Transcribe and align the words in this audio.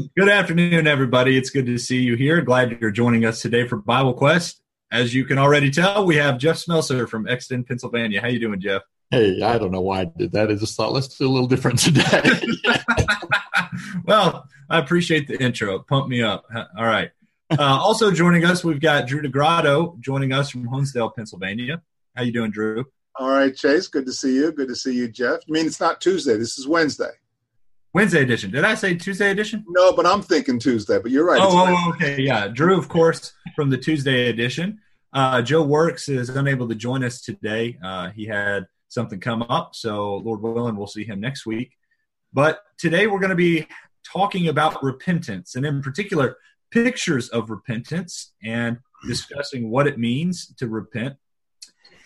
Good 0.00 0.28
afternoon, 0.30 0.86
everybody. 0.86 1.36
It's 1.36 1.50
good 1.50 1.66
to 1.66 1.76
see 1.76 2.00
you 2.00 2.16
here. 2.16 2.40
Glad 2.40 2.80
you're 2.80 2.90
joining 2.90 3.26
us 3.26 3.42
today 3.42 3.66
for 3.66 3.76
Bible 3.76 4.14
Quest. 4.14 4.62
As 4.90 5.14
you 5.14 5.26
can 5.26 5.36
already 5.36 5.70
tell, 5.70 6.06
we 6.06 6.16
have 6.16 6.38
Jeff 6.38 6.56
Smelser 6.56 7.06
from 7.06 7.28
Exton, 7.28 7.64
Pennsylvania. 7.64 8.20
How 8.20 8.28
you 8.28 8.38
doing, 8.38 8.60
Jeff? 8.60 8.82
Hey, 9.10 9.42
I 9.42 9.58
don't 9.58 9.72
know 9.72 9.82
why 9.82 10.00
I 10.00 10.04
did 10.04 10.32
that. 10.32 10.50
I 10.50 10.54
just 10.54 10.74
thought 10.74 10.92
let's 10.92 11.08
do 11.08 11.28
a 11.28 11.28
little 11.28 11.48
different 11.48 11.80
today. 11.80 12.22
well, 14.04 14.48
I 14.70 14.78
appreciate 14.78 15.28
the 15.28 15.42
intro. 15.42 15.80
Pump 15.80 16.08
me 16.08 16.22
up. 16.22 16.46
All 16.54 16.86
right. 16.86 17.10
Uh, 17.50 17.60
also 17.60 18.10
joining 18.10 18.44
us, 18.44 18.64
we've 18.64 18.80
got 18.80 19.06
Drew 19.06 19.20
DeGrotto 19.20 20.00
joining 20.00 20.32
us 20.32 20.50
from 20.50 20.66
Honesdale, 20.66 21.14
Pennsylvania. 21.14 21.82
How 22.16 22.22
you 22.22 22.32
doing, 22.32 22.52
Drew? 22.52 22.86
All 23.16 23.30
right, 23.30 23.54
Chase. 23.54 23.88
Good 23.88 24.06
to 24.06 24.12
see 24.12 24.36
you. 24.36 24.52
Good 24.52 24.68
to 24.68 24.76
see 24.76 24.94
you, 24.94 25.08
Jeff. 25.08 25.40
I 25.46 25.50
mean, 25.50 25.66
it's 25.66 25.80
not 25.80 26.00
Tuesday. 26.00 26.38
This 26.38 26.58
is 26.58 26.66
Wednesday. 26.66 27.10
Wednesday 27.92 28.22
edition. 28.22 28.50
Did 28.50 28.64
I 28.64 28.74
say 28.74 28.94
Tuesday 28.94 29.30
edition? 29.30 29.64
No, 29.68 29.92
but 29.92 30.06
I'm 30.06 30.22
thinking 30.22 30.58
Tuesday. 30.58 30.98
But 31.00 31.10
you're 31.10 31.26
right. 31.26 31.40
Oh, 31.42 31.66
oh 31.68 31.92
okay. 31.94 32.20
Yeah. 32.20 32.48
Drew, 32.48 32.78
of 32.78 32.88
course, 32.88 33.32
from 33.56 33.70
the 33.70 33.78
Tuesday 33.78 34.28
edition. 34.28 34.80
Uh, 35.12 35.42
Joe 35.42 35.64
Works 35.64 36.08
is 36.08 36.28
unable 36.28 36.68
to 36.68 36.74
join 36.74 37.02
us 37.02 37.20
today. 37.20 37.76
Uh, 37.82 38.10
he 38.10 38.26
had 38.26 38.66
something 38.88 39.18
come 39.18 39.42
up. 39.42 39.74
So, 39.74 40.16
Lord 40.16 40.40
willing, 40.40 40.76
we'll 40.76 40.86
see 40.86 41.04
him 41.04 41.20
next 41.20 41.46
week. 41.46 41.72
But 42.32 42.60
today 42.78 43.08
we're 43.08 43.18
going 43.18 43.30
to 43.30 43.36
be 43.36 43.66
talking 44.04 44.48
about 44.48 44.82
repentance, 44.84 45.56
and 45.56 45.66
in 45.66 45.82
particular, 45.82 46.36
pictures 46.70 47.28
of 47.30 47.50
repentance 47.50 48.32
and 48.44 48.78
discussing 49.06 49.68
what 49.70 49.88
it 49.88 49.98
means 49.98 50.54
to 50.58 50.68
repent. 50.68 51.16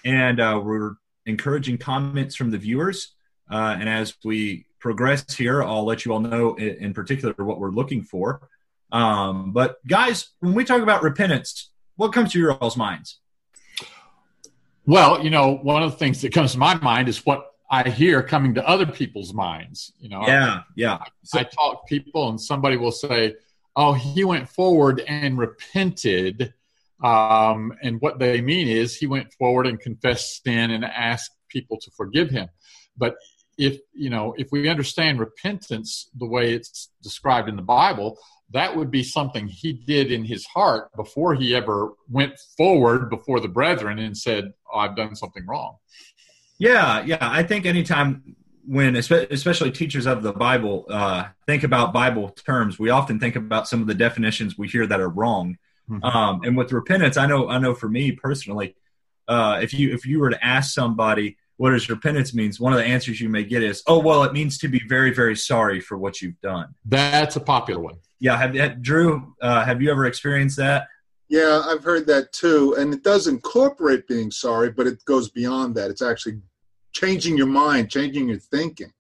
And 0.05 0.41
uh, 0.41 0.61
we're 0.65 0.95
encouraging 1.27 1.77
comments 1.77 2.37
from 2.37 2.51
the 2.51 2.59
viewers. 2.59 3.15
Uh, 3.51 3.77
and 3.79 3.89
as 3.89 4.15
we 4.25 4.65
progress 4.85 5.35
here, 5.35 5.63
I'll 5.63 5.87
let 5.87 6.05
you 6.05 6.13
all 6.13 6.21
know 6.21 6.57
in, 6.57 6.77
in 6.77 6.93
particular 6.93 7.35
what 7.39 7.59
we're 7.59 7.71
looking 7.71 8.03
for. 8.03 8.47
Um, 8.93 9.51
but 9.51 9.79
guys, 9.87 10.29
when 10.41 10.53
we 10.53 10.63
talk 10.63 10.83
about 10.83 11.03
repentance, 11.03 11.71
what 11.97 12.13
comes 12.13 12.33
to 12.33 12.39
your 12.39 12.53
all's 12.53 12.77
minds? 12.77 13.19
Well, 14.85 15.25
you 15.25 15.31
know, 15.31 15.55
one 15.55 15.83
of 15.83 15.93
the 15.93 15.97
things 15.97 16.21
that 16.21 16.35
comes 16.35 16.53
to 16.53 16.59
my 16.59 16.75
mind 16.75 17.09
is 17.09 17.25
what 17.25 17.47
I 17.71 17.89
hear 17.89 18.23
coming 18.23 18.57
to 18.57 18.69
other 18.69 18.85
people's 18.85 19.33
minds. 19.33 19.91
You 19.99 20.11
know, 20.11 20.23
yeah, 20.27 20.65
yeah. 20.77 20.99
I, 21.33 21.39
I 21.39 21.45
talk 21.45 21.89
to 21.89 21.89
people, 21.89 22.29
and 22.29 22.39
somebody 22.39 22.77
will 22.77 22.93
say, 22.93 23.37
"Oh, 23.75 23.95
he 23.95 24.23
went 24.23 24.51
forward 24.51 25.03
and 25.09 25.39
repented," 25.39 26.53
um, 27.03 27.73
and 27.83 28.03
what 28.03 28.19
they 28.19 28.43
mean 28.43 28.69
is 28.69 28.95
he 28.95 29.07
went 29.07 29.33
forward 29.33 29.67
and 29.67 29.81
confessed 29.81 30.45
sin 30.45 30.71
and 30.73 30.85
asked 30.85 31.31
people 31.49 31.79
to 31.79 31.91
forgive 31.93 32.29
him. 32.29 32.51
But 32.99 33.17
if 33.59 33.79
you 33.93 34.11
know 34.11 34.35
if 34.37 34.49
we 34.53 34.69
understand 34.69 35.21
repentance 35.21 36.11
the 36.19 36.27
way 36.27 36.53
it's 36.53 36.91
described 37.03 37.49
in 37.49 37.57
the 37.57 37.63
bible 37.63 38.19
that 38.51 38.77
would 38.77 38.91
be 38.91 39.03
something 39.03 39.49
he 39.49 39.73
did 39.73 40.13
in 40.13 40.25
his 40.25 40.45
heart 40.47 40.91
before 40.95 41.35
he 41.35 41.55
ever 41.55 41.95
went 42.09 42.39
forward 42.57 43.11
before 43.11 43.41
the 43.41 43.49
brethren 43.49 43.99
and 43.99 44.17
said 44.17 44.53
oh, 44.73 44.79
i've 44.79 44.97
done 44.97 45.15
something 45.15 45.45
wrong. 45.47 45.77
Yeah 46.59 47.05
yeah. 47.05 47.19
I 47.21 47.43
think 47.43 47.67
anytime 47.67 48.37
when 48.67 48.97
especially 48.97 49.71
teachers 49.71 50.07
of 50.07 50.23
the 50.23 50.33
bible 50.33 50.87
uh, 50.89 51.25
think 51.47 51.65
about 51.65 51.93
bible 51.93 52.31
terms 52.31 52.79
we 52.79 52.91
often 52.91 53.19
think 53.19 53.37
about 53.37 53.69
some 53.69 53.81
of 53.81 53.87
the 53.87 53.95
definitions 53.95 54.57
we 54.57 54.69
hear 54.69 54.87
that 54.87 55.01
are 55.01 55.09
wrong. 55.09 55.59
Mm-hmm. 55.91 56.03
um, 56.03 56.41
and 56.45 56.57
with 56.57 56.73
repentance 56.73 57.17
i 57.19 57.27
know 57.27 57.49
i 57.49 57.59
know 57.59 57.75
for 57.75 57.89
me 57.89 58.13
personally 58.13 58.75
uh, 59.29 59.61
if 59.63 59.75
you 59.75 59.93
if 59.93 60.07
you 60.07 60.21
were 60.21 60.31
to 60.31 60.45
ask 60.45 60.73
somebody 60.73 61.37
what 61.57 61.71
does 61.71 61.89
repentance 61.89 62.35
means? 62.35 62.59
One 62.59 62.73
of 62.73 62.79
the 62.79 62.85
answers 62.85 63.21
you 63.21 63.29
may 63.29 63.45
get 63.45 63.63
is 63.63 63.83
oh 63.87 63.99
well 63.99 64.25
it 64.25 64.33
means 64.33 64.59
to 64.59 64.69
be 64.69 64.83
very 64.89 65.13
very 65.13 65.37
sorry 65.37 65.81
for 65.81 65.97
what 65.97 66.21
you've 66.21 66.41
done. 66.41 66.75
That's 66.85 67.37
a 67.37 67.41
popular 67.41 67.81
one. 67.81 67.97
Yeah 68.21 68.37
have, 68.37 68.55
have 68.55 68.83
drew 68.83 69.35
uh, 69.41 69.65
have 69.65 69.81
you 69.81 69.91
ever 69.91 70.07
experienced 70.07 70.57
that? 70.59 70.89
Yeah 71.29 71.63
i've 71.67 71.85
heard 71.85 72.07
that 72.07 72.33
too 72.33 72.75
and 72.79 72.93
it 72.93 73.03
does 73.03 73.27
incorporate 73.27 74.07
being 74.07 74.31
sorry 74.31 74.71
but 74.71 74.87
it 74.87 75.05
goes 75.05 75.31
beyond 75.31 75.75
that. 75.77 75.91
It's 75.91 76.03
actually 76.03 76.41
changing 76.93 77.37
your 77.37 77.47
mind 77.47 77.91
changing 77.91 78.29
your 78.29 78.39
thinking. 78.39 78.93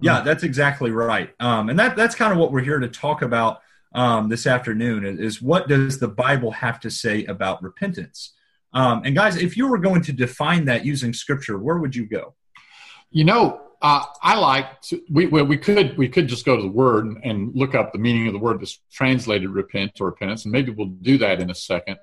Yeah 0.00 0.20
that's 0.20 0.42
exactly 0.42 0.90
right. 0.90 1.30
Um, 1.40 1.70
and 1.70 1.78
that 1.78 1.96
that's 1.96 2.14
kind 2.14 2.32
of 2.32 2.38
what 2.38 2.52
we're 2.52 2.60
here 2.60 2.78
to 2.78 2.88
talk 2.88 3.22
about 3.22 3.60
um, 3.94 4.28
this 4.28 4.46
afternoon 4.46 5.06
is, 5.06 5.18
is 5.18 5.42
what 5.42 5.68
does 5.68 5.98
the 5.98 6.08
bible 6.08 6.50
have 6.50 6.80
to 6.80 6.90
say 6.90 7.24
about 7.26 7.62
repentance 7.62 8.32
um, 8.72 9.02
and 9.04 9.14
guys, 9.14 9.36
if 9.36 9.56
you 9.56 9.68
were 9.68 9.78
going 9.78 10.02
to 10.02 10.12
define 10.12 10.66
that 10.66 10.84
using 10.84 11.12
scripture, 11.12 11.58
where 11.58 11.78
would 11.78 11.94
you 11.94 12.06
go? 12.06 12.34
You 13.10 13.24
know, 13.24 13.60
uh, 13.82 14.04
I 14.22 14.38
like 14.38 14.80
to, 14.82 15.00
we 15.10 15.26
well, 15.26 15.44
we 15.44 15.58
could 15.58 15.96
we 15.96 16.08
could 16.08 16.28
just 16.28 16.44
go 16.44 16.56
to 16.56 16.62
the 16.62 16.68
word 16.68 17.06
and, 17.06 17.18
and, 17.24 17.54
look 17.54 17.74
up 17.74 17.92
the 17.92 17.98
meaning 17.98 18.26
of 18.26 18.32
the 18.32 18.38
word 18.38 18.60
that's 18.60 18.80
translated 18.90 19.50
repent 19.50 19.92
or 20.00 20.06
repentance, 20.06 20.44
and 20.44 20.52
maybe 20.52 20.72
we'll 20.72 20.88
do 20.88 21.18
that 21.18 21.40
in 21.40 21.50
a 21.50 21.54
second. 21.54 21.98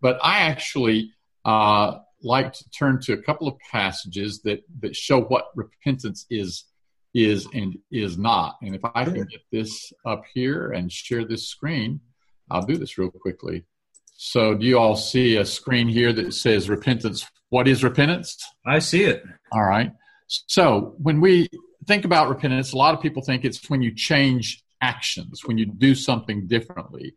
But 0.00 0.18
I 0.22 0.40
actually 0.40 1.12
uh, 1.44 1.98
like 2.22 2.52
to 2.52 2.70
turn 2.70 3.00
to 3.02 3.12
a 3.12 3.22
couple 3.22 3.48
of 3.48 3.54
passages 3.70 4.42
that 4.42 4.62
that 4.80 4.96
show 4.96 5.20
what 5.22 5.46
repentance 5.54 6.26
is 6.28 6.64
is 7.14 7.46
and 7.54 7.78
is 7.90 8.18
not. 8.18 8.56
And 8.62 8.74
if 8.74 8.84
I 8.94 9.04
can 9.04 9.14
get 9.14 9.42
this 9.50 9.92
up 10.04 10.24
here 10.34 10.72
and 10.72 10.90
share 10.90 11.24
this 11.24 11.48
screen, 11.48 12.00
I'll 12.50 12.66
do 12.66 12.76
this 12.76 12.98
real 12.98 13.10
quickly. 13.10 13.64
So, 14.24 14.54
do 14.54 14.64
you 14.64 14.78
all 14.78 14.94
see 14.94 15.36
a 15.36 15.44
screen 15.44 15.88
here 15.88 16.12
that 16.12 16.32
says 16.32 16.70
repentance? 16.70 17.26
What 17.48 17.66
is 17.66 17.82
repentance? 17.82 18.38
I 18.64 18.78
see 18.78 19.02
it. 19.02 19.24
All 19.50 19.64
right. 19.64 19.90
So, 20.28 20.94
when 20.98 21.20
we 21.20 21.48
think 21.88 22.04
about 22.04 22.28
repentance, 22.28 22.72
a 22.72 22.76
lot 22.76 22.94
of 22.94 23.00
people 23.00 23.24
think 23.24 23.44
it's 23.44 23.68
when 23.68 23.82
you 23.82 23.92
change 23.92 24.62
actions, 24.80 25.44
when 25.44 25.58
you 25.58 25.66
do 25.66 25.96
something 25.96 26.46
differently. 26.46 27.16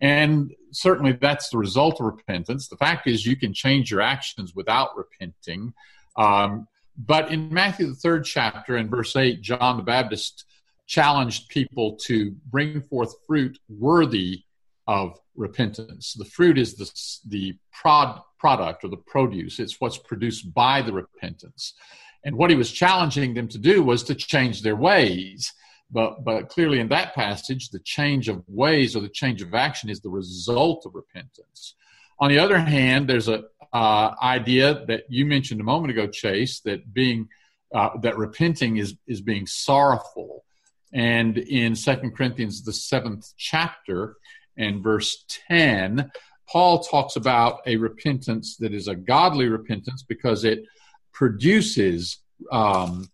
And 0.00 0.50
certainly 0.72 1.12
that's 1.12 1.50
the 1.50 1.58
result 1.58 2.00
of 2.00 2.06
repentance. 2.06 2.68
The 2.68 2.78
fact 2.78 3.06
is, 3.06 3.26
you 3.26 3.36
can 3.36 3.52
change 3.52 3.90
your 3.90 4.00
actions 4.00 4.54
without 4.54 4.96
repenting. 4.96 5.74
Um, 6.16 6.68
but 6.96 7.30
in 7.30 7.52
Matthew, 7.52 7.88
the 7.88 7.96
third 7.96 8.24
chapter, 8.24 8.78
in 8.78 8.88
verse 8.88 9.14
8, 9.14 9.42
John 9.42 9.76
the 9.76 9.82
Baptist 9.82 10.46
challenged 10.86 11.50
people 11.50 11.98
to 12.06 12.34
bring 12.50 12.80
forth 12.80 13.14
fruit 13.26 13.58
worthy 13.68 14.45
of 14.86 15.18
repentance. 15.34 16.14
The 16.14 16.24
fruit 16.24 16.58
is 16.58 16.74
the, 16.74 16.90
the 17.28 17.58
prod, 17.72 18.20
product 18.38 18.84
or 18.84 18.88
the 18.88 18.96
produce, 18.96 19.58
it's 19.58 19.80
what's 19.80 19.98
produced 19.98 20.52
by 20.54 20.82
the 20.82 20.92
repentance. 20.92 21.74
And 22.24 22.36
what 22.36 22.50
he 22.50 22.56
was 22.56 22.72
challenging 22.72 23.34
them 23.34 23.48
to 23.48 23.58
do 23.58 23.82
was 23.82 24.02
to 24.04 24.14
change 24.14 24.62
their 24.62 24.76
ways. 24.76 25.52
But, 25.90 26.24
but 26.24 26.48
clearly, 26.48 26.80
in 26.80 26.88
that 26.88 27.14
passage, 27.14 27.68
the 27.68 27.78
change 27.78 28.28
of 28.28 28.42
ways 28.48 28.96
or 28.96 29.00
the 29.00 29.08
change 29.08 29.42
of 29.42 29.54
action 29.54 29.88
is 29.88 30.00
the 30.00 30.10
result 30.10 30.84
of 30.84 30.94
repentance. 30.94 31.74
On 32.18 32.28
the 32.28 32.38
other 32.38 32.58
hand, 32.58 33.08
there's 33.08 33.28
a 33.28 33.44
uh, 33.72 34.14
idea 34.22 34.84
that 34.86 35.04
you 35.08 35.26
mentioned 35.26 35.60
a 35.60 35.64
moment 35.64 35.90
ago, 35.90 36.06
Chase, 36.06 36.60
that 36.60 36.92
being 36.92 37.28
uh, 37.74 37.90
that 37.98 38.16
repenting 38.16 38.78
is 38.78 38.94
is 39.06 39.20
being 39.20 39.46
sorrowful. 39.46 40.44
And 40.92 41.36
in 41.36 41.76
Second 41.76 42.16
Corinthians, 42.16 42.62
the 42.62 42.72
seventh 42.72 43.32
chapter, 43.36 44.16
and 44.56 44.82
verse 44.82 45.24
10, 45.48 46.10
Paul 46.48 46.82
talks 46.82 47.16
about 47.16 47.60
a 47.66 47.76
repentance 47.76 48.56
that 48.58 48.72
is 48.72 48.88
a 48.88 48.94
godly 48.94 49.48
repentance 49.48 50.02
because 50.02 50.44
it 50.44 50.64
produces, 51.12 52.18
um, 52.52 53.08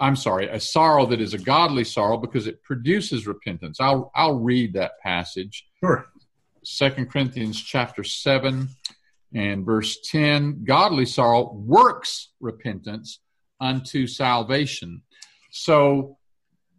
I'm 0.00 0.16
sorry, 0.16 0.48
a 0.48 0.58
sorrow 0.58 1.06
that 1.06 1.20
is 1.20 1.34
a 1.34 1.38
godly 1.38 1.84
sorrow 1.84 2.16
because 2.16 2.46
it 2.46 2.62
produces 2.62 3.26
repentance. 3.26 3.78
I'll, 3.80 4.10
I'll 4.14 4.38
read 4.38 4.72
that 4.74 4.98
passage. 5.00 5.66
Sure. 5.80 6.06
Second 6.64 7.10
Corinthians 7.10 7.60
chapter 7.62 8.02
7 8.04 8.68
and 9.34 9.64
verse 9.64 9.98
10 10.10 10.64
godly 10.64 11.06
sorrow 11.06 11.52
works 11.52 12.30
repentance 12.40 13.20
unto 13.60 14.06
salvation. 14.06 15.02
So 15.50 16.17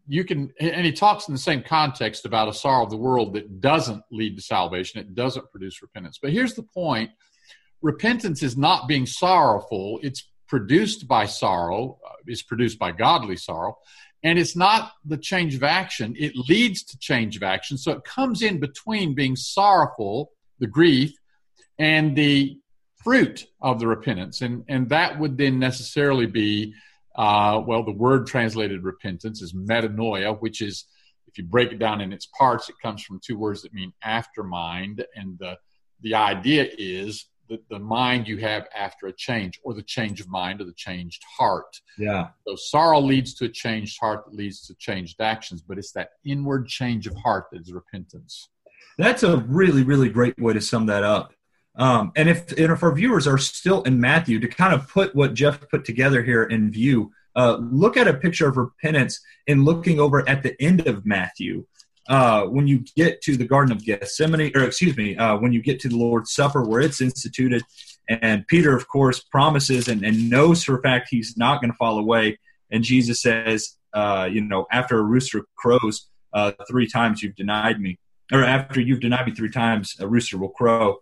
you 0.09 0.25
can 0.25 0.51
and 0.59 0.85
he 0.85 0.91
talks 0.91 1.27
in 1.27 1.33
the 1.33 1.39
same 1.39 1.61
context 1.61 2.25
about 2.25 2.47
a 2.47 2.53
sorrow 2.53 2.83
of 2.83 2.89
the 2.89 2.97
world 2.97 3.33
that 3.33 3.61
doesn't 3.61 4.03
lead 4.11 4.35
to 4.35 4.41
salvation 4.41 4.99
it 4.99 5.13
doesn't 5.13 5.49
produce 5.51 5.81
repentance. 5.81 6.17
But 6.21 6.31
here's 6.31 6.55
the 6.55 6.63
point. 6.63 7.11
Repentance 7.81 8.41
is 8.41 8.57
not 8.57 8.87
being 8.87 9.05
sorrowful. 9.05 9.99
It's 10.01 10.27
produced 10.47 11.07
by 11.07 11.27
sorrow 11.27 11.99
uh, 12.05 12.13
is 12.27 12.41
produced 12.41 12.79
by 12.79 12.91
godly 12.91 13.37
sorrow 13.37 13.77
and 14.23 14.39
it's 14.39 14.55
not 14.55 14.93
the 15.05 15.17
change 15.17 15.55
of 15.55 15.63
action. 15.63 16.15
It 16.17 16.35
leads 16.35 16.83
to 16.83 16.97
change 16.97 17.37
of 17.37 17.43
action. 17.43 17.77
So 17.77 17.91
it 17.91 18.03
comes 18.03 18.41
in 18.41 18.59
between 18.59 19.15
being 19.15 19.35
sorrowful 19.35 20.31
the 20.57 20.67
grief 20.67 21.13
and 21.77 22.15
the 22.15 22.57
fruit 23.03 23.45
of 23.61 23.79
the 23.79 23.87
repentance. 23.87 24.41
And 24.41 24.65
and 24.67 24.89
that 24.89 25.19
would 25.19 25.37
then 25.37 25.59
necessarily 25.59 26.25
be 26.25 26.73
uh, 27.19 27.59
well, 27.67 27.83
the 27.83 27.91
word 27.91 28.25
translated 28.25 28.83
repentance 28.83 29.41
is 29.41 29.51
metanoia, 29.53 30.39
which 30.39 30.61
is, 30.61 30.85
if 31.27 31.37
you 31.37 31.43
break 31.43 31.73
it 31.73 31.79
down 31.79 31.99
in 31.99 32.13
its 32.13 32.27
parts, 32.27 32.69
it 32.69 32.75
comes 32.81 33.03
from 33.03 33.19
two 33.21 33.37
words 33.37 33.61
that 33.61 33.73
mean 33.73 33.91
after 34.01 34.41
mind. 34.41 35.05
And 35.15 35.37
the, 35.37 35.57
the 36.01 36.15
idea 36.15 36.69
is 36.77 37.25
that 37.49 37.67
the 37.69 37.79
mind 37.79 38.27
you 38.27 38.37
have 38.37 38.67
after 38.73 39.07
a 39.07 39.13
change, 39.13 39.59
or 39.63 39.73
the 39.73 39.83
change 39.83 40.21
of 40.21 40.29
mind, 40.29 40.61
or 40.61 40.63
the 40.63 40.73
changed 40.87 41.21
heart. 41.37 41.81
Yeah. 41.97 42.29
So 42.47 42.55
sorrow 42.55 43.01
leads 43.01 43.33
to 43.35 43.45
a 43.45 43.49
changed 43.49 43.97
heart 43.99 44.23
that 44.25 44.33
leads 44.33 44.65
to 44.67 44.75
changed 44.75 45.19
actions, 45.19 45.61
but 45.61 45.77
it's 45.77 45.91
that 45.91 46.11
inward 46.23 46.67
change 46.67 47.05
of 47.05 47.15
heart 47.17 47.47
that 47.51 47.61
is 47.61 47.73
repentance. 47.73 48.47
That's 48.97 49.23
a 49.23 49.37
really, 49.59 49.83
really 49.83 50.09
great 50.09 50.39
way 50.39 50.53
to 50.53 50.61
sum 50.61 50.85
that 50.85 51.03
up. 51.03 51.33
Um, 51.79 52.11
and 52.17 52.27
if 52.29 52.51
and 52.51 52.73
if 52.73 52.83
our 52.83 52.93
viewers 52.93 53.25
are 53.25 53.37
still 53.37 53.81
in 53.83 53.99
Matthew, 53.99 54.39
to 54.41 54.47
kind 54.47 54.73
of 54.73 54.87
put 54.89 55.15
what 55.15 55.33
Jeff 55.33 55.67
put 55.69 55.85
together 55.85 56.21
here 56.21 56.43
in 56.43 56.71
view, 56.71 57.11
uh, 57.35 57.57
look 57.59 57.95
at 57.95 58.07
a 58.07 58.13
picture 58.13 58.49
of 58.49 58.57
repentance 58.57 59.21
and 59.47 59.63
looking 59.63 59.99
over 59.99 60.27
at 60.27 60.43
the 60.43 60.61
end 60.61 60.87
of 60.87 61.05
Matthew. 61.05 61.65
Uh, 62.07 62.43
when 62.45 62.67
you 62.67 62.83
get 62.95 63.21
to 63.21 63.37
the 63.37 63.45
Garden 63.45 63.71
of 63.71 63.85
Gethsemane, 63.85 64.51
or 64.55 64.63
excuse 64.63 64.97
me, 64.97 65.15
uh, 65.15 65.37
when 65.37 65.53
you 65.53 65.61
get 65.61 65.79
to 65.81 65.89
the 65.89 65.95
Lord's 65.95 66.33
Supper 66.33 66.63
where 66.63 66.81
it's 66.81 67.01
instituted, 67.01 67.61
and 68.09 68.45
Peter, 68.47 68.75
of 68.75 68.87
course, 68.87 69.19
promises 69.21 69.87
and, 69.87 70.03
and 70.03 70.29
knows 70.29 70.63
for 70.63 70.79
a 70.79 70.81
fact 70.81 71.07
he's 71.09 71.37
not 71.37 71.61
going 71.61 71.71
to 71.71 71.77
fall 71.77 71.99
away. 71.99 72.39
And 72.71 72.83
Jesus 72.83 73.21
says, 73.21 73.77
uh, 73.93 74.27
you 74.29 74.41
know, 74.41 74.65
after 74.71 74.97
a 74.97 75.03
rooster 75.03 75.45
crows 75.55 76.07
uh, 76.33 76.51
three 76.67 76.87
times, 76.87 77.21
you've 77.21 77.35
denied 77.35 77.79
me. 77.79 77.99
Or 78.31 78.43
after 78.43 78.81
you've 78.81 78.99
denied 78.99 79.27
me 79.27 79.35
three 79.35 79.51
times, 79.51 79.95
a 79.99 80.07
rooster 80.07 80.37
will 80.37 80.49
crow. 80.49 80.97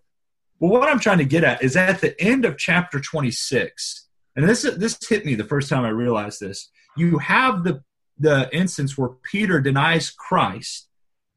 Well, 0.60 0.72
what 0.72 0.90
I'm 0.90 1.00
trying 1.00 1.20
to 1.20 1.26
get 1.26 1.44
at 1.44 1.64
is 1.64 1.76
at 1.76 2.02
the 2.02 2.20
end 2.22 2.46
of 2.46 2.58
chapter 2.58 3.00
26, 3.00 4.08
and 4.36 4.48
this 4.48 4.64
this 4.78 4.98
hit 5.08 5.26
me 5.26 5.36
the 5.36 5.44
first 5.44 5.70
time 5.70 5.84
I 5.84 5.90
realized 5.90 6.40
this. 6.40 6.70
You 6.96 7.20
have 7.20 7.64
the 7.64 7.84
the 8.20 8.50
instance 8.52 8.98
where 8.98 9.10
Peter 9.24 9.62
denies 9.62 10.10
Christ, 10.10 10.88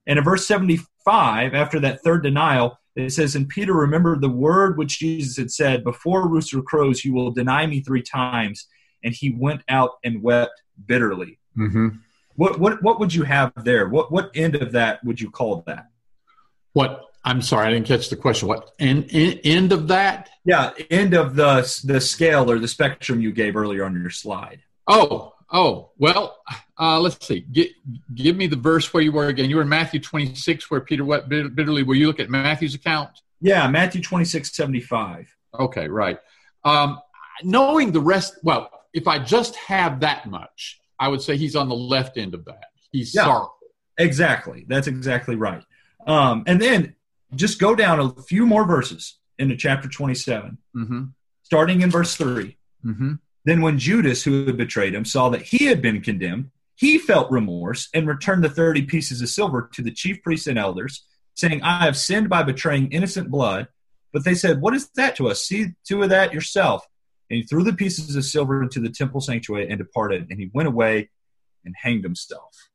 and 0.07 0.19
in 0.19 0.25
verse 0.25 0.47
75, 0.47 1.55
after 1.55 1.79
that 1.81 2.03
third 2.03 2.23
denial, 2.23 2.79
it 2.97 3.13
says, 3.13 3.37
"And 3.37 3.49
Peter 3.49 3.75
remembered 3.75 4.23
the 4.23 4.31
word 4.31 4.79
which 4.79 4.99
Jesus 4.99 5.37
had 5.37 5.51
said, 5.51 5.85
Before 5.85 6.29
rooster 6.29 6.63
crows, 6.63 7.05
you 7.05 7.13
will 7.13 7.31
deny 7.31 7.67
me 7.67 7.81
three 7.81 8.03
times." 8.03 8.67
And 9.03 9.15
he 9.15 9.35
went 9.35 9.63
out 9.69 9.93
and 10.05 10.23
wept 10.23 10.63
bitterly. 10.87 11.39
Mm-hmm. 11.57 11.89
What 12.37 12.59
what 12.59 12.83
what 12.83 12.99
would 13.01 13.15
you 13.15 13.25
have 13.25 13.53
there? 13.65 13.89
What 13.89 14.11
what 14.11 14.31
end 14.35 14.55
of 14.55 14.73
that 14.73 15.05
would 15.05 15.21
you 15.21 15.31
call 15.31 15.63
that? 15.67 15.89
What 16.73 17.10
I'm 17.25 17.43
sorry, 17.43 17.67
I 17.67 17.71
didn't 17.71 17.87
catch 17.87 18.09
the 18.09 18.17
question. 18.17 18.49
What 18.49 18.71
end, 18.79 19.09
end, 19.11 19.41
end 19.45 19.73
of 19.73 19.89
that? 19.89 20.31
Yeah, 20.45 20.71
end 20.91 21.15
of 21.15 21.37
the 21.37 21.61
the 21.85 22.01
scale 22.01 22.51
or 22.51 22.59
the 22.59 22.69
spectrum 22.69 23.21
you 23.21 23.31
gave 23.33 23.57
earlier 23.57 23.85
on 23.85 24.01
your 24.01 24.11
slide. 24.11 24.63
Oh, 24.87 25.35
oh. 25.53 25.91
Well, 25.99 26.39
uh, 26.79 26.99
let's 26.99 27.25
see. 27.27 27.41
Get, 27.41 27.71
give 28.15 28.37
me 28.37 28.47
the 28.47 28.57
verse 28.57 28.93
where 28.95 29.03
you 29.03 29.13
were 29.13 29.27
again. 29.29 29.51
You 29.51 29.57
were 29.57 29.63
in 29.63 29.69
Matthew 29.69 30.01
26, 30.01 30.71
where 30.71 30.81
Peter 30.81 31.05
wept 31.05 31.29
bitterly. 31.29 31.83
Will 31.83 31.97
you 31.97 32.07
look 32.07 32.21
at 32.21 32.31
Matthew's 32.31 32.75
account? 32.75 33.11
Yeah, 33.43 33.67
Matthew 33.69 34.01
26, 34.03 34.53
75. 34.55 35.35
Okay, 35.59 35.89
right. 35.89 36.19
Um, 36.65 36.99
knowing 37.43 37.93
the 37.93 38.01
rest, 38.01 38.39
well, 38.43 38.71
if 38.95 39.07
I 39.07 39.19
just 39.19 39.57
have 39.57 40.01
that 40.01 40.27
much, 40.27 40.81
I 40.99 41.09
would 41.09 41.21
say 41.23 41.37
he's 41.37 41.55
on 41.57 41.69
the 41.69 41.75
left 41.77 42.17
end 42.17 42.35
of 42.35 42.45
that. 42.47 42.65
He's 42.93 43.15
Yeah. 43.15 43.25
sorrowful. 43.25 43.57
Exactly. 43.99 44.65
That's 44.69 44.87
exactly 44.87 45.37
right. 45.37 45.63
Um, 46.07 46.45
and 46.47 46.61
then 46.61 46.95
just 47.35 47.59
go 47.59 47.75
down 47.75 48.01
a 48.01 48.23
few 48.23 48.47
more 48.47 48.67
verses 48.67 49.19
into 49.39 49.57
chapter 49.57 49.89
27, 49.89 50.59
Mm-hmm. 50.77 51.05
starting 51.43 51.81
in 51.81 51.91
verse 51.91 52.17
3. 52.17 52.57
Mm-hmm. 52.85 53.13
Then, 53.45 53.63
when 53.63 53.79
Judas, 53.79 54.23
who 54.23 54.45
had 54.47 54.57
betrayed 54.57 54.95
him, 54.95 55.05
saw 55.05 55.31
that 55.31 55.43
he 55.43 55.65
had 55.67 55.81
been 55.81 56.03
condemned, 56.03 56.51
he 56.75 56.99
felt 56.99 57.31
remorse 57.31 57.89
and 57.95 58.07
returned 58.07 58.45
the 58.45 58.49
30 58.51 58.83
pieces 58.83 59.23
of 59.23 59.29
silver 59.29 59.71
to 59.75 59.83
the 59.83 59.91
chief 59.93 60.23
priests 60.23 60.47
and 60.47 60.59
elders, 60.59 61.05
saying, 61.35 61.63
I 61.63 61.85
have 61.85 61.97
sinned 61.97 62.29
by 62.29 62.43
betraying 62.43 62.93
innocent 62.93 63.31
blood. 63.31 63.69
But 64.13 64.25
they 64.25 64.35
said, 64.35 64.61
What 64.61 64.75
is 64.75 64.91
that 64.97 65.17
to 65.17 65.29
us? 65.29 65.43
See 65.43 65.69
to 65.89 66.03
it 66.03 66.09
that 66.09 66.35
yourself. 66.35 66.87
And 67.29 67.37
he 67.39 67.43
threw 67.45 67.63
the 67.63 67.73
pieces 67.73 68.17
of 68.17 68.25
silver 68.25 68.63
into 68.63 68.81
the 68.81 68.89
temple 68.91 69.21
sanctuary 69.21 69.69
and 69.69 69.79
departed. 69.79 70.27
And 70.31 70.39
he 70.41 70.51
went 70.53 70.69
away 70.69 71.11
and 71.65 71.75
hanged 71.81 72.03
himself. 72.03 72.69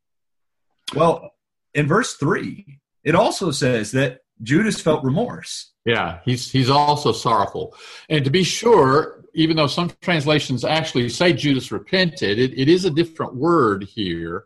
Well, 0.95 1.31
in 1.73 1.87
verse 1.87 2.13
3, 2.13 2.79
it 3.03 3.15
also 3.15 3.51
says 3.51 3.91
that 3.91 4.19
Judas 4.41 4.81
felt 4.81 5.03
remorse. 5.03 5.71
Yeah, 5.85 6.19
he's 6.25 6.51
he's 6.51 6.69
also 6.69 7.11
sorrowful. 7.11 7.75
And 8.09 8.25
to 8.25 8.31
be 8.31 8.43
sure, 8.43 9.23
even 9.33 9.55
though 9.55 9.67
some 9.67 9.91
translations 10.01 10.65
actually 10.65 11.09
say 11.09 11.33
Judas 11.33 11.71
repented, 11.71 12.39
it, 12.39 12.57
it 12.57 12.67
is 12.67 12.85
a 12.85 12.89
different 12.89 13.35
word 13.35 13.83
here 13.83 14.45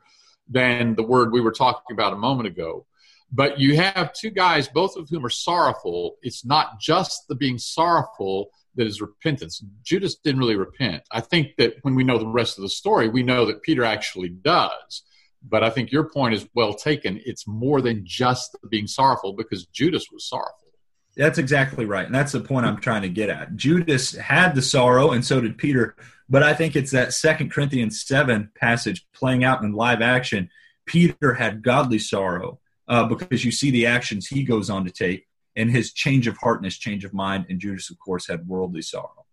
than 0.50 0.95
the 0.95 1.03
word 1.03 1.31
we 1.31 1.41
were 1.41 1.51
talking 1.51 1.94
about 1.94 2.13
a 2.13 2.18
moment 2.18 2.47
ago. 2.47 2.86
But 3.31 3.59
you 3.59 3.75
have 3.75 4.13
two 4.13 4.31
guys, 4.31 4.68
both 4.68 4.95
of 4.95 5.07
whom 5.09 5.25
are 5.25 5.30
sorrowful. 5.30 6.18
It's 6.24 6.44
not 6.44 6.80
just 6.80 7.27
the 7.27 7.36
being 7.36 7.59
sorrowful 7.59 8.50
that 8.75 8.88
is 8.88 9.01
repentance. 9.01 9.63
Judas 9.83 10.15
didn't 10.15 10.39
really 10.39 10.56
repent. 10.56 11.03
I 11.12 11.21
think 11.21 11.56
that 11.57 11.75
when 11.83 11.95
we 11.95 12.03
know 12.03 12.18
the 12.18 12.27
rest 12.27 12.57
of 12.57 12.63
the 12.63 12.69
story, 12.69 13.07
we 13.07 13.24
know 13.24 13.45
that 13.45 13.62
Peter 13.62 13.83
actually 13.83 14.30
does. 14.30 15.03
But 15.41 15.63
I 15.63 15.69
think 15.69 15.91
your 15.91 16.09
point 16.09 16.33
is 16.33 16.47
well 16.53 16.74
taken. 16.74 17.21
It's 17.25 17.47
more 17.47 17.81
than 17.81 18.06
just 18.06 18.56
being 18.69 18.88
sorrowful 18.88 19.33
because 19.33 19.65
Judas 19.68 20.06
was 20.12 20.27
sorrowful. 20.27 20.69
That's 21.15 21.38
exactly 21.38 21.86
right. 21.86 22.06
And 22.06 22.15
that's 22.15 22.31
the 22.31 22.39
point 22.39 22.65
I'm 22.65 22.80
trying 22.80 23.01
to 23.01 23.09
get 23.09 23.30
at. 23.30 23.56
Judas 23.56 24.15
had 24.15 24.56
the 24.56 24.62
sorrow, 24.62 25.12
and 25.12 25.25
so 25.25 25.41
did 25.41 25.57
Peter. 25.57 25.95
But 26.30 26.44
I 26.44 26.53
think 26.53 26.75
it's 26.75 26.91
that 26.91 27.13
Second 27.13 27.51
Corinthians 27.51 28.06
7 28.06 28.51
passage 28.56 29.06
playing 29.13 29.44
out 29.44 29.63
in 29.63 29.74
live 29.74 30.01
action. 30.01 30.50
Peter 30.86 31.33
had 31.33 31.62
godly 31.62 32.00
sorrow 32.00 32.59
uh, 32.88 33.06
because 33.06 33.44
you 33.44 33.51
see 33.51 33.71
the 33.71 33.86
actions 33.86 34.27
he 34.27 34.44
goes 34.44 34.69
on 34.69 34.86
to 34.86 34.91
take 34.91 35.27
and 35.56 35.69
his 35.69 35.94
change 35.94 36.27
of 36.27 36.38
heart 36.38 36.57
and 36.57 36.65
his 36.65 36.77
change 36.77 37.03
of 37.03 37.13
mind. 37.13 37.45
And 37.50 37.59
Judas, 37.59 37.89
of 37.89 38.00
course, 38.00 38.27
had 38.27 38.47
worldly 38.47 38.81
sorrow. 38.81 39.25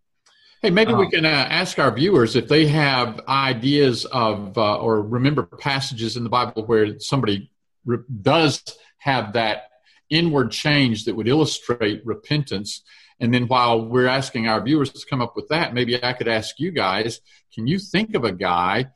Hey, 0.63 0.71
maybe 0.71 0.95
we 0.95 1.05
Um, 1.05 1.11
can 1.11 1.25
uh, 1.27 1.29
ask 1.29 1.79
our 1.79 1.91
viewers 1.95 2.35
if 2.35 2.49
they 2.49 2.67
have 2.67 3.21
ideas 3.29 4.05
of 4.07 4.57
uh, 4.57 4.79
or 4.79 5.03
remember 5.03 5.43
passages 5.43 6.17
in 6.17 6.25
the 6.25 6.31
Bible 6.31 6.65
where 6.65 6.99
somebody 6.99 7.51
re- 7.85 7.99
does 8.23 8.63
have 8.99 9.35
that 9.35 9.71
inward 10.09 10.51
change 10.51 11.05
that 11.05 11.15
would 11.15 11.29
illustrate 11.29 12.05
repentance. 12.07 12.83
And 13.21 13.33
then 13.33 13.49
while 13.49 13.85
we're 13.85 14.07
asking 14.07 14.49
our 14.49 14.63
viewers 14.63 14.91
to 14.93 15.07
come 15.07 15.21
up 15.21 15.37
with 15.37 15.49
that, 15.49 15.75
maybe 15.75 16.03
I 16.03 16.13
could 16.13 16.29
ask 16.29 16.59
you 16.59 16.71
guys 16.71 17.21
can 17.55 17.67
you 17.67 17.79
think 17.79 18.15
of 18.15 18.25
a 18.25 18.33
guy 18.33 18.91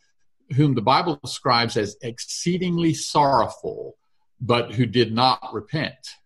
whom 0.57 0.75
the 0.75 0.83
Bible 0.83 1.19
describes 1.23 1.77
as 1.77 1.97
exceedingly 2.03 2.95
sorrowful, 2.95 3.97
but 4.41 4.73
who 4.73 4.87
did 4.87 5.13
not 5.15 5.41
repent? 5.53 6.17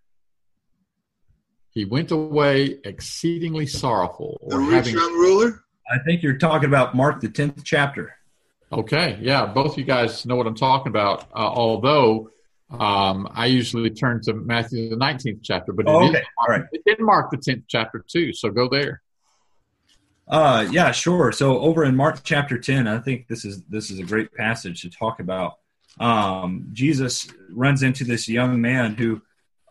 He 1.75 1.85
went 1.85 2.12
away 2.12 2.79
exceedingly 2.85 3.67
sorrowful. 3.67 4.38
The 4.49 4.59
rich 4.59 4.87
having- 4.87 4.94
young 4.94 5.12
ruler? 5.15 5.65
I 5.91 5.99
think 6.06 6.23
you're 6.23 6.38
talking 6.38 6.69
about 6.69 6.94
Mark, 6.94 7.21
the 7.21 7.29
10th 7.29 7.62
chapter. 7.65 8.15
Okay, 8.73 9.19
yeah, 9.21 9.44
both 9.47 9.76
you 9.76 9.85
guys 9.85 10.25
know 10.25 10.37
what 10.37 10.47
I'm 10.47 10.55
talking 10.55 10.88
about. 10.88 11.25
Uh, 11.35 11.38
although 11.38 12.31
um, 12.71 13.29
I 13.32 13.47
usually 13.47 13.91
turn 13.91 14.23
to 14.23 14.32
Matthew 14.35 14.88
the 14.88 14.97
19th 14.97 15.41
chapter, 15.43 15.72
but 15.72 15.87
it 15.87 15.91
Oh, 15.91 16.05
is 16.05 16.10
okay. 16.10 16.22
All 16.39 16.46
right. 16.48 16.63
it 16.72 16.82
did 16.87 16.98
mark 17.01 17.31
the 17.31 17.37
10th 17.37 17.65
chapter 17.69 18.03
too. 18.08 18.32
So 18.32 18.51
go 18.51 18.69
there. 18.69 19.03
Uh, 20.27 20.67
yeah, 20.70 20.91
sure. 20.91 21.32
So 21.32 21.58
over 21.58 21.84
in 21.84 21.94
Mark 21.94 22.20
chapter 22.25 22.58
10, 22.58 22.89
I 22.89 22.98
think 22.98 23.29
this 23.29 23.44
is 23.44 23.63
this 23.65 23.91
is 23.91 23.98
a 23.98 24.05
great 24.05 24.32
passage 24.32 24.81
to 24.82 24.91
talk 24.91 25.20
about. 25.20 25.58
Um, 26.01 26.67
Jesus 26.72 27.29
runs 27.51 27.82
into 27.82 28.05
this 28.05 28.27
young 28.29 28.60
man 28.60 28.94
who, 28.94 29.20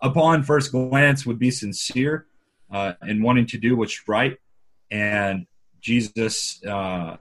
upon 0.03 0.43
first 0.43 0.71
glance, 0.71 1.25
would 1.25 1.39
be 1.39 1.49
sincere 1.49 2.27
uh, 2.69 2.93
in 3.07 3.23
wanting 3.23 3.47
to 3.47 3.57
do 3.57 3.75
what's 3.75 4.07
right, 4.07 4.37
and 4.91 5.47
Jesus 5.81 6.63
uh, 6.65 7.17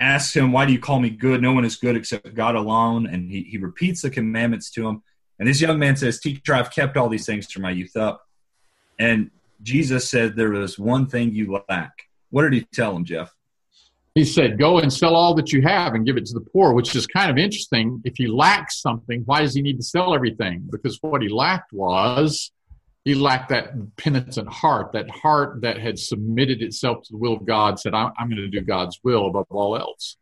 asks 0.00 0.34
him, 0.34 0.50
"Why 0.50 0.66
do 0.66 0.72
you 0.72 0.80
call 0.80 0.98
me 0.98 1.10
good? 1.10 1.40
No 1.40 1.52
one 1.52 1.64
is 1.64 1.76
good 1.76 1.96
except 1.96 2.34
God 2.34 2.56
alone." 2.56 3.06
And 3.06 3.30
he 3.30 3.42
he 3.42 3.58
repeats 3.58 4.02
the 4.02 4.10
commandments 4.10 4.70
to 4.72 4.88
him. 4.88 5.02
And 5.38 5.48
this 5.48 5.60
young 5.60 5.78
man 5.78 5.96
says, 5.96 6.18
"Teacher, 6.18 6.54
I've 6.54 6.72
kept 6.72 6.96
all 6.96 7.08
these 7.08 7.26
things 7.26 7.50
from 7.50 7.62
my 7.62 7.70
youth 7.70 7.96
up." 7.96 8.22
And 8.98 9.30
Jesus 9.62 10.10
said, 10.10 10.34
"There 10.34 10.54
is 10.54 10.78
one 10.78 11.06
thing 11.06 11.32
you 11.32 11.62
lack." 11.68 11.92
What 12.30 12.42
did 12.42 12.54
he 12.54 12.66
tell 12.72 12.96
him, 12.96 13.04
Jeff? 13.04 13.32
He 14.14 14.24
said, 14.24 14.58
Go 14.58 14.78
and 14.78 14.92
sell 14.92 15.14
all 15.14 15.34
that 15.34 15.52
you 15.52 15.62
have 15.62 15.94
and 15.94 16.04
give 16.04 16.16
it 16.16 16.26
to 16.26 16.34
the 16.34 16.40
poor, 16.40 16.74
which 16.74 16.94
is 16.94 17.06
kind 17.06 17.30
of 17.30 17.38
interesting. 17.38 18.02
If 18.04 18.14
he 18.16 18.26
lacks 18.26 18.80
something, 18.80 19.22
why 19.24 19.40
does 19.40 19.54
he 19.54 19.62
need 19.62 19.78
to 19.78 19.82
sell 19.82 20.14
everything? 20.14 20.68
Because 20.70 20.98
what 21.00 21.22
he 21.22 21.28
lacked 21.28 21.72
was 21.72 22.52
he 23.04 23.14
lacked 23.14 23.48
that 23.48 23.96
penitent 23.96 24.48
heart, 24.48 24.92
that 24.92 25.10
heart 25.10 25.62
that 25.62 25.78
had 25.78 25.98
submitted 25.98 26.62
itself 26.62 27.02
to 27.04 27.12
the 27.12 27.18
will 27.18 27.34
of 27.34 27.44
God, 27.44 27.80
said, 27.80 27.94
I'm, 27.94 28.12
I'm 28.18 28.28
going 28.28 28.42
to 28.42 28.48
do 28.48 28.60
God's 28.60 29.00
will 29.02 29.26
above 29.26 29.46
all 29.50 29.76
else. 29.76 30.16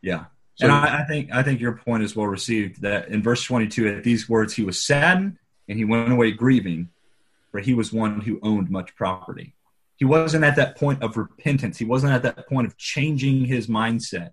Yeah. 0.00 0.24
So, 0.56 0.66
and 0.66 0.72
I, 0.72 1.00
I 1.00 1.04
think 1.04 1.32
I 1.32 1.42
think 1.42 1.60
your 1.60 1.76
point 1.76 2.04
is 2.04 2.14
well 2.14 2.28
received. 2.28 2.82
That 2.82 3.08
in 3.08 3.22
verse 3.22 3.42
22, 3.42 3.88
at 3.88 4.04
these 4.04 4.28
words, 4.28 4.54
he 4.54 4.62
was 4.62 4.80
saddened 4.80 5.38
and 5.68 5.76
he 5.76 5.84
went 5.84 6.12
away 6.12 6.30
grieving, 6.30 6.90
for 7.50 7.58
he 7.60 7.74
was 7.74 7.92
one 7.92 8.20
who 8.20 8.38
owned 8.42 8.70
much 8.70 8.94
property. 8.94 9.54
He 9.96 10.04
wasn't 10.04 10.44
at 10.44 10.56
that 10.56 10.76
point 10.76 11.02
of 11.02 11.16
repentance. 11.16 11.78
He 11.78 11.84
wasn't 11.84 12.12
at 12.12 12.22
that 12.22 12.48
point 12.48 12.66
of 12.66 12.76
changing 12.76 13.44
his 13.44 13.68
mindset. 13.68 14.30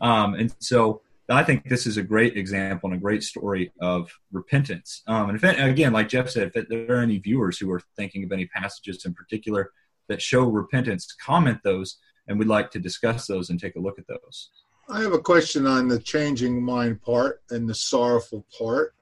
Um, 0.00 0.34
and 0.34 0.54
so 0.58 1.02
I 1.28 1.42
think 1.42 1.68
this 1.68 1.86
is 1.86 1.96
a 1.96 2.02
great 2.02 2.36
example 2.36 2.90
and 2.90 2.98
a 2.98 3.00
great 3.00 3.22
story 3.22 3.72
of 3.80 4.10
repentance. 4.32 5.02
Um, 5.06 5.30
and 5.30 5.36
if 5.36 5.44
again, 5.44 5.92
like 5.92 6.08
Jeff 6.08 6.28
said, 6.28 6.50
if 6.54 6.68
there 6.68 6.96
are 6.96 7.02
any 7.02 7.18
viewers 7.18 7.58
who 7.58 7.70
are 7.72 7.80
thinking 7.96 8.24
of 8.24 8.32
any 8.32 8.46
passages 8.46 9.04
in 9.04 9.14
particular 9.14 9.72
that 10.08 10.20
show 10.20 10.44
repentance, 10.44 11.14
comment 11.20 11.58
those, 11.64 11.98
and 12.28 12.38
we'd 12.38 12.48
like 12.48 12.70
to 12.72 12.78
discuss 12.78 13.26
those 13.26 13.50
and 13.50 13.58
take 13.58 13.76
a 13.76 13.80
look 13.80 13.98
at 13.98 14.06
those. 14.06 14.50
I 14.88 15.00
have 15.00 15.12
a 15.12 15.18
question 15.18 15.66
on 15.66 15.88
the 15.88 15.98
changing 15.98 16.62
mind 16.62 17.00
part 17.00 17.42
and 17.50 17.68
the 17.68 17.74
sorrowful 17.74 18.44
part. 18.58 18.94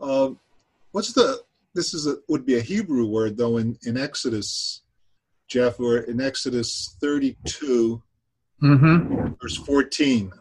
Um, 0.00 0.38
what's 0.92 1.12
the 1.12 1.42
this 1.74 1.92
is 1.92 2.06
a 2.06 2.16
would 2.28 2.46
be 2.46 2.56
a 2.56 2.62
Hebrew 2.62 3.06
word 3.06 3.36
though 3.36 3.58
in 3.58 3.78
in 3.82 3.98
Exodus, 3.98 4.82
Jeff, 5.48 5.78
or 5.80 5.98
in 5.98 6.20
Exodus 6.20 6.96
32, 7.00 8.02
mm-hmm. 8.62 9.32
verse 9.40 9.56
14. 9.56 10.32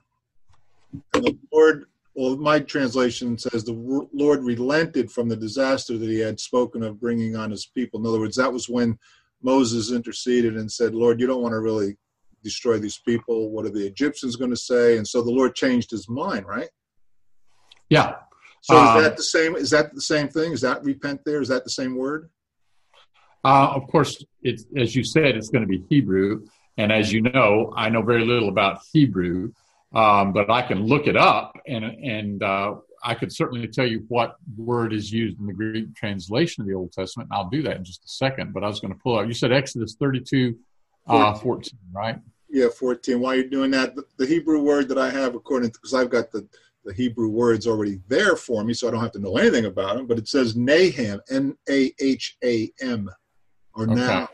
And 1.13 1.23
the 1.23 1.37
Lord, 1.51 1.85
well, 2.15 2.37
my 2.37 2.59
translation 2.59 3.37
says 3.37 3.63
the 3.63 4.07
Lord 4.13 4.43
relented 4.43 5.11
from 5.11 5.29
the 5.29 5.35
disaster 5.35 5.97
that 5.97 6.09
He 6.09 6.19
had 6.19 6.39
spoken 6.39 6.83
of 6.83 6.99
bringing 6.99 7.35
on 7.35 7.51
His 7.51 7.65
people. 7.65 7.99
In 7.99 8.05
other 8.05 8.19
words, 8.19 8.37
that 8.37 8.53
was 8.53 8.69
when 8.69 8.97
Moses 9.41 9.91
interceded 9.91 10.55
and 10.55 10.71
said, 10.71 10.95
"Lord, 10.95 11.19
you 11.19 11.27
don't 11.27 11.41
want 11.41 11.53
to 11.53 11.59
really 11.59 11.97
destroy 12.43 12.79
these 12.79 12.97
people. 12.97 13.51
What 13.51 13.65
are 13.65 13.71
the 13.71 13.85
Egyptians 13.85 14.37
going 14.37 14.51
to 14.51 14.57
say?" 14.57 14.97
And 14.97 15.07
so 15.07 15.21
the 15.21 15.31
Lord 15.31 15.55
changed 15.55 15.91
His 15.91 16.07
mind, 16.07 16.45
right? 16.47 16.69
Yeah, 17.89 18.15
so 18.65 18.75
is 18.81 19.03
that 19.03 19.11
um, 19.11 19.15
the 19.15 19.23
same? 19.23 19.55
Is 19.55 19.69
that 19.69 19.93
the 19.93 20.01
same 20.01 20.27
thing? 20.27 20.51
Is 20.51 20.61
that 20.61 20.83
repent 20.83 21.21
there? 21.23 21.39
Is 21.39 21.49
that 21.49 21.63
the 21.63 21.69
same 21.69 21.95
word? 21.95 22.31
Uh, 23.45 23.73
of 23.75 23.85
course, 23.87 24.25
it's 24.41 24.65
as 24.75 24.95
you 24.95 25.03
said, 25.03 25.37
it's 25.37 25.49
going 25.49 25.61
to 25.61 25.67
be 25.67 25.83
Hebrew, 25.87 26.47
and 26.77 26.91
as 26.91 27.13
you 27.13 27.21
know, 27.21 27.71
I 27.77 27.89
know 27.89 28.01
very 28.01 28.25
little 28.25 28.49
about 28.49 28.79
Hebrew, 28.91 29.51
um, 29.93 30.33
but 30.33 30.49
I 30.49 30.63
can 30.63 30.87
look 30.87 31.05
it 31.05 31.15
up, 31.15 31.55
and 31.67 31.85
and 31.85 32.41
uh, 32.41 32.73
I 33.03 33.13
could 33.13 33.31
certainly 33.31 33.67
tell 33.67 33.85
you 33.85 34.03
what 34.07 34.37
word 34.57 34.93
is 34.93 35.11
used 35.11 35.39
in 35.39 35.45
the 35.45 35.53
Greek 35.53 35.93
translation 35.95 36.61
of 36.63 36.67
the 36.67 36.73
Old 36.73 36.91
Testament, 36.91 37.29
and 37.29 37.37
I'll 37.37 37.49
do 37.51 37.61
that 37.61 37.77
in 37.77 37.83
just 37.83 38.03
a 38.03 38.07
second. 38.07 38.51
But 38.51 38.63
I 38.63 38.67
was 38.67 38.79
going 38.79 38.95
to 38.95 38.99
pull 38.99 39.19
out. 39.19 39.27
You 39.27 39.35
said 39.35 39.51
Exodus 39.51 39.95
thirty-two, 39.99 40.57
uh, 41.07 41.35
14, 41.35 41.71
right? 41.93 42.17
Yeah, 42.49 42.69
fourteen. 42.69 43.19
While 43.19 43.35
you're 43.35 43.43
doing 43.43 43.69
that, 43.71 43.95
the, 43.95 44.05
the 44.17 44.25
Hebrew 44.25 44.63
word 44.63 44.87
that 44.89 44.97
I 44.97 45.11
have, 45.11 45.35
according 45.35 45.69
to 45.69 45.77
because 45.77 45.93
I've 45.93 46.09
got 46.09 46.31
the 46.31 46.47
the 46.83 46.93
Hebrew 46.93 47.29
words 47.29 47.67
already 47.67 47.99
there 48.07 48.35
for 48.35 48.63
me, 48.63 48.73
so 48.73 48.87
I 48.87 48.91
don't 48.91 49.01
have 49.01 49.11
to 49.11 49.19
know 49.19 49.37
anything 49.37 49.65
about 49.65 49.97
them. 49.97 50.07
But 50.07 50.17
it 50.17 50.27
says 50.27 50.55
Naham, 50.55 51.19
N 51.29 51.55
A 51.69 51.93
H 51.99 52.37
A 52.43 52.71
M, 52.81 53.07
or 53.75 53.83
okay. 53.83 53.95
now. 53.95 54.29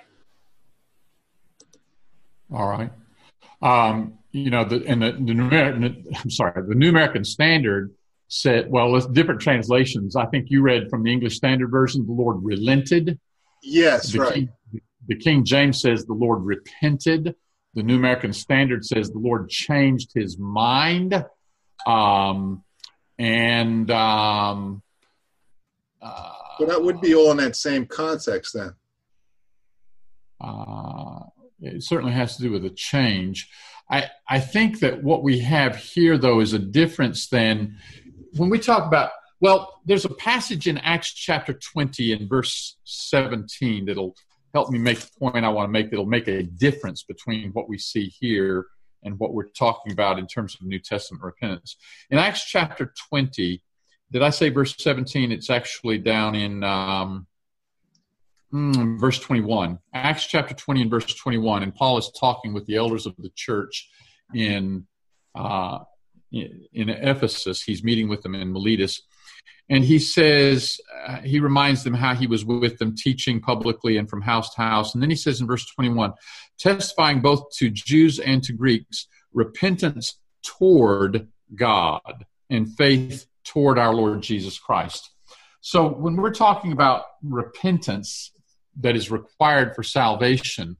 All 2.53 2.67
right. 2.67 2.91
Um, 3.61 4.19
you 4.31 4.49
know, 4.49 4.65
the, 4.65 4.83
and 4.85 5.01
the, 5.01 5.11
the 5.11 5.33
New, 5.33 5.49
I'm 6.23 6.29
sorry, 6.29 6.53
the 6.67 6.75
New 6.75 6.89
American 6.89 7.23
Standard 7.23 7.93
said, 8.27 8.71
well, 8.71 8.91
with 8.91 9.13
different 9.13 9.41
translations. 9.41 10.15
I 10.15 10.25
think 10.25 10.49
you 10.49 10.61
read 10.61 10.89
from 10.89 11.03
the 11.03 11.11
English 11.11 11.35
Standard 11.35 11.69
Version, 11.69 12.05
the 12.05 12.13
Lord 12.13 12.37
relented. 12.41 13.19
Yes, 13.61 14.11
the 14.11 14.19
right. 14.19 14.33
King, 14.33 14.49
the 15.07 15.15
King 15.15 15.43
James 15.43 15.81
says 15.81 16.05
the 16.05 16.13
Lord 16.13 16.43
repented. 16.43 17.35
The 17.73 17.83
New 17.83 17.95
American 17.97 18.33
Standard 18.33 18.85
says 18.85 19.09
the 19.09 19.19
Lord 19.19 19.49
changed 19.49 20.11
his 20.13 20.37
mind. 20.37 21.25
Um, 21.85 22.63
and 23.19 23.89
um, 23.91 24.81
uh, 26.01 26.33
but 26.57 26.67
that 26.69 26.81
would 26.81 27.01
be 27.01 27.13
all 27.15 27.31
in 27.31 27.37
that 27.37 27.55
same 27.55 27.85
context 27.85 28.53
then. 28.53 28.73
Uh, 30.41 31.25
it 31.61 31.83
certainly 31.83 32.13
has 32.13 32.37
to 32.37 32.43
do 32.43 32.51
with 32.51 32.65
a 32.65 32.69
change. 32.69 33.49
I, 33.89 34.09
I 34.27 34.39
think 34.39 34.79
that 34.79 35.03
what 35.03 35.21
we 35.21 35.39
have 35.39 35.75
here, 35.75 36.17
though, 36.17 36.39
is 36.39 36.53
a 36.53 36.59
difference 36.59 37.27
than 37.27 37.77
when 38.37 38.49
we 38.49 38.59
talk 38.59 38.87
about. 38.87 39.11
Well, 39.39 39.81
there's 39.85 40.05
a 40.05 40.13
passage 40.13 40.67
in 40.67 40.77
Acts 40.79 41.13
chapter 41.13 41.53
20 41.53 42.13
and 42.13 42.29
verse 42.29 42.77
17 42.85 43.85
that'll 43.85 44.15
help 44.53 44.69
me 44.69 44.79
make 44.79 44.99
the 44.99 45.09
point 45.19 45.45
I 45.45 45.49
want 45.49 45.67
to 45.67 45.71
make 45.71 45.89
that'll 45.89 46.05
make 46.05 46.27
a 46.27 46.43
difference 46.43 47.03
between 47.03 47.51
what 47.51 47.67
we 47.67 47.77
see 47.77 48.07
here 48.19 48.67
and 49.03 49.17
what 49.17 49.33
we're 49.33 49.49
talking 49.49 49.91
about 49.91 50.19
in 50.19 50.27
terms 50.27 50.55
of 50.55 50.67
New 50.67 50.79
Testament 50.79 51.23
repentance. 51.23 51.75
In 52.09 52.17
Acts 52.17 52.45
chapter 52.45 52.93
20, 53.09 53.61
did 54.11 54.21
I 54.21 54.29
say 54.29 54.49
verse 54.49 54.75
17? 54.77 55.31
It's 55.31 55.49
actually 55.49 55.97
down 55.97 56.35
in 56.35 56.63
um, 56.63 57.27
mm, 58.53 58.99
verse 58.99 59.19
21. 59.19 59.79
Acts 59.93 60.27
chapter 60.27 60.53
20 60.53 60.83
and 60.83 60.91
verse 60.91 61.13
21. 61.13 61.63
And 61.63 61.73
Paul 61.73 61.97
is 61.97 62.11
talking 62.19 62.53
with 62.53 62.65
the 62.65 62.75
elders 62.75 63.05
of 63.05 63.15
the 63.17 63.31
church 63.35 63.89
in, 64.33 64.85
uh, 65.35 65.79
in, 66.31 66.65
in 66.73 66.89
Ephesus. 66.89 67.61
He's 67.61 67.83
meeting 67.83 68.09
with 68.09 68.21
them 68.21 68.35
in 68.35 68.51
Miletus. 68.51 69.01
And 69.69 69.85
he 69.85 69.99
says, 69.99 70.79
uh, 71.07 71.21
he 71.21 71.39
reminds 71.39 71.83
them 71.83 71.93
how 71.93 72.13
he 72.13 72.27
was 72.27 72.43
with 72.43 72.77
them 72.77 72.93
teaching 72.95 73.39
publicly 73.39 73.97
and 73.97 74.09
from 74.09 74.21
house 74.21 74.53
to 74.55 74.61
house. 74.61 74.93
And 74.93 75.01
then 75.01 75.09
he 75.09 75.15
says 75.15 75.39
in 75.39 75.47
verse 75.47 75.65
21 75.73 76.13
testifying 76.59 77.21
both 77.21 77.49
to 77.57 77.69
Jews 77.69 78.19
and 78.19 78.43
to 78.43 78.53
Greeks, 78.53 79.07
repentance 79.33 80.19
toward 80.43 81.29
God 81.55 82.25
and 82.49 82.75
faith 82.75 83.27
toward 83.45 83.79
our 83.79 83.93
Lord 83.93 84.21
Jesus 84.21 84.59
Christ. 84.59 85.09
So 85.61 85.87
when 85.87 86.15
we're 86.15 86.33
talking 86.33 86.71
about 86.71 87.05
repentance 87.23 88.31
that 88.79 88.95
is 88.95 89.11
required 89.11 89.75
for 89.75 89.83
salvation, 89.83 90.77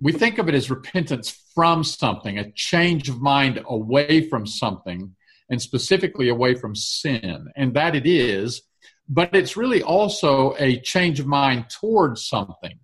we 0.00 0.12
think 0.12 0.38
of 0.38 0.48
it 0.48 0.54
as 0.54 0.70
repentance 0.70 1.30
from 1.54 1.84
something, 1.84 2.38
a 2.38 2.50
change 2.52 3.08
of 3.08 3.20
mind 3.20 3.62
away 3.66 4.28
from 4.28 4.46
something 4.46 5.14
and 5.48 5.60
specifically 5.60 6.28
away 6.28 6.54
from 6.54 6.74
sin, 6.74 7.48
and 7.56 7.74
that 7.74 7.94
it 7.94 8.06
is, 8.06 8.62
but 9.08 9.34
it's 9.34 9.56
really 9.56 9.82
also 9.82 10.54
a 10.58 10.80
change 10.80 11.20
of 11.20 11.26
mind 11.26 11.66
towards 11.68 12.26
something. 12.26 12.78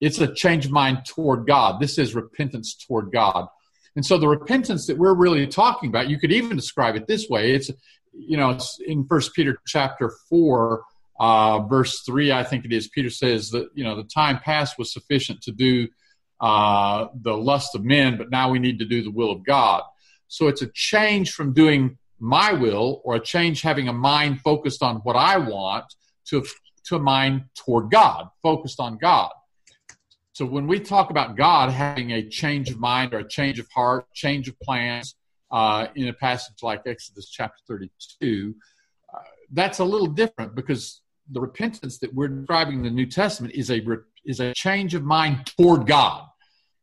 It's 0.00 0.20
a 0.20 0.32
change 0.32 0.66
of 0.66 0.70
mind 0.70 1.04
toward 1.06 1.46
God. 1.46 1.80
This 1.80 1.98
is 1.98 2.14
repentance 2.14 2.74
toward 2.74 3.10
God. 3.12 3.48
And 3.96 4.04
so 4.04 4.18
the 4.18 4.28
repentance 4.28 4.86
that 4.86 4.96
we're 4.96 5.14
really 5.14 5.46
talking 5.46 5.88
about, 5.88 6.08
you 6.08 6.18
could 6.18 6.32
even 6.32 6.56
describe 6.56 6.96
it 6.96 7.06
this 7.06 7.28
way. 7.28 7.52
It's, 7.52 7.70
you 8.12 8.36
know, 8.36 8.50
it's 8.50 8.78
in 8.86 9.06
First 9.06 9.34
Peter 9.34 9.58
chapter 9.66 10.12
4, 10.28 10.82
uh, 11.20 11.58
verse 11.60 12.00
3, 12.00 12.32
I 12.32 12.42
think 12.42 12.64
it 12.64 12.72
is, 12.72 12.88
Peter 12.88 13.10
says 13.10 13.50
that, 13.50 13.68
you 13.74 13.84
know, 13.84 13.94
the 13.94 14.04
time 14.04 14.38
past 14.38 14.78
was 14.78 14.90
sufficient 14.90 15.42
to 15.42 15.52
do 15.52 15.86
uh, 16.40 17.08
the 17.20 17.36
lust 17.36 17.74
of 17.74 17.84
men, 17.84 18.16
but 18.16 18.30
now 18.30 18.50
we 18.50 18.58
need 18.58 18.78
to 18.78 18.86
do 18.86 19.02
the 19.02 19.10
will 19.10 19.30
of 19.30 19.44
God. 19.44 19.82
So 20.28 20.48
it's 20.48 20.62
a 20.62 20.70
change 20.72 21.32
from 21.32 21.52
doing 21.52 21.98
my 22.18 22.54
will 22.54 23.02
or 23.04 23.16
a 23.16 23.20
change 23.20 23.60
having 23.60 23.86
a 23.88 23.92
mind 23.92 24.40
focused 24.40 24.82
on 24.82 24.96
what 24.96 25.14
I 25.14 25.36
want 25.36 25.84
to, 26.28 26.42
to 26.84 26.96
a 26.96 26.98
mind 26.98 27.44
toward 27.54 27.90
God, 27.90 28.28
focused 28.42 28.80
on 28.80 28.96
God. 28.96 29.30
So 30.32 30.46
when 30.46 30.66
we 30.66 30.80
talk 30.80 31.10
about 31.10 31.36
God 31.36 31.70
having 31.70 32.12
a 32.12 32.26
change 32.26 32.70
of 32.70 32.78
mind 32.78 33.12
or 33.12 33.18
a 33.18 33.28
change 33.28 33.58
of 33.58 33.68
heart, 33.68 34.06
change 34.14 34.48
of 34.48 34.58
plans, 34.60 35.16
uh, 35.50 35.88
in 35.96 36.08
a 36.08 36.14
passage 36.14 36.62
like 36.62 36.82
Exodus 36.86 37.28
chapter 37.28 37.60
32, 37.68 38.54
uh, 39.12 39.18
that's 39.52 39.80
a 39.80 39.84
little 39.84 40.06
different 40.06 40.54
because 40.54 41.02
the 41.30 41.40
repentance 41.40 41.98
that 41.98 42.12
we're 42.14 42.28
describing 42.28 42.78
in 42.78 42.82
the 42.82 42.90
New 42.90 43.06
Testament 43.06 43.54
is 43.54 43.70
a 43.70 43.80
is 44.24 44.40
a 44.40 44.52
change 44.54 44.94
of 44.94 45.02
mind 45.04 45.46
toward 45.56 45.86
God. 45.86 46.26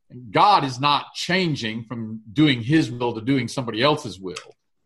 And 0.09 0.31
God 0.31 0.63
is 0.63 0.79
not 0.79 1.13
changing 1.13 1.83
from 1.83 2.21
doing 2.31 2.61
His 2.61 2.89
will 2.89 3.13
to 3.13 3.21
doing 3.21 3.47
somebody 3.47 3.81
else's 3.81 4.19
will 4.19 4.35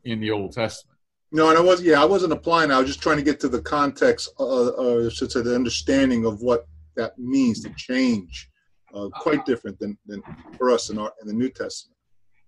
in 0.04 0.20
the 0.20 0.32
Old 0.32 0.54
Testament. 0.54 0.98
No, 1.32 1.50
and 1.50 1.58
I 1.58 1.62
was 1.62 1.82
yeah, 1.82 2.02
I 2.02 2.06
wasn't 2.06 2.34
applying. 2.34 2.72
I 2.72 2.80
was 2.80 2.88
just 2.88 3.02
trying 3.02 3.18
to 3.18 3.24
get 3.24 3.40
to 3.42 3.50
the 3.50 3.62
context, 3.62 4.34
uh, 4.40 4.68
uh, 4.68 5.10
to 5.10 5.42
the 5.42 5.56
understanding 5.56 6.26
of 6.26 6.42
what 6.42 6.68
that 6.96 7.18
means 7.18 7.62
to 7.62 7.70
change. 7.78 8.50
Uh, 8.94 9.08
quite 9.08 9.46
different 9.46 9.80
than, 9.80 9.98
than 10.06 10.22
for 10.58 10.70
us 10.70 10.90
in 10.90 10.98
our 10.98 11.14
in 11.22 11.28
the 11.28 11.34
New 11.34 11.50
Testament. 11.50 11.96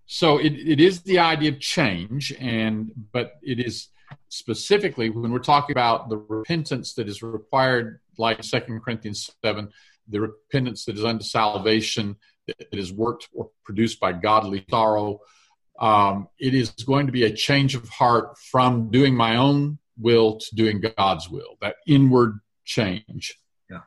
So 0.08 0.40
it, 0.40 0.52
it 0.54 0.82
is 0.82 1.02
the 1.04 1.20
idea 1.20 1.52
of 1.52 1.60
change, 1.62 2.34
and 2.38 2.92
but 3.14 3.36
it 3.42 3.62
is 3.66 3.88
specifically 4.30 5.10
when 5.10 5.32
we're 5.32 5.40
talking 5.40 5.74
about 5.74 6.10
the 6.10 6.18
repentance 6.18 6.94
that 6.96 7.08
is 7.08 7.22
required, 7.22 8.00
like 8.18 8.44
Second 8.44 8.82
Corinthians 8.82 9.32
seven, 9.44 9.70
the 10.08 10.22
repentance 10.22 10.86
that 10.86 10.98
is 10.98 11.06
unto 11.06 11.24
salvation, 11.24 12.18
that 12.48 12.68
is 12.74 12.92
worked 12.92 13.30
or 13.34 13.50
produced 13.64 14.00
by 14.00 14.12
godly 14.12 14.66
sorrow 14.70 15.20
um, 15.80 16.28
it 16.40 16.54
is 16.54 16.70
going 16.72 17.08
to 17.08 17.12
be 17.12 17.24
a 17.24 17.34
change 17.34 17.76
of 17.76 17.88
heart 17.90 18.38
from 18.38 18.90
doing 18.90 19.16
my 19.16 19.38
own 19.38 19.80
will 19.98 20.38
to 20.38 20.56
doing 20.56 20.82
God's 20.98 21.30
will, 21.30 21.58
that 21.62 21.76
inward 21.88 22.40
change. 22.64 23.40
Yeah. 23.70 23.82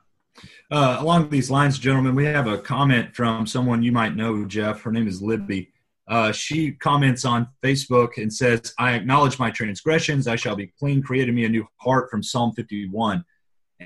Uh, 0.71 0.99
along 1.00 1.30
these 1.30 1.50
lines, 1.50 1.78
gentlemen, 1.78 2.14
we 2.14 2.25
have 2.25 2.47
a 2.47 2.59
comment 2.59 3.14
from 3.14 3.47
someone 3.47 3.83
you 3.83 3.92
might 3.92 4.16
know, 4.16 4.45
Jeff. 4.45 4.83
Her 4.83 4.92
name 4.92 5.09
is 5.09 5.23
Libby. 5.23 5.73
Uh, 6.08 6.30
she 6.32 6.72
comments 6.72 7.25
on 7.25 7.48
Facebook 7.62 8.16
and 8.16 8.32
says, 8.32 8.72
I 8.78 8.94
acknowledge 8.94 9.38
my 9.38 9.50
transgressions. 9.50 10.28
I 10.28 10.36
shall 10.36 10.54
be 10.54 10.72
clean. 10.78 11.02
Created 11.02 11.34
me 11.34 11.44
a 11.44 11.48
new 11.48 11.66
heart 11.78 12.10
from 12.10 12.22
Psalm 12.22 12.52
51. 12.52 13.25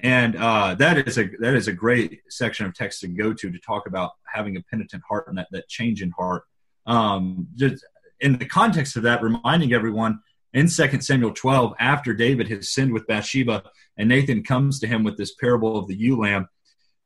And 0.03 0.37
uh, 0.37 0.75
that 0.77 1.09
is 1.09 1.19
a 1.19 1.29
that 1.41 1.55
is 1.55 1.67
a 1.67 1.73
great 1.73 2.21
section 2.29 2.65
of 2.65 2.75
text 2.75 3.01
to 3.01 3.09
go 3.09 3.33
to 3.33 3.51
to 3.51 3.59
talk 3.59 3.89
about 3.89 4.13
having 4.33 4.57
a 4.57 4.63
penitent 4.71 5.03
heart 5.09 5.27
and 5.27 5.37
that, 5.39 5.49
that 5.51 5.69
change 5.69 6.01
in 6.03 6.13
heart. 6.13 6.45
Um, 6.87 7.49
just 7.57 7.85
in 8.21 8.39
the 8.39 8.45
context 8.45 8.97
of 8.97 9.03
that, 9.03 9.23
reminding 9.23 9.73
everyone 9.73 10.21
in 10.53 10.69
2 10.69 11.01
Samuel 11.01 11.33
12, 11.33 11.75
after 11.79 12.13
David 12.13 12.49
has 12.49 12.73
sinned 12.73 12.93
with 12.93 13.07
Bathsheba, 13.07 13.65
and 13.97 14.09
Nathan 14.09 14.43
comes 14.43 14.81
to 14.81 14.87
him 14.87 15.05
with 15.05 15.17
this 15.17 15.35
parable 15.35 15.77
of 15.79 15.87
the 15.87 15.97
ewe 15.97 16.21
lamb, 16.21 16.49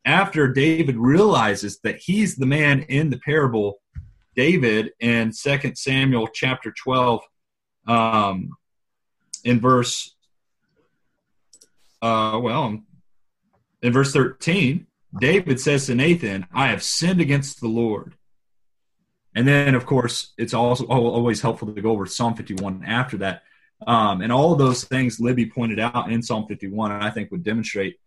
after 0.04 0.48
David 0.48 0.96
realizes 0.96 1.78
that 1.80 1.98
he's 1.98 2.36
the 2.36 2.46
man 2.46 2.82
in 2.82 3.10
the 3.10 3.18
parable, 3.18 3.80
David 4.34 4.92
in 5.00 5.32
2 5.32 5.72
Samuel 5.74 6.28
chapter 6.28 6.72
12, 6.72 7.22
um, 7.86 8.50
in 9.44 9.60
verse, 9.60 10.14
uh, 12.02 12.38
well, 12.42 12.80
in 13.82 13.92
verse 13.92 14.12
13, 14.12 14.86
David 15.20 15.60
says 15.60 15.86
to 15.86 15.94
Nathan, 15.94 16.46
I 16.52 16.68
have 16.68 16.82
sinned 16.82 17.20
against 17.20 17.60
the 17.60 17.68
Lord. 17.68 18.14
And 19.34 19.46
then, 19.46 19.74
of 19.74 19.84
course, 19.84 20.32
it's 20.38 20.54
also 20.54 20.86
always 20.86 21.40
helpful 21.40 21.72
to 21.72 21.82
go 21.82 21.90
over 21.90 22.06
Psalm 22.06 22.34
51 22.34 22.84
after 22.86 23.18
that. 23.18 23.42
Um, 23.86 24.22
and 24.22 24.32
all 24.32 24.54
those 24.54 24.84
things 24.84 25.20
Libby 25.20 25.46
pointed 25.46 25.80
out 25.80 26.10
in 26.10 26.22
Psalm 26.22 26.46
51, 26.46 26.92
I 26.92 27.10
think 27.10 27.30
would 27.30 27.42
demonstrate 27.42 27.98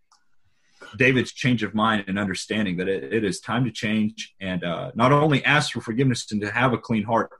David's 0.98 1.34
change 1.34 1.63
of 1.63 1.74
mind 1.74 2.06
and 2.08 2.17
understanding 2.17 2.77
that 2.77 2.88
it, 2.88 3.13
it 3.13 3.24
is 3.24 3.39
time 3.39 3.65
to 3.65 3.72
change 3.72 4.36
and 4.39 4.63
uh, 4.63 4.91
not 4.96 5.12
only 5.12 5.44
ask 5.46 5.72
for 5.74 5.82
forgiveness 5.82 6.32
and 6.32 6.41
to 6.41 6.51
have 6.51 6.74
a 6.74 6.77
clean 6.77 7.03
heart, 7.03 7.32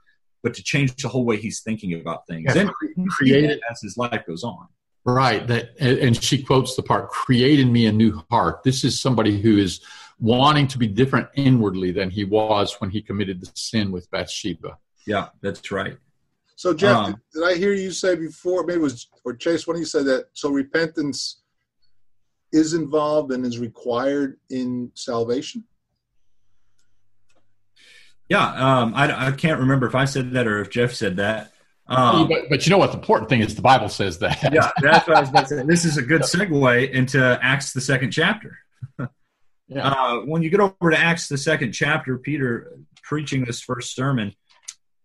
but 0.44 0.54
to 0.54 0.64
change 0.64 0.96
the 0.96 1.08
whole 1.08 1.26
way 1.26 1.38
he's 1.38 1.62
thinking 1.62 1.94
about 2.00 2.28
things 2.28 2.56
yeah, 2.56 2.62
and 2.62 3.10
create 3.10 3.46
it 3.46 3.60
as 3.70 3.82
his 3.82 3.98
life 3.98 4.24
goes 4.26 4.44
on. 4.44 4.68
Right. 5.04 5.48
That, 5.48 5.72
and 5.80 6.22
she 6.22 6.44
quotes 6.44 6.76
the 6.76 6.84
part, 6.84 7.10
create 7.10 7.60
in 7.60 7.72
me 7.72 7.86
a 7.86 7.92
new 7.92 8.22
heart. 8.30 8.64
This 8.64 8.84
is 8.84 9.00
somebody 9.00 9.42
who 9.42 9.58
is 9.58 9.82
wanting 10.20 10.68
to 10.68 10.78
be 10.78 10.88
different 10.88 11.30
inwardly 11.36 11.92
than 11.92 12.10
he 12.10 12.26
was 12.26 12.76
when 12.80 12.90
he 12.90 13.02
committed 13.02 13.40
the 13.40 13.50
sin 13.56 13.92
with 13.92 14.10
Bathsheba. 14.12 14.78
Yeah, 15.06 15.30
that's 15.42 15.72
right. 15.72 15.98
So, 16.56 16.74
Jeff, 16.74 16.96
um, 16.96 17.06
did, 17.06 17.20
did, 17.34 17.44
I 17.44 17.56
hear 17.56 17.74
you 17.74 17.92
say 17.92 18.16
before, 18.16 18.66
maybe 18.66 18.80
it 18.80 18.84
was, 18.84 19.08
or 19.24 19.36
Chase, 19.36 19.68
when 19.68 19.78
you 19.78 19.86
said 19.86 20.06
that, 20.06 20.26
so 20.34 20.50
repentance 20.50 21.44
is 22.52 22.74
involved 22.74 23.32
and 23.32 23.46
is 23.46 23.60
required 23.60 24.38
in 24.50 24.92
salvation? 24.96 25.64
Yeah, 28.30 28.46
um, 28.46 28.94
I, 28.94 29.28
I 29.28 29.32
can't 29.32 29.60
remember 29.60 29.88
if 29.88 29.96
I 29.96 30.06
said 30.06 30.32
that 30.34 30.48
or 30.48 30.60
if 30.60 30.70
Jeff 30.70 30.94
said 30.94 31.18
that. 31.18 31.54
Um, 31.90 32.28
but, 32.28 32.50
but, 32.50 32.66
you 32.66 32.72
know 32.72 32.78
what? 32.78 32.92
The 32.92 32.98
important 32.98 33.30
thing 33.30 33.40
is 33.40 33.56
the 33.56 33.62
Bible 33.62 33.88
says 33.88 34.20
that. 34.20 34.38
yeah, 34.54 34.72
that's 34.82 35.08
what 35.08 35.16
I 35.16 35.22
was 35.22 35.30
about 35.30 35.48
to 35.48 35.58
say. 35.58 35.64
This 35.64 35.86
is 35.86 35.98
a 35.98 36.02
good 36.02 36.22
segue 36.22 36.92
into 36.92 37.40
Acts, 37.42 37.72
the 37.72 37.80
second 37.80 38.12
chapter. 38.12 38.58
yeah. 39.70 39.88
Uh, 39.88 40.18
when 40.22 40.42
you 40.42 40.50
get 40.50 40.60
over 40.60 40.92
to 40.92 40.98
Acts, 40.98 41.30
the 41.30 41.38
second 41.38 41.72
chapter, 41.72 42.18
Peter 42.18 42.74
preaching 43.04 43.46
this 43.46 43.62
first 43.62 43.96
sermon 43.96 44.34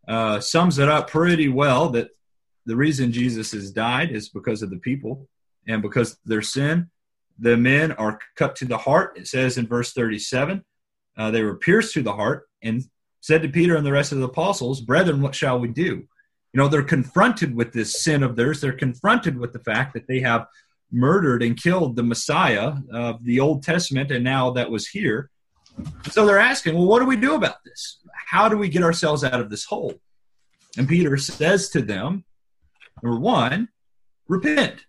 uh, 0.08 0.40
sums 0.40 0.80
it 0.80 0.88
up 0.88 1.08
pretty 1.08 1.48
well 1.48 1.90
that 1.90 2.08
the 2.66 2.74
reason 2.74 3.12
Jesus 3.12 3.52
has 3.52 3.70
died 3.70 4.10
is 4.10 4.28
because 4.28 4.62
of 4.62 4.70
the 4.70 4.78
people 4.78 5.28
and 5.68 5.82
because 5.82 6.12
of 6.12 6.18
their 6.24 6.42
sin. 6.42 6.90
The 7.38 7.56
men 7.56 7.92
are 7.92 8.18
cut 8.36 8.56
to 8.56 8.64
the 8.64 8.78
heart. 8.78 9.16
It 9.16 9.26
says 9.26 9.58
in 9.58 9.66
verse 9.66 9.92
37 9.92 10.64
uh, 11.16 11.30
they 11.30 11.42
were 11.42 11.56
pierced 11.56 11.94
to 11.94 12.02
the 12.02 12.14
heart 12.14 12.48
and 12.62 12.82
said 13.20 13.42
to 13.42 13.48
Peter 13.48 13.76
and 13.76 13.86
the 13.86 13.92
rest 13.92 14.12
of 14.12 14.18
the 14.18 14.26
apostles, 14.26 14.80
Brethren, 14.80 15.20
what 15.20 15.34
shall 15.34 15.58
we 15.58 15.68
do? 15.68 16.06
You 16.52 16.58
know, 16.58 16.68
they're 16.68 16.82
confronted 16.82 17.54
with 17.54 17.72
this 17.72 18.02
sin 18.02 18.22
of 18.22 18.36
theirs. 18.36 18.60
They're 18.60 18.72
confronted 18.72 19.38
with 19.38 19.52
the 19.52 19.58
fact 19.60 19.94
that 19.94 20.06
they 20.06 20.20
have 20.20 20.46
murdered 20.90 21.42
and 21.42 21.60
killed 21.60 21.96
the 21.96 22.02
Messiah 22.02 22.74
of 22.92 23.24
the 23.24 23.40
Old 23.40 23.62
Testament 23.62 24.10
and 24.10 24.22
now 24.22 24.50
that 24.50 24.70
was 24.70 24.86
here. 24.86 25.30
So 26.10 26.26
they're 26.26 26.38
asking, 26.38 26.74
well, 26.74 26.86
what 26.86 27.00
do 27.00 27.06
we 27.06 27.16
do 27.16 27.34
about 27.34 27.64
this? 27.64 27.98
How 28.26 28.48
do 28.48 28.58
we 28.58 28.68
get 28.68 28.82
ourselves 28.82 29.24
out 29.24 29.40
of 29.40 29.48
this 29.48 29.64
hole? 29.64 29.94
And 30.76 30.88
Peter 30.88 31.16
says 31.16 31.70
to 31.70 31.80
them, 31.80 32.24
number 33.02 33.18
one, 33.18 33.68
repent. 34.28 34.84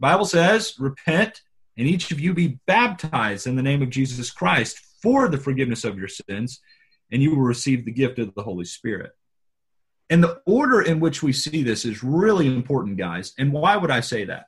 Bible 0.00 0.24
says, 0.24 0.74
repent 0.78 1.42
and 1.76 1.86
each 1.86 2.10
of 2.10 2.20
you 2.20 2.34
be 2.34 2.58
baptized 2.66 3.46
in 3.46 3.56
the 3.56 3.62
name 3.62 3.82
of 3.82 3.90
Jesus 3.90 4.30
Christ 4.30 4.78
for 5.02 5.28
the 5.28 5.38
forgiveness 5.38 5.84
of 5.84 5.98
your 5.98 6.08
sins, 6.08 6.60
and 7.10 7.22
you 7.22 7.30
will 7.30 7.42
receive 7.42 7.84
the 7.84 7.92
gift 7.92 8.18
of 8.18 8.34
the 8.34 8.42
Holy 8.42 8.64
Spirit. 8.64 9.12
And 10.10 10.22
the 10.22 10.40
order 10.44 10.82
in 10.82 11.00
which 11.00 11.22
we 11.22 11.32
see 11.32 11.62
this 11.62 11.84
is 11.84 12.02
really 12.02 12.46
important, 12.46 12.96
guys. 12.96 13.32
And 13.38 13.52
why 13.52 13.76
would 13.76 13.90
I 13.90 14.00
say 14.00 14.24
that? 14.24 14.46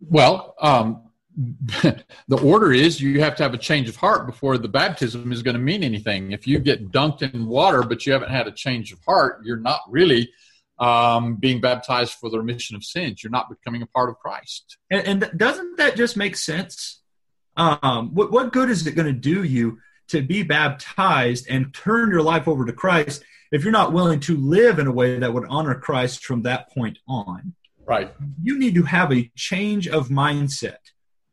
Well, 0.00 0.54
um, 0.60 1.02
the 1.38 2.40
order 2.42 2.72
is 2.72 3.00
you 3.00 3.20
have 3.20 3.36
to 3.36 3.42
have 3.42 3.54
a 3.54 3.58
change 3.58 3.88
of 3.88 3.96
heart 3.96 4.26
before 4.26 4.58
the 4.58 4.68
baptism 4.68 5.32
is 5.32 5.42
going 5.42 5.54
to 5.54 5.60
mean 5.60 5.82
anything. 5.82 6.32
If 6.32 6.46
you 6.46 6.58
get 6.58 6.90
dunked 6.90 7.22
in 7.22 7.46
water, 7.46 7.82
but 7.82 8.06
you 8.06 8.12
haven't 8.12 8.30
had 8.30 8.46
a 8.46 8.52
change 8.52 8.92
of 8.92 9.00
heart, 9.04 9.40
you're 9.44 9.56
not 9.56 9.80
really 9.88 10.30
um, 10.78 11.36
being 11.36 11.60
baptized 11.60 12.14
for 12.14 12.30
the 12.30 12.38
remission 12.38 12.76
of 12.76 12.84
sins. 12.84 13.22
You're 13.22 13.30
not 13.30 13.48
becoming 13.48 13.82
a 13.82 13.86
part 13.86 14.10
of 14.10 14.18
Christ. 14.18 14.78
And, 14.90 15.06
and 15.22 15.38
doesn't 15.38 15.76
that 15.78 15.96
just 15.96 16.16
make 16.16 16.36
sense? 16.36 17.00
Um, 17.56 18.14
what, 18.14 18.30
what 18.30 18.52
good 18.52 18.70
is 18.70 18.86
it 18.86 18.92
going 18.92 19.12
to 19.12 19.20
do 19.20 19.42
you 19.42 19.78
to 20.08 20.22
be 20.22 20.42
baptized 20.42 21.46
and 21.50 21.74
turn 21.74 22.10
your 22.10 22.22
life 22.22 22.48
over 22.48 22.64
to 22.64 22.72
Christ 22.72 23.24
if 23.50 23.62
you're 23.62 23.72
not 23.72 23.92
willing 23.92 24.20
to 24.20 24.36
live 24.36 24.78
in 24.78 24.86
a 24.86 24.92
way 24.92 25.18
that 25.18 25.32
would 25.32 25.46
honor 25.48 25.74
Christ 25.74 26.24
from 26.24 26.42
that 26.42 26.70
point 26.70 26.98
on. 27.08 27.54
Right. 27.86 28.14
You 28.42 28.58
need 28.58 28.74
to 28.74 28.82
have 28.82 29.12
a 29.12 29.30
change 29.34 29.88
of 29.88 30.08
mindset 30.08 30.76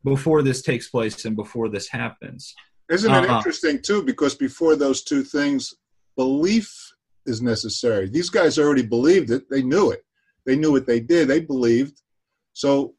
before 0.03 0.41
this 0.41 0.61
takes 0.61 0.87
place 0.87 1.25
and 1.25 1.35
before 1.35 1.69
this 1.69 1.89
happens. 1.89 2.53
Isn't 2.89 3.13
it 3.13 3.29
uh 3.29 3.37
interesting 3.37 3.81
too? 3.81 4.03
Because 4.03 4.35
before 4.35 4.75
those 4.75 5.03
two 5.03 5.23
things, 5.23 5.73
belief 6.15 6.93
is 7.25 7.41
necessary. 7.41 8.09
These 8.09 8.29
guys 8.29 8.57
already 8.59 8.85
believed 8.85 9.31
it. 9.31 9.49
They 9.49 9.61
knew 9.61 9.91
it. 9.91 10.03
They 10.45 10.55
knew 10.55 10.71
what 10.71 10.85
they 10.85 10.99
did. 10.99 11.27
They 11.27 11.41
believed. 11.41 12.01
So, 12.53 12.95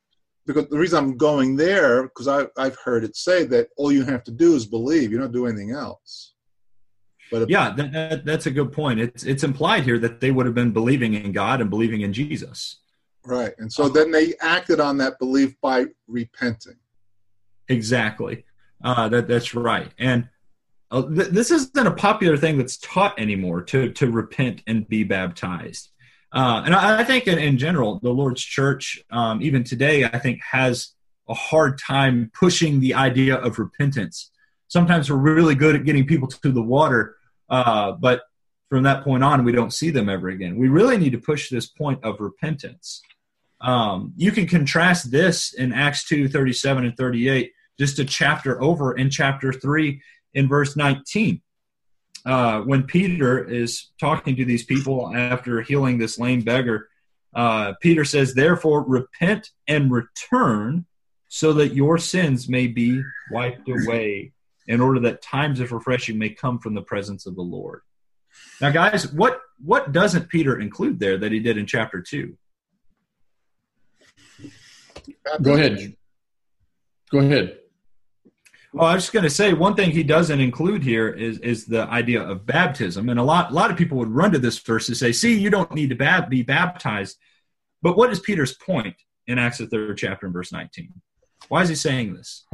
because 0.46 0.68
the 0.68 0.78
reason 0.78 0.98
I'm 0.98 1.16
going 1.16 1.56
there, 1.56 2.04
because 2.04 2.28
I've 2.28 2.76
heard 2.84 3.04
it 3.04 3.16
say 3.16 3.44
that 3.44 3.68
all 3.76 3.90
you 3.90 4.04
have 4.04 4.22
to 4.24 4.30
do 4.30 4.54
is 4.54 4.66
believe. 4.66 5.10
You 5.10 5.18
don't 5.18 5.32
do 5.32 5.46
anything 5.46 5.72
else. 5.72 6.34
But 7.30 7.50
yeah, 7.50 7.70
that, 7.76 7.92
that, 7.92 8.24
that's 8.24 8.46
a 8.46 8.50
good 8.50 8.72
point. 8.72 9.00
It's 9.00 9.24
it's 9.24 9.42
implied 9.42 9.82
here 9.82 9.98
that 9.98 10.20
they 10.20 10.30
would 10.30 10.46
have 10.46 10.54
been 10.54 10.72
believing 10.72 11.14
in 11.14 11.32
God 11.32 11.60
and 11.60 11.68
believing 11.68 12.02
in 12.02 12.12
Jesus. 12.12 12.76
Right, 13.24 13.52
and 13.58 13.72
so 13.72 13.88
then 13.88 14.12
they 14.12 14.34
acted 14.40 14.78
on 14.78 14.98
that 14.98 15.18
belief 15.18 15.60
by 15.60 15.86
repenting. 16.06 16.76
Exactly. 17.68 18.44
Uh, 18.84 19.08
that 19.08 19.26
that's 19.26 19.54
right. 19.54 19.90
And 19.98 20.28
this 20.90 21.51
isn't 21.51 21.87
a 21.87 21.90
popular 21.90 22.37
thing 22.37 22.59
that's 22.59 22.77
taught 22.79 23.18
anymore 23.18 23.62
to 23.62 23.90
to 23.92 24.11
repent 24.11 24.62
and 24.66 24.88
be 24.88 25.05
baptized. 25.05 25.90
Uh, 26.33 26.62
and 26.64 26.75
I, 26.75 27.01
I 27.01 27.05
think 27.05 27.27
in, 27.27 27.38
in, 27.38 27.57
general, 27.57 27.99
the 28.01 28.11
Lord's 28.11 28.42
Church, 28.42 29.03
um, 29.11 29.40
even 29.42 29.64
today, 29.64 30.05
I 30.05 30.18
think 30.18 30.40
has 30.51 30.92
a 31.29 31.35
hard 31.35 31.79
time 31.79 32.31
pushing 32.35 32.81
the 32.81 32.94
idea 32.94 33.37
of 33.37 33.59
repentance 33.59 34.31
sometimes 34.68 35.11
we're 35.11 35.16
really 35.16 35.55
good 35.55 35.75
at 35.75 35.85
getting 35.85 36.07
people 36.07 36.29
to 36.29 36.53
the 36.53 36.62
water, 36.62 37.16
uh, 37.49 37.92
but 37.92 38.22
from 38.68 38.83
that 38.83 39.05
point 39.05 39.22
on, 39.22 39.44
we 39.44 39.53
don't 39.53 39.72
see 39.72 39.90
them 39.90 40.09
ever 40.09 40.29
again. 40.29 40.57
We 40.57 40.68
really 40.68 40.96
need 40.96 41.12
to 41.12 41.18
push 41.18 41.49
this 41.49 41.66
point 41.66 42.05
of 42.05 42.20
repentance. 42.20 43.01
Um, 43.61 44.12
you 44.16 44.33
can 44.33 44.46
contrast 44.46 45.11
this 45.11 45.55
in 45.55 45.72
Acts 45.72 46.07
2 46.09 46.29
37 46.29 46.85
and 46.85 46.96
38, 46.96 47.53
just 47.79 47.99
a 47.99 48.05
chapter 48.05 48.61
over 48.62 48.96
in 48.96 49.09
chapter 49.09 49.53
3 49.53 50.01
in 50.37 50.46
verse 50.46 50.77
19. 50.77 51.40
Uh, 52.25 52.61
when 52.61 52.85
Peter 52.85 53.44
is 53.44 53.90
talking 53.99 54.37
to 54.37 54.44
these 54.44 54.64
people 54.64 55.14
after 55.16 55.62
healing 55.62 55.99
this 55.99 56.18
lame 56.18 56.42
beggar, 56.42 56.88
uh, 57.35 57.72
Peter 57.81 58.05
says, 58.05 58.35
Therefore, 58.35 58.85
repent 58.85 59.51
and 59.66 59.90
return 59.90 60.87
so 61.29 61.53
that 61.55 61.75
your 61.75 61.99
sins 61.99 62.49
may 62.49 62.66
be 62.66 63.03
wiped 63.31 63.68
away 63.68 64.33
in 64.68 64.81
order 64.81 65.01
that 65.01 65.22
times 65.22 65.61
of 65.61 65.72
refreshing 65.72 66.18
may 66.18 66.31
come 66.31 66.59
from 66.59 66.75
the 66.75 66.83
presence 66.83 67.27
of 67.27 67.35
the 67.35 67.42
Lord. 67.42 67.83
Now, 68.61 68.70
guys, 68.70 69.12
what 69.12 69.40
what 69.64 69.92
doesn't 69.92 70.29
Peter 70.29 70.61
include 70.61 70.99
there 70.99 71.16
that 71.18 71.33
he 71.33 71.40
did 71.40 71.57
in 71.57 71.66
chapter 71.66 72.03
two? 72.03 72.37
Go 75.40 75.55
ahead. 75.55 75.96
Go 77.11 77.18
ahead. 77.20 77.59
Well, 78.76 78.90
I 78.90 78.94
was 78.94 79.04
just 79.04 79.14
going 79.14 79.22
to 79.22 79.30
say 79.30 79.54
one 79.54 79.74
thing 79.74 79.90
he 79.90 80.02
doesn't 80.02 80.38
include 80.38 80.82
here 80.82 81.08
is 81.08 81.38
is 81.38 81.64
the 81.64 81.84
idea 81.84 82.20
of 82.20 82.44
baptism, 82.44 83.08
and 83.08 83.18
a 83.18 83.22
lot 83.22 83.50
a 83.50 83.54
lot 83.54 83.70
of 83.70 83.78
people 83.78 83.96
would 83.96 84.10
run 84.10 84.32
to 84.32 84.38
this 84.38 84.58
verse 84.58 84.84
to 84.88 84.94
say, 84.94 85.12
"See, 85.12 85.34
you 85.34 85.48
don't 85.48 85.72
need 85.72 85.98
to 85.98 86.26
be 86.28 86.42
baptized." 86.42 87.16
But 87.80 87.96
what 87.96 88.12
is 88.12 88.20
Peter's 88.20 88.52
point 88.52 88.94
in 89.26 89.38
Acts 89.38 89.58
the 89.58 89.66
third 89.66 89.96
chapter 89.96 90.26
and 90.26 90.32
verse 90.34 90.52
nineteen? 90.52 90.92
Why 91.48 91.62
is 91.62 91.70
he 91.70 91.74
saying 91.74 92.16
this? 92.16 92.44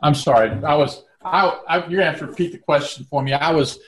I'm 0.00 0.14
sorry. 0.14 0.50
I 0.62 0.76
was. 0.76 1.02
I, 1.24 1.58
I, 1.68 1.78
you're 1.88 1.98
gonna 1.98 2.12
have 2.12 2.20
to 2.20 2.26
repeat 2.26 2.52
the 2.52 2.58
question 2.58 3.04
for 3.10 3.20
me. 3.20 3.32
I 3.32 3.50
was. 3.50 3.80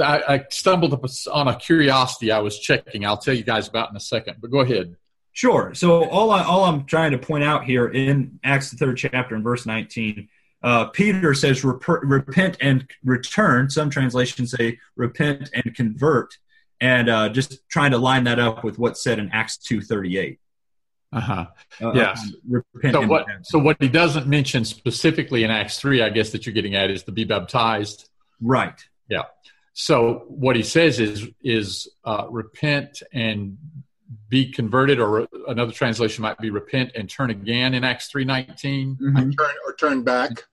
I, 0.00 0.22
I 0.26 0.44
stumbled 0.48 0.98
on 1.30 1.48
a 1.48 1.56
curiosity 1.56 2.32
I 2.32 2.38
was 2.38 2.58
checking. 2.58 3.04
I'll 3.04 3.18
tell 3.18 3.34
you 3.34 3.44
guys 3.44 3.68
about 3.68 3.90
in 3.90 3.96
a 3.96 4.00
second. 4.00 4.38
But 4.40 4.50
go 4.50 4.60
ahead. 4.60 4.96
Sure. 5.36 5.74
So 5.74 6.04
all 6.08 6.30
I, 6.30 6.42
all 6.42 6.64
I'm 6.64 6.86
trying 6.86 7.10
to 7.10 7.18
point 7.18 7.44
out 7.44 7.64
here 7.64 7.86
in 7.88 8.40
Acts 8.42 8.70
the 8.70 8.78
third 8.78 8.96
chapter 8.96 9.34
and 9.34 9.44
verse 9.44 9.66
19, 9.66 10.30
Uh, 10.62 10.86
Peter 10.86 11.34
says 11.34 11.62
rep- 11.62 11.82
repent 12.02 12.56
and 12.62 12.88
return. 13.04 13.68
Some 13.68 13.90
translations 13.90 14.52
say 14.52 14.78
repent 14.96 15.50
and 15.52 15.74
convert, 15.74 16.38
and 16.80 17.10
uh, 17.10 17.28
just 17.28 17.68
trying 17.68 17.90
to 17.90 17.98
line 17.98 18.24
that 18.24 18.38
up 18.38 18.64
with 18.64 18.78
what's 18.78 19.02
said 19.02 19.18
in 19.18 19.28
Acts 19.30 19.58
two 19.58 19.82
thirty 19.82 20.16
eight. 20.16 20.40
Uh-huh. 21.12 21.46
Uh, 21.82 21.92
yes. 21.92 22.32
Repent 22.48 22.94
so 22.94 23.06
what? 23.06 23.26
So 23.42 23.58
what 23.58 23.76
he 23.78 23.88
doesn't 23.88 24.26
mention 24.26 24.64
specifically 24.64 25.44
in 25.44 25.50
Acts 25.50 25.78
three, 25.78 26.00
I 26.02 26.08
guess 26.08 26.30
that 26.30 26.46
you're 26.46 26.54
getting 26.54 26.74
at, 26.74 26.90
is 26.90 27.02
to 27.04 27.12
be 27.12 27.24
baptized. 27.24 28.08
Right. 28.40 28.78
Yeah. 29.10 29.24
So 29.74 30.24
what 30.28 30.56
he 30.56 30.62
says 30.62 30.98
is 30.98 31.28
is 31.44 31.88
uh, 32.04 32.26
repent 32.30 33.02
and 33.12 33.58
be 34.28 34.50
converted, 34.50 35.00
or 35.00 35.26
another 35.48 35.72
translation 35.72 36.22
might 36.22 36.38
be 36.38 36.50
repent 36.50 36.92
and 36.94 37.08
turn 37.08 37.30
again 37.30 37.74
in 37.74 37.84
Acts 37.84 38.08
three 38.08 38.24
nineteen. 38.24 38.96
Mm-hmm. 38.96 39.30
Turn 39.30 39.54
or 39.66 39.74
turn 39.74 40.02
back. 40.02 40.44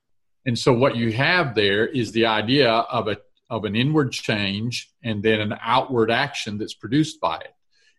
And 0.45 0.57
so 0.57 0.73
what 0.73 0.95
you 0.95 1.11
have 1.13 1.55
there 1.55 1.87
is 1.87 2.11
the 2.11 2.25
idea 2.25 2.69
of 2.69 3.07
a 3.07 3.17
of 3.49 3.65
an 3.65 3.75
inward 3.75 4.11
change 4.11 4.91
and 5.03 5.21
then 5.21 5.39
an 5.39 5.55
outward 5.61 6.09
action 6.09 6.57
that's 6.57 6.73
produced 6.73 7.19
by 7.21 7.37
it. 7.37 7.53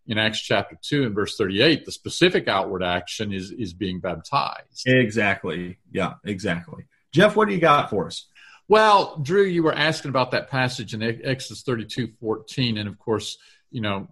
In 0.07 0.19
Acts 0.19 0.41
chapter 0.41 0.77
two 0.83 1.05
and 1.05 1.15
verse 1.15 1.37
thirty 1.37 1.63
eight, 1.63 1.85
the 1.85 1.93
specific 1.93 2.49
outward 2.49 2.83
action 2.83 3.33
is 3.33 3.51
is 3.51 3.73
being 3.73 4.01
baptized. 4.01 4.83
Exactly. 4.87 5.79
Yeah. 5.91 6.15
Exactly. 6.25 6.85
Jeff, 7.13 7.37
what 7.37 7.49
do 7.49 7.55
you 7.55 7.61
got 7.61 7.91
for 7.91 8.07
us? 8.07 8.27
Well, 8.67 9.19
Drew, 9.23 9.45
you 9.45 9.63
were 9.63 9.75
asking 9.75 10.09
about 10.09 10.31
that 10.33 10.51
passage 10.51 10.95
in 10.95 11.03
Exodus 11.03 11.63
32 11.63 12.09
14. 12.21 12.79
And 12.79 12.89
of 12.89 12.99
course, 12.99 13.39
you 13.71 13.81
know, 13.81 14.09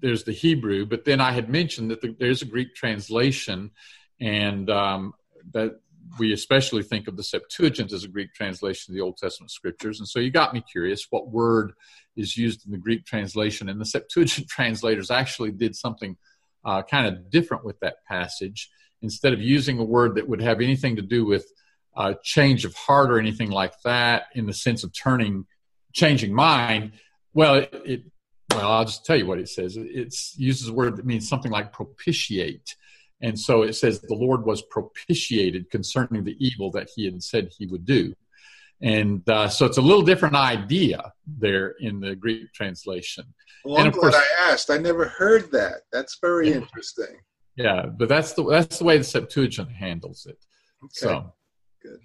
there's 0.00 0.24
the 0.24 0.32
Hebrew, 0.32 0.86
but 0.86 1.04
then 1.04 1.20
I 1.20 1.32
had 1.32 1.48
mentioned 1.48 1.90
that 1.90 2.00
the, 2.00 2.14
there's 2.18 2.42
a 2.42 2.46
Greek 2.46 2.74
translation, 2.74 3.70
and 4.20 4.68
um, 4.70 5.14
that 5.52 5.80
we 6.18 6.32
especially 6.32 6.82
think 6.82 7.08
of 7.08 7.16
the 7.16 7.22
Septuagint 7.22 7.92
as 7.92 8.04
a 8.04 8.08
Greek 8.08 8.32
translation 8.34 8.92
of 8.92 8.94
the 8.94 9.02
Old 9.02 9.18
Testament 9.18 9.50
scriptures. 9.50 9.98
And 9.98 10.08
so 10.08 10.18
you 10.18 10.30
got 10.30 10.54
me 10.54 10.62
curious 10.70 11.06
what 11.10 11.30
word 11.30 11.72
is 12.16 12.36
used 12.36 12.64
in 12.64 12.72
the 12.72 12.78
Greek 12.78 13.04
translation. 13.04 13.68
And 13.68 13.80
the 13.80 13.84
Septuagint 13.84 14.48
translators 14.48 15.10
actually 15.10 15.52
did 15.52 15.76
something 15.76 16.16
uh, 16.64 16.82
kind 16.82 17.06
of 17.06 17.30
different 17.30 17.64
with 17.64 17.78
that 17.80 18.04
passage. 18.06 18.70
Instead 19.02 19.32
of 19.32 19.40
using 19.40 19.78
a 19.78 19.84
word 19.84 20.16
that 20.16 20.28
would 20.28 20.40
have 20.40 20.60
anything 20.60 20.96
to 20.96 21.02
do 21.02 21.24
with 21.24 21.46
uh, 21.96 22.14
change 22.22 22.64
of 22.64 22.74
heart 22.74 23.10
or 23.10 23.18
anything 23.18 23.50
like 23.50 23.74
that 23.84 24.24
in 24.34 24.46
the 24.46 24.52
sense 24.52 24.82
of 24.84 24.92
turning, 24.92 25.46
changing 25.92 26.34
mind. 26.34 26.92
Well, 27.32 27.56
it, 27.56 27.82
it 27.84 28.02
well, 28.50 28.70
I'll 28.70 28.84
just 28.84 29.04
tell 29.04 29.16
you 29.16 29.26
what 29.26 29.38
it 29.38 29.48
says. 29.48 29.76
It 29.76 30.14
uses 30.36 30.68
a 30.68 30.72
word 30.72 30.96
that 30.96 31.06
means 31.06 31.28
something 31.28 31.52
like 31.52 31.72
propitiate. 31.72 32.76
And 33.20 33.38
so 33.38 33.62
it 33.62 33.74
says 33.74 34.00
the 34.00 34.14
Lord 34.14 34.44
was 34.44 34.62
propitiated 34.62 35.70
concerning 35.70 36.24
the 36.24 36.36
evil 36.38 36.70
that 36.72 36.88
he 36.94 37.04
had 37.04 37.22
said 37.22 37.50
he 37.56 37.66
would 37.66 37.84
do. 37.84 38.14
And 38.80 39.28
uh, 39.28 39.48
so 39.48 39.66
it's 39.66 39.78
a 39.78 39.82
little 39.82 40.02
different 40.02 40.36
idea 40.36 41.12
there 41.26 41.74
in 41.80 41.98
the 41.98 42.14
Greek 42.14 42.52
translation. 42.52 43.24
Well, 43.64 43.78
and 43.78 43.88
I'm 43.88 43.92
of 43.92 43.98
course, 43.98 44.14
I 44.14 44.52
asked. 44.52 44.70
I 44.70 44.78
never 44.78 45.06
heard 45.06 45.50
that. 45.50 45.82
That's 45.92 46.18
very 46.20 46.50
yeah. 46.50 46.56
interesting. 46.56 47.16
Yeah, 47.56 47.86
but 47.86 48.08
that's 48.08 48.34
the 48.34 48.44
that's 48.44 48.78
the 48.78 48.84
way 48.84 48.98
the 48.98 49.04
Septuagint 49.04 49.72
handles 49.72 50.26
it. 50.26 50.38
Okay. 50.84 50.92
So 50.92 51.32
Good. 51.82 52.00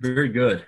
Very 0.00 0.28
good. 0.28 0.64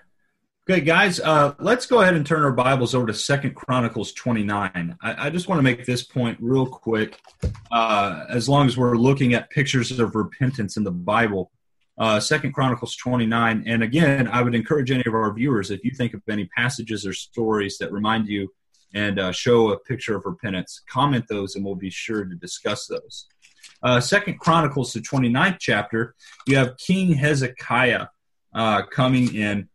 Okay, 0.70 0.82
guys, 0.82 1.18
uh, 1.18 1.54
let's 1.60 1.86
go 1.86 2.02
ahead 2.02 2.12
and 2.12 2.26
turn 2.26 2.44
our 2.44 2.52
Bibles 2.52 2.94
over 2.94 3.06
to 3.06 3.14
Second 3.14 3.54
Chronicles 3.54 4.12
29. 4.12 4.98
I, 5.00 5.26
I 5.26 5.30
just 5.30 5.48
want 5.48 5.58
to 5.60 5.62
make 5.62 5.86
this 5.86 6.02
point 6.02 6.36
real 6.42 6.66
quick. 6.66 7.18
Uh, 7.72 8.26
as 8.28 8.50
long 8.50 8.66
as 8.66 8.76
we're 8.76 8.94
looking 8.94 9.32
at 9.32 9.48
pictures 9.48 9.98
of 9.98 10.14
repentance 10.14 10.76
in 10.76 10.84
the 10.84 10.90
Bible, 10.90 11.50
uh, 11.96 12.20
Second 12.20 12.52
Chronicles 12.52 12.96
29. 12.96 13.64
And 13.66 13.82
again, 13.82 14.28
I 14.28 14.42
would 14.42 14.54
encourage 14.54 14.90
any 14.90 15.04
of 15.06 15.14
our 15.14 15.32
viewers, 15.32 15.70
if 15.70 15.82
you 15.84 15.90
think 15.90 16.12
of 16.12 16.20
any 16.28 16.44
passages 16.54 17.06
or 17.06 17.14
stories 17.14 17.78
that 17.78 17.90
remind 17.90 18.28
you 18.28 18.52
and 18.92 19.18
uh, 19.18 19.32
show 19.32 19.70
a 19.70 19.78
picture 19.78 20.16
of 20.16 20.26
repentance, 20.26 20.82
comment 20.86 21.24
those, 21.30 21.56
and 21.56 21.64
we'll 21.64 21.76
be 21.76 21.88
sure 21.88 22.26
to 22.26 22.34
discuss 22.34 22.86
those. 22.86 23.26
Uh, 23.82 24.00
Second 24.00 24.38
Chronicles, 24.38 24.92
the 24.92 25.00
29th 25.00 25.56
chapter, 25.58 26.14
you 26.46 26.56
have 26.56 26.76
King 26.76 27.14
Hezekiah 27.14 28.08
coming 28.90 29.34
in, 29.34 29.70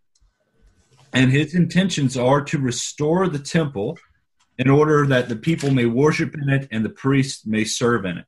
and 1.14 1.32
his 1.32 1.54
intentions 1.54 2.18
are 2.18 2.42
to 2.42 2.58
restore 2.58 3.28
the 3.28 3.40
temple 3.40 3.98
in 4.58 4.70
order 4.70 5.06
that 5.08 5.30
the 5.30 5.36
people 5.36 5.72
may 5.72 5.86
worship 5.86 6.36
in 6.36 6.50
it 6.50 6.68
and 6.72 6.84
the 6.84 6.90
priests 6.90 7.46
may 7.46 7.64
serve 7.64 8.06
in 8.06 8.18
it. 8.18 8.26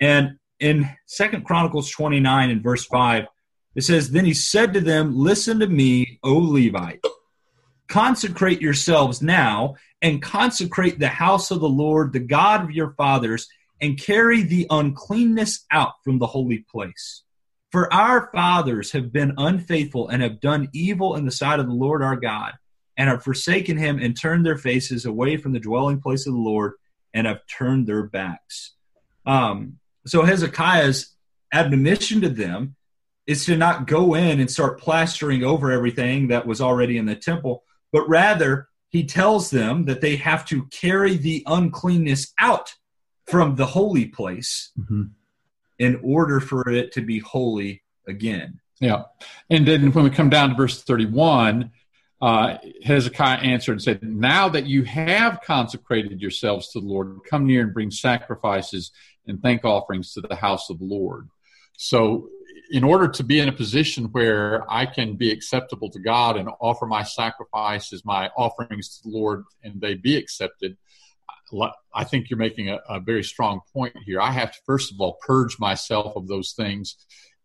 And 0.00 0.38
in 0.58 0.88
Second 1.06 1.44
Chronicles 1.44 1.90
29 1.90 2.50
and 2.50 2.62
verse 2.62 2.84
5, 2.86 3.26
it 3.74 3.82
says, 3.82 4.10
Then 4.10 4.24
he 4.24 4.34
said 4.34 4.72
to 4.74 4.80
them, 4.80 5.16
Listen 5.16 5.60
to 5.60 5.66
me, 5.66 6.18
O 6.22 6.34
Levite. 6.34 7.04
Consecrate 7.88 8.60
yourselves 8.60 9.22
now 9.22 9.76
and 10.02 10.22
consecrate 10.22 10.98
the 10.98 11.08
house 11.08 11.50
of 11.50 11.60
the 11.60 11.68
Lord, 11.68 12.12
the 12.12 12.18
God 12.20 12.62
of 12.64 12.70
your 12.70 12.90
fathers, 12.92 13.48
and 13.80 14.00
carry 14.00 14.42
the 14.42 14.66
uncleanness 14.70 15.64
out 15.70 15.94
from 16.04 16.18
the 16.18 16.26
holy 16.26 16.64
place. 16.70 17.22
For 17.70 17.92
our 17.92 18.30
fathers 18.32 18.92
have 18.92 19.12
been 19.12 19.34
unfaithful 19.36 20.08
and 20.08 20.22
have 20.22 20.40
done 20.40 20.68
evil 20.72 21.16
in 21.16 21.26
the 21.26 21.30
sight 21.30 21.60
of 21.60 21.66
the 21.66 21.74
Lord 21.74 22.02
our 22.02 22.16
God, 22.16 22.54
and 22.96 23.08
have 23.08 23.22
forsaken 23.22 23.76
him 23.76 23.98
and 23.98 24.18
turned 24.18 24.44
their 24.44 24.56
faces 24.56 25.04
away 25.04 25.36
from 25.36 25.52
the 25.52 25.60
dwelling 25.60 26.00
place 26.00 26.26
of 26.26 26.32
the 26.32 26.38
Lord, 26.38 26.72
and 27.12 27.26
have 27.26 27.46
turned 27.46 27.86
their 27.86 28.04
backs. 28.04 28.72
Um, 29.26 29.78
so 30.06 30.22
Hezekiah's 30.22 31.14
admonition 31.52 32.22
to 32.22 32.28
them 32.28 32.74
is 33.26 33.44
to 33.44 33.56
not 33.56 33.86
go 33.86 34.14
in 34.14 34.40
and 34.40 34.50
start 34.50 34.80
plastering 34.80 35.44
over 35.44 35.70
everything 35.70 36.28
that 36.28 36.46
was 36.46 36.62
already 36.62 36.96
in 36.96 37.04
the 37.04 37.14
temple, 37.14 37.64
but 37.92 38.08
rather 38.08 38.68
he 38.88 39.04
tells 39.04 39.50
them 39.50 39.84
that 39.84 40.00
they 40.00 40.16
have 40.16 40.46
to 40.46 40.64
carry 40.66 41.16
the 41.16 41.42
uncleanness 41.46 42.32
out 42.40 42.74
from 43.26 43.56
the 43.56 43.66
holy 43.66 44.06
place. 44.06 44.70
Mm-hmm 44.78 45.02
in 45.78 46.00
order 46.02 46.40
for 46.40 46.68
it 46.68 46.92
to 46.92 47.00
be 47.00 47.18
holy 47.18 47.82
again. 48.06 48.60
Yeah. 48.80 49.04
And 49.50 49.66
then 49.66 49.92
when 49.92 50.04
we 50.04 50.10
come 50.10 50.30
down 50.30 50.50
to 50.50 50.54
verse 50.54 50.82
31, 50.82 51.70
uh, 52.20 52.58
Hezekiah 52.82 53.38
answered 53.38 53.72
and 53.72 53.82
said, 53.82 54.02
Now 54.02 54.48
that 54.48 54.66
you 54.66 54.82
have 54.84 55.40
consecrated 55.42 56.20
yourselves 56.20 56.68
to 56.70 56.80
the 56.80 56.86
Lord, 56.86 57.20
come 57.28 57.46
near 57.46 57.62
and 57.62 57.74
bring 57.74 57.90
sacrifices 57.90 58.90
and 59.26 59.40
thank 59.40 59.64
offerings 59.64 60.12
to 60.14 60.20
the 60.20 60.34
house 60.34 60.70
of 60.70 60.78
the 60.78 60.84
Lord. 60.84 61.28
So, 61.76 62.28
in 62.70 62.84
order 62.84 63.08
to 63.08 63.24
be 63.24 63.40
in 63.40 63.48
a 63.48 63.52
position 63.52 64.06
where 64.06 64.70
I 64.70 64.84
can 64.84 65.14
be 65.14 65.30
acceptable 65.30 65.88
to 65.90 65.98
God 65.98 66.36
and 66.36 66.50
offer 66.60 66.84
my 66.84 67.02
sacrifices, 67.02 68.04
my 68.04 68.28
offerings 68.36 68.98
to 68.98 69.08
the 69.08 69.16
Lord, 69.16 69.44
and 69.62 69.80
they 69.80 69.94
be 69.94 70.16
accepted, 70.16 70.76
I 71.94 72.04
think 72.04 72.30
you're 72.30 72.38
making 72.38 72.68
a, 72.70 72.78
a, 72.88 73.00
very 73.00 73.24
strong 73.24 73.60
point 73.72 73.94
here. 74.04 74.20
I 74.20 74.30
have 74.32 74.52
to, 74.52 74.58
first 74.66 74.92
of 74.92 75.00
all, 75.00 75.18
purge 75.26 75.58
myself 75.58 76.14
of 76.16 76.28
those 76.28 76.52
things 76.52 76.96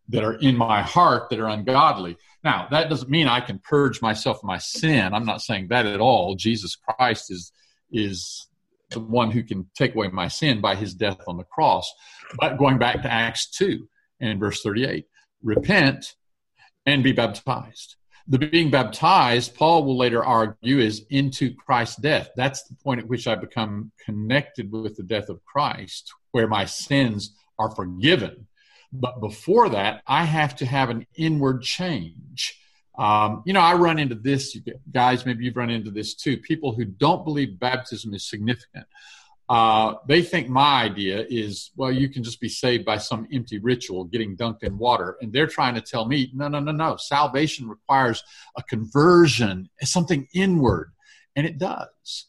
that 0.08 0.24
are 0.24 0.34
in 0.34 0.56
my 0.56 0.82
heart 0.82 1.30
that 1.30 1.40
are 1.40 1.48
ungodly. 1.48 2.16
Now, 2.42 2.68
that 2.70 2.90
doesn't 2.90 3.10
mean 3.10 3.26
I 3.26 3.40
can 3.40 3.58
purge 3.58 4.02
myself 4.02 4.38
of 4.38 4.44
my 4.44 4.58
sin. 4.58 5.14
I'm 5.14 5.24
not 5.24 5.40
saying 5.40 5.68
that 5.68 5.86
at 5.86 6.00
all. 6.00 6.34
Jesus 6.34 6.76
Christ 6.76 7.30
is, 7.30 7.52
is 7.90 8.48
the 8.90 9.00
one 9.00 9.30
who 9.30 9.42
can 9.42 9.68
take 9.74 9.94
away 9.94 10.08
my 10.08 10.28
sin 10.28 10.60
by 10.60 10.74
his 10.74 10.94
death 10.94 11.20
on 11.26 11.38
the 11.38 11.44
cross. 11.44 11.90
But 12.38 12.58
going 12.58 12.78
back 12.78 13.02
to 13.02 13.12
Acts 13.12 13.50
2 13.56 13.88
and 14.20 14.38
verse 14.38 14.62
38, 14.62 15.06
repent 15.42 16.14
and 16.84 17.02
be 17.02 17.12
baptized 17.12 17.96
the 18.26 18.38
being 18.38 18.70
baptized, 18.70 19.54
Paul 19.54 19.84
will 19.84 19.98
later 19.98 20.24
argue, 20.24 20.78
is 20.78 21.04
into 21.10 21.54
Christ's 21.54 21.96
death. 21.96 22.30
That's 22.36 22.62
the 22.64 22.74
point 22.76 23.00
at 23.00 23.06
which 23.06 23.26
I 23.26 23.34
become 23.34 23.92
connected 24.04 24.72
with 24.72 24.96
the 24.96 25.02
death 25.02 25.28
of 25.28 25.44
Christ, 25.44 26.12
where 26.32 26.48
my 26.48 26.64
sins 26.64 27.34
are 27.58 27.70
forgiven. 27.70 28.46
But 28.92 29.20
before 29.20 29.68
that, 29.70 30.02
I 30.06 30.24
have 30.24 30.56
to 30.56 30.66
have 30.66 30.88
an 30.88 31.06
inward 31.16 31.62
change. 31.62 32.58
Um, 32.96 33.42
you 33.44 33.52
know, 33.52 33.60
I 33.60 33.74
run 33.74 33.98
into 33.98 34.14
this, 34.14 34.56
guys, 34.92 35.26
maybe 35.26 35.44
you've 35.44 35.56
run 35.56 35.70
into 35.70 35.90
this 35.90 36.14
too. 36.14 36.38
People 36.38 36.72
who 36.72 36.84
don't 36.84 37.24
believe 37.24 37.58
baptism 37.58 38.14
is 38.14 38.24
significant 38.24 38.86
uh, 39.48 39.94
they 40.08 40.22
think 40.22 40.48
my 40.48 40.82
idea 40.82 41.26
is, 41.28 41.70
well, 41.76 41.92
you 41.92 42.08
can 42.08 42.22
just 42.22 42.40
be 42.40 42.48
saved 42.48 42.84
by 42.84 42.96
some 42.96 43.28
empty 43.32 43.58
ritual, 43.58 44.04
getting 44.04 44.36
dunked 44.36 44.62
in 44.62 44.78
water. 44.78 45.16
And 45.20 45.32
they're 45.32 45.46
trying 45.46 45.74
to 45.74 45.82
tell 45.82 46.06
me, 46.06 46.30
no, 46.34 46.48
no, 46.48 46.60
no, 46.60 46.72
no. 46.72 46.96
Salvation 46.96 47.68
requires 47.68 48.22
a 48.56 48.62
conversion, 48.62 49.68
something 49.82 50.26
inward. 50.34 50.92
And 51.36 51.46
it 51.46 51.58
does. 51.58 52.26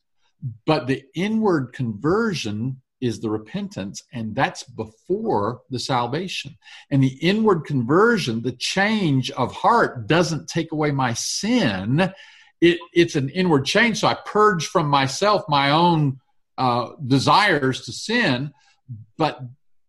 But 0.66 0.88
the 0.88 1.06
inward 1.16 1.74
conversion 1.74 2.82
is 3.02 3.20
the 3.20 3.30
repentance, 3.30 4.04
and 4.14 4.36
that's 4.36 4.64
before 4.64 5.62
the 5.70 5.80
salvation. 5.80 6.58
And 6.90 7.04
the 7.04 7.18
inward 7.22 7.66
conversion, 7.66 8.42
the 8.42 8.52
change 8.52 9.32
of 9.32 9.54
heart, 9.54 10.08
doesn't 10.08 10.48
take 10.48 10.72
away 10.72 10.92
my 10.92 11.14
sin. 11.14 12.12
It, 12.62 12.80
it's 12.94 13.16
an 13.16 13.30
inward 13.30 13.66
change. 13.66 14.00
So 14.00 14.08
I 14.08 14.16
purge 14.26 14.68
from 14.68 14.88
myself 14.88 15.44
my 15.48 15.72
own 15.72 16.20
uh, 16.58 16.90
desires 17.06 17.86
to 17.86 17.92
sin, 17.92 18.54
but 19.18 19.40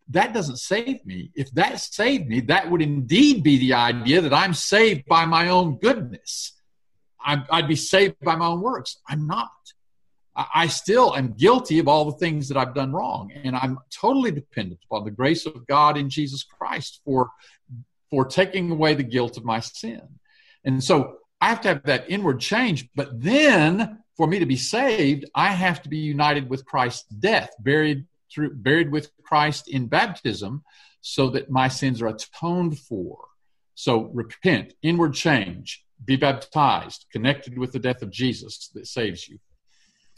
that 0.09 0.33
doesn't 0.33 0.59
save 0.59 1.05
me. 1.05 1.31
If 1.35 1.51
that 1.53 1.81
saved 1.81 2.29
me, 2.29 2.41
that 2.43 2.71
would 2.71 2.83
indeed 2.83 3.43
be 3.43 3.59
the 3.59 3.75
idea 3.75 4.21
that 4.21 4.33
I'm 4.33 4.55
saved 4.55 5.07
by 5.07 5.27
my 5.27 5.49
own 5.49 5.79
goodness. 5.79 6.53
I'd 7.29 7.67
be 7.67 7.75
saved 7.75 8.21
by 8.21 8.37
my 8.37 8.47
own 8.47 8.61
works. 8.61 8.99
I'm 9.09 9.27
not. 9.27 9.51
I 10.37 10.69
still 10.69 11.17
am 11.17 11.33
guilty 11.33 11.79
of 11.79 11.89
all 11.89 12.05
the 12.05 12.19
things 12.19 12.49
that 12.49 12.59
I've 12.59 12.75
done 12.75 12.93
wrong, 12.93 13.33
and 13.33 13.57
I'm 13.57 13.79
totally 13.91 14.31
dependent 14.31 14.81
upon 14.85 15.05
the 15.05 15.11
grace 15.11 15.47
of 15.47 15.67
God 15.67 15.97
in 15.97 16.11
Jesus 16.11 16.45
Christ 16.45 17.01
for 17.05 17.31
for 18.11 18.25
taking 18.25 18.71
away 18.71 18.95
the 18.95 19.03
guilt 19.03 19.37
of 19.37 19.45
my 19.45 19.61
sin. 19.61 20.03
And 20.65 20.85
so 20.85 21.17
I 21.41 21.49
have 21.49 21.63
to 21.63 21.69
have 21.69 21.83
that 21.85 22.05
inward 22.09 22.41
change, 22.41 22.89
but 22.95 23.21
then 23.21 23.99
for 24.17 24.27
me 24.27 24.39
to 24.39 24.47
be 24.47 24.57
saved, 24.57 25.27
I 25.35 25.49
have 25.49 25.83
to 25.83 25.89
be 25.89 25.99
united 25.99 26.49
with 26.49 26.65
Christ's 26.65 27.05
death, 27.05 27.51
buried 27.59 28.07
through 28.33 28.55
buried 28.55 28.91
with 28.91 29.11
Christ 29.23 29.69
in 29.69 29.87
baptism 29.87 30.65
so 31.01 31.31
that 31.31 31.51
my 31.51 31.69
sins 31.69 32.03
are 32.03 32.09
atoned 32.09 32.79
for. 32.79 33.19
So 33.75 34.11
repent, 34.13 34.73
inward 34.83 35.15
change, 35.15 35.85
be 36.05 36.17
baptized, 36.17 37.07
connected 37.13 37.59
with 37.59 37.73
the 37.73 37.79
death 37.79 38.03
of 38.03 38.11
Jesus 38.11 38.69
that 38.75 38.87
saves 38.87 39.29
you. 39.29 39.39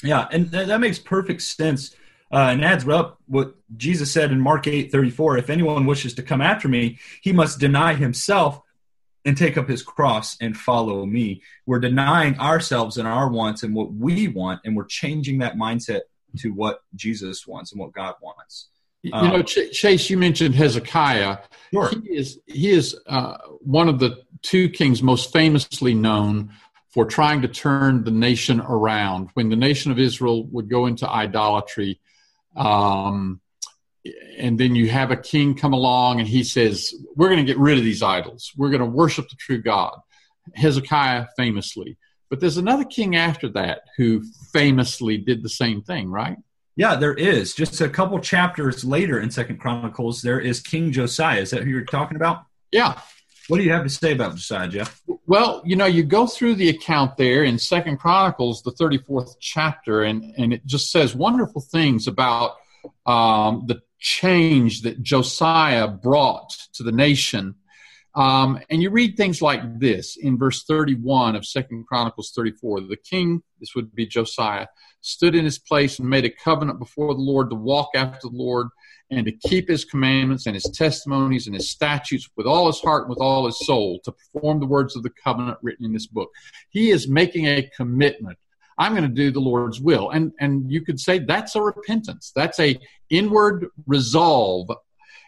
Yeah, 0.02 0.28
and 0.30 0.50
that 0.52 0.80
makes 0.80 0.98
perfect 0.98 1.42
sense. 1.42 1.94
Uh, 2.30 2.50
and 2.52 2.62
adds 2.62 2.86
up 2.86 3.18
what 3.26 3.54
Jesus 3.78 4.12
said 4.12 4.30
in 4.30 4.38
Mark 4.38 4.66
8 4.66 4.92
34 4.92 5.38
if 5.38 5.48
anyone 5.48 5.86
wishes 5.86 6.12
to 6.14 6.22
come 6.22 6.42
after 6.42 6.68
me, 6.68 6.98
he 7.22 7.32
must 7.32 7.58
deny 7.58 7.94
himself 7.94 8.60
and 9.24 9.36
take 9.36 9.56
up 9.58 9.68
his 9.68 9.82
cross 9.82 10.36
and 10.40 10.56
follow 10.56 11.04
me. 11.04 11.42
We're 11.66 11.80
denying 11.80 12.38
ourselves 12.38 12.96
and 12.96 13.06
our 13.06 13.28
wants 13.28 13.62
and 13.62 13.74
what 13.74 13.92
we 13.92 14.28
want, 14.28 14.60
and 14.64 14.76
we're 14.76 14.84
changing 14.86 15.38
that 15.38 15.56
mindset 15.56 16.02
to 16.38 16.50
what 16.50 16.80
Jesus 16.94 17.46
wants 17.46 17.72
and 17.72 17.80
what 17.80 17.92
God 17.92 18.14
wants. 18.22 18.68
You 19.02 19.12
know, 19.12 19.36
um, 19.36 19.44
Chase, 19.44 20.10
you 20.10 20.18
mentioned 20.18 20.54
Hezekiah. 20.54 21.38
Sure. 21.72 21.90
He 21.90 22.16
is 22.16 22.40
he 22.46 22.70
is 22.70 22.98
uh, 23.06 23.38
one 23.60 23.88
of 23.88 23.98
the 23.98 24.24
two 24.42 24.68
kings 24.68 25.02
most 25.02 25.32
famously 25.32 25.94
known 25.94 26.52
for 26.90 27.04
trying 27.04 27.42
to 27.42 27.48
turn 27.48 28.02
the 28.02 28.10
nation 28.10 28.60
around. 28.60 29.28
When 29.34 29.50
the 29.50 29.56
nation 29.56 29.92
of 29.92 29.98
Israel 29.98 30.44
would 30.46 30.68
go 30.68 30.86
into 30.86 31.08
idolatry, 31.08 32.00
um, 32.56 33.40
and 34.38 34.58
then 34.58 34.74
you 34.74 34.88
have 34.88 35.10
a 35.10 35.16
king 35.16 35.54
come 35.54 35.72
along 35.72 36.20
and 36.20 36.28
he 36.28 36.44
says, 36.44 36.94
We're 37.16 37.28
going 37.28 37.44
to 37.44 37.52
get 37.52 37.58
rid 37.58 37.78
of 37.78 37.84
these 37.84 38.02
idols. 38.02 38.52
We're 38.56 38.70
going 38.70 38.80
to 38.80 38.86
worship 38.86 39.28
the 39.28 39.36
true 39.36 39.60
God. 39.60 39.98
Hezekiah 40.54 41.26
famously. 41.36 41.98
But 42.30 42.40
there's 42.40 42.58
another 42.58 42.84
king 42.84 43.16
after 43.16 43.48
that 43.50 43.82
who 43.96 44.22
famously 44.52 45.16
did 45.18 45.42
the 45.42 45.48
same 45.48 45.82
thing, 45.82 46.10
right? 46.10 46.36
Yeah, 46.76 46.94
there 46.94 47.14
is. 47.14 47.54
Just 47.54 47.80
a 47.80 47.88
couple 47.88 48.18
chapters 48.20 48.84
later 48.84 49.18
in 49.20 49.30
Second 49.30 49.58
Chronicles, 49.58 50.22
there 50.22 50.38
is 50.38 50.60
King 50.60 50.92
Josiah. 50.92 51.40
Is 51.40 51.50
that 51.50 51.64
who 51.64 51.70
you're 51.70 51.84
talking 51.84 52.16
about? 52.16 52.44
Yeah. 52.70 53.00
What 53.48 53.56
do 53.56 53.64
you 53.64 53.72
have 53.72 53.82
to 53.82 53.88
say 53.88 54.12
about 54.12 54.32
Josiah, 54.36 54.68
Jeff? 54.68 55.02
Well, 55.26 55.62
you 55.64 55.74
know, 55.74 55.86
you 55.86 56.04
go 56.04 56.26
through 56.26 56.54
the 56.56 56.68
account 56.68 57.16
there 57.16 57.44
in 57.44 57.58
Second 57.58 57.98
Chronicles, 57.98 58.62
the 58.62 58.72
34th 58.72 59.36
chapter, 59.40 60.02
and, 60.02 60.22
and 60.36 60.52
it 60.52 60.64
just 60.66 60.90
says 60.90 61.14
wonderful 61.14 61.62
things 61.62 62.06
about 62.06 62.56
um, 63.06 63.64
the 63.66 63.80
change 63.98 64.82
that 64.82 65.02
Josiah 65.02 65.88
brought 65.88 66.50
to 66.74 66.82
the 66.82 66.92
nation. 66.92 67.54
Um, 68.14 68.60
and 68.70 68.82
you 68.82 68.90
read 68.90 69.16
things 69.16 69.42
like 69.42 69.78
this 69.78 70.16
in 70.16 70.38
verse 70.38 70.64
31 70.64 71.36
of 71.36 71.46
Second 71.46 71.86
Chronicles 71.86 72.32
34. 72.34 72.80
The 72.82 72.96
king, 72.96 73.42
this 73.60 73.74
would 73.74 73.94
be 73.94 74.06
Josiah, 74.06 74.66
stood 75.00 75.34
in 75.34 75.44
his 75.44 75.58
place 75.58 75.98
and 75.98 76.08
made 76.08 76.24
a 76.24 76.30
covenant 76.30 76.78
before 76.78 77.14
the 77.14 77.20
Lord 77.20 77.50
to 77.50 77.56
walk 77.56 77.90
after 77.94 78.28
the 78.28 78.36
Lord 78.36 78.68
and 79.10 79.24
to 79.26 79.32
keep 79.32 79.68
his 79.68 79.84
commandments 79.84 80.46
and 80.46 80.54
his 80.54 80.70
testimonies 80.74 81.46
and 81.46 81.54
his 81.54 81.70
statutes 81.70 82.28
with 82.36 82.46
all 82.46 82.66
his 82.66 82.80
heart 82.80 83.04
and 83.04 83.10
with 83.10 83.20
all 83.20 83.46
his 83.46 83.64
soul 83.66 84.00
to 84.04 84.12
perform 84.12 84.60
the 84.60 84.66
words 84.66 84.96
of 84.96 85.02
the 85.02 85.12
covenant 85.24 85.58
written 85.62 85.86
in 85.86 85.92
this 85.92 86.06
book. 86.06 86.30
He 86.70 86.90
is 86.90 87.08
making 87.08 87.46
a 87.46 87.70
commitment. 87.76 88.38
I'm 88.78 88.92
going 88.92 89.02
to 89.02 89.08
do 89.08 89.30
the 89.30 89.40
Lord's 89.40 89.80
will. 89.80 90.10
And 90.10 90.32
and 90.40 90.70
you 90.70 90.84
could 90.84 91.00
say 91.00 91.18
that's 91.18 91.56
a 91.56 91.62
repentance. 91.62 92.32
That's 92.34 92.58
a 92.60 92.78
inward 93.10 93.66
resolve. 93.86 94.70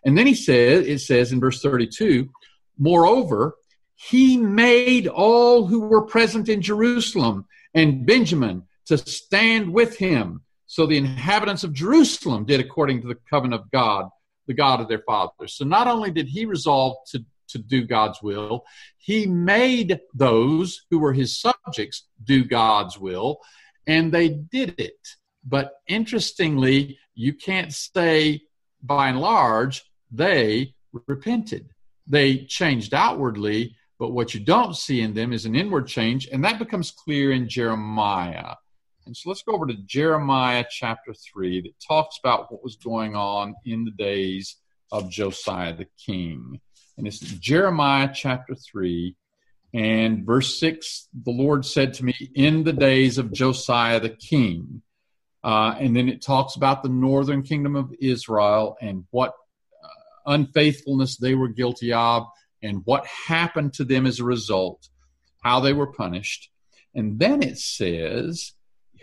And 0.05 0.17
then 0.17 0.27
he 0.27 0.35
says 0.35 0.87
it 0.87 1.01
says 1.01 1.33
in 1.33 1.41
verse 1.41 1.61
32, 1.61 2.31
moreover, 2.79 3.57
he 3.97 4.37
made 4.39 5.07
all 5.09 5.67
who 5.67 5.81
were 5.81 6.03
present 6.03 6.49
in 6.49 6.63
Jerusalem 6.63 7.47
and 7.75 8.07
Benjamin 8.07 8.63
to 8.87 8.97
stand 8.97 9.73
with 9.73 9.97
him 9.99 10.43
so 10.71 10.87
the 10.87 10.97
inhabitants 10.97 11.65
of 11.65 11.73
Jerusalem 11.73 12.45
did 12.45 12.61
according 12.61 13.03
to 13.03 13.09
the 13.09 13.19
covenant 13.29 13.61
of 13.61 13.71
God, 13.73 14.09
the 14.47 14.55
God 14.55 14.81
of 14.81 14.89
their 14.89 15.03
fathers. 15.07 15.55
So 15.55 15.65
not 15.65 15.89
only 15.89 16.13
did 16.13 16.29
he 16.29 16.45
resolve 16.45 16.97
to, 17.09 17.25
to 17.53 17.59
do 17.59 17.87
God's 17.87 18.23
will, 18.23 18.65
he 18.97 19.27
made 19.27 20.01
those 20.15 20.83
who 20.91 20.99
were 20.99 21.13
his 21.13 21.39
subjects 21.39 22.07
do 22.25 22.45
God's 22.45 22.99
will, 22.99 23.39
and 23.87 24.13
they 24.13 24.29
did 24.29 24.79
it. 24.79 24.99
But 25.45 25.73
interestingly, 25.87 26.99
you 27.15 27.35
can't 27.35 27.73
say 27.73 28.43
by 28.83 29.09
and 29.09 29.21
large 29.21 29.85
they 30.11 30.75
repented. 31.07 31.71
They 32.07 32.45
changed 32.45 32.95
outwardly, 32.95 33.77
but 33.99 34.11
what 34.11 34.35
you 34.35 34.41
don't 34.41 34.77
see 34.77 35.01
in 35.03 35.15
them 35.15 35.33
is 35.33 35.45
an 35.45 35.55
inward 35.55 35.87
change, 35.87 36.29
and 36.29 36.45
that 36.45 36.59
becomes 36.59 36.91
clear 36.91 37.33
in 37.33 37.49
Jeremiah. 37.49 38.55
And 39.07 39.17
so 39.17 39.29
let's 39.29 39.43
go 39.43 39.53
over 39.53 39.67
to 39.67 39.75
Jeremiah 39.87 40.65
chapter 40.71 41.13
3 41.13 41.63
that 41.63 41.73
talks 41.87 42.19
about 42.23 42.51
what 42.51 42.63
was 42.63 42.77
going 42.77 43.17
on 43.17 43.55
in 43.65 43.85
the 43.85 43.91
days 43.91 44.57
of 44.93 45.11
Josiah 45.11 45.75
the 45.75 45.87
king. 46.05 46.61
And 47.01 47.07
it's 47.07 47.19
Jeremiah 47.19 48.11
chapter 48.13 48.55
3 48.55 49.17
and 49.73 50.27
verse 50.27 50.61
6 50.61 51.09
the 51.15 51.31
Lord 51.31 51.65
said 51.65 51.95
to 51.95 52.05
me, 52.05 52.15
In 52.35 52.63
the 52.63 52.75
days 52.75 53.17
of 53.17 53.33
Josiah 53.33 54.01
the 54.01 54.11
king. 54.11 54.83
Uh, 55.43 55.75
and 55.81 55.97
then 55.97 56.11
it 56.11 56.21
talks 56.21 56.57
about 56.57 56.83
the 56.83 56.91
northern 56.91 57.43
kingdom 57.43 57.75
of 57.75 57.91
Israel 58.03 58.77
and 58.83 59.07
what 59.13 59.31
uh, 59.83 60.33
unfaithfulness 60.35 61.17
they 61.17 61.35
were 61.35 61.49
guilty 61.49 61.91
of 61.91 62.27
and 62.63 62.83
what 62.85 63.07
happened 63.07 63.73
to 63.73 63.85
them 63.85 64.05
as 64.05 64.21
a 64.21 64.25
result, 64.25 64.87
how 65.43 65.59
they 65.61 65.73
were 65.73 65.95
punished. 65.95 66.51
And 66.95 67.19
then 67.19 67.43
it 67.43 67.57
says, 67.57 68.53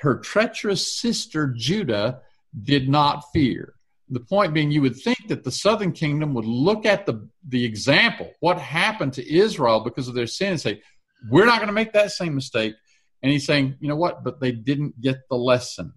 her 0.01 0.19
treacherous 0.19 0.99
sister 0.99 1.51
Judah 1.57 2.19
did 2.61 2.89
not 2.89 3.23
fear. 3.33 3.73
The 4.09 4.19
point 4.21 4.53
being, 4.53 4.71
you 4.71 4.81
would 4.81 4.95
think 4.95 5.27
that 5.27 5.43
the 5.43 5.51
southern 5.51 5.91
kingdom 5.91 6.33
would 6.33 6.45
look 6.45 6.85
at 6.85 7.05
the, 7.05 7.27
the 7.47 7.65
example, 7.65 8.31
what 8.39 8.57
happened 8.57 9.13
to 9.13 9.35
Israel 9.35 9.81
because 9.81 10.07
of 10.07 10.15
their 10.15 10.27
sin, 10.27 10.51
and 10.51 10.61
say, 10.61 10.81
We're 11.29 11.45
not 11.45 11.57
going 11.57 11.67
to 11.67 11.73
make 11.73 11.93
that 11.93 12.11
same 12.11 12.35
mistake. 12.35 12.75
And 13.21 13.31
he's 13.31 13.45
saying, 13.45 13.75
You 13.79 13.89
know 13.89 13.95
what? 13.95 14.23
But 14.23 14.39
they 14.39 14.51
didn't 14.51 15.01
get 15.01 15.27
the 15.29 15.35
lesson. 15.37 15.93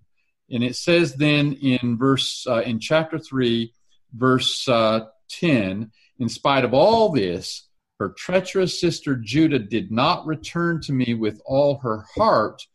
And 0.51 0.65
it 0.65 0.75
says 0.75 1.15
then 1.15 1.53
in 1.53 1.97
verse, 1.97 2.45
uh, 2.49 2.63
in 2.63 2.81
chapter 2.81 3.19
3, 3.19 3.73
verse 4.13 4.69
uh, 4.69 5.07
10, 5.29 5.93
in 6.19 6.29
spite 6.29 6.65
of 6.65 6.75
all 6.75 7.13
this, 7.13 7.69
her 8.01 8.09
treacherous 8.09 8.81
sister 8.81 9.15
Judah 9.15 9.61
did 9.61 9.93
not 9.93 10.27
return 10.27 10.81
to 10.83 10.93
me 10.93 11.15
with 11.15 11.41
all 11.45 11.79
her 11.79 12.05
heart 12.17 12.67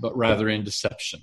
but 0.00 0.16
rather 0.16 0.48
in 0.48 0.64
deception. 0.64 1.20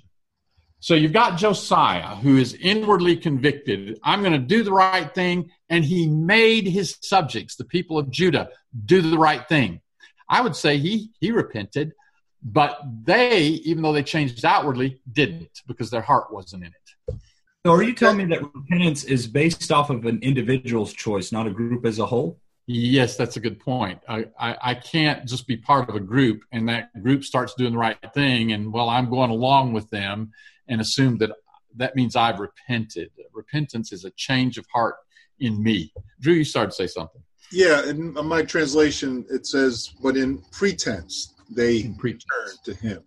So 0.84 0.94
you've 0.94 1.14
got 1.14 1.38
Josiah, 1.38 2.14
who 2.16 2.36
is 2.36 2.52
inwardly 2.60 3.16
convicted. 3.16 3.98
I'm 4.02 4.20
going 4.20 4.34
to 4.34 4.38
do 4.38 4.62
the 4.62 4.70
right 4.70 5.14
thing. 5.14 5.50
And 5.70 5.82
he 5.82 6.06
made 6.06 6.66
his 6.66 6.98
subjects, 7.00 7.56
the 7.56 7.64
people 7.64 7.96
of 7.98 8.10
Judah, 8.10 8.50
do 8.84 9.00
the 9.00 9.16
right 9.16 9.48
thing. 9.48 9.80
I 10.28 10.42
would 10.42 10.54
say 10.54 10.76
he, 10.76 11.08
he 11.20 11.32
repented, 11.32 11.94
but 12.42 12.78
they, 13.02 13.44
even 13.64 13.82
though 13.82 13.94
they 13.94 14.02
changed 14.02 14.44
outwardly, 14.44 15.00
didn't 15.10 15.62
because 15.66 15.88
their 15.88 16.02
heart 16.02 16.30
wasn't 16.30 16.64
in 16.64 16.72
it. 16.72 17.16
So 17.64 17.72
are 17.72 17.82
you 17.82 17.94
telling 17.94 18.18
me 18.18 18.26
that 18.26 18.42
repentance 18.42 19.04
is 19.04 19.26
based 19.26 19.72
off 19.72 19.88
of 19.88 20.04
an 20.04 20.18
individual's 20.20 20.92
choice, 20.92 21.32
not 21.32 21.46
a 21.46 21.50
group 21.50 21.86
as 21.86 21.98
a 21.98 22.04
whole? 22.04 22.38
Yes, 22.66 23.16
that's 23.16 23.38
a 23.38 23.40
good 23.40 23.58
point. 23.58 24.00
I, 24.06 24.26
I, 24.38 24.56
I, 24.62 24.74
can't 24.74 25.26
just 25.26 25.46
be 25.46 25.56
part 25.56 25.88
of 25.88 25.96
a 25.96 26.00
group 26.00 26.44
and 26.52 26.68
that 26.68 26.90
group 27.02 27.24
starts 27.24 27.54
doing 27.54 27.72
the 27.72 27.78
right 27.78 27.96
thing 28.12 28.52
and 28.52 28.70
well, 28.70 28.90
I'm 28.90 29.08
going 29.08 29.30
along 29.30 29.72
with 29.72 29.88
them 29.88 30.32
and 30.68 30.80
assume 30.80 31.18
that 31.18 31.30
that 31.76 31.96
means 31.96 32.16
I've 32.16 32.40
repented. 32.40 33.10
Repentance 33.32 33.92
is 33.92 34.04
a 34.04 34.10
change 34.10 34.58
of 34.58 34.66
heart 34.72 34.96
in 35.40 35.62
me. 35.62 35.92
Drew, 36.20 36.34
you 36.34 36.44
started 36.44 36.70
to 36.70 36.76
say 36.76 36.86
something. 36.86 37.22
Yeah, 37.50 37.88
in 37.88 38.14
my 38.14 38.42
translation, 38.42 39.24
it 39.30 39.46
says, 39.46 39.92
but 40.02 40.16
in 40.16 40.42
pretense, 40.52 41.34
they 41.50 41.80
in 41.80 41.94
pretense. 41.96 42.24
turned 42.32 42.58
to 42.64 42.74
him. 42.74 43.04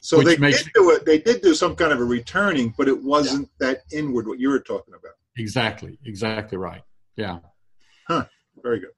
So 0.00 0.18
Which 0.18 0.38
they 0.38 0.50
did 0.50 0.70
do 0.74 0.90
it. 0.90 1.04
They 1.04 1.18
did 1.18 1.42
do 1.42 1.54
some 1.54 1.76
kind 1.76 1.92
of 1.92 2.00
a 2.00 2.04
returning, 2.04 2.74
but 2.76 2.88
it 2.88 3.02
wasn't 3.02 3.50
yeah. 3.60 3.68
that 3.68 3.82
inward 3.92 4.26
what 4.26 4.38
you 4.38 4.48
were 4.48 4.60
talking 4.60 4.94
about. 4.94 5.12
Exactly. 5.36 5.98
Exactly 6.04 6.56
right. 6.56 6.82
Yeah. 7.16 7.38
Huh. 8.08 8.24
Very 8.62 8.80
good. 8.80 8.90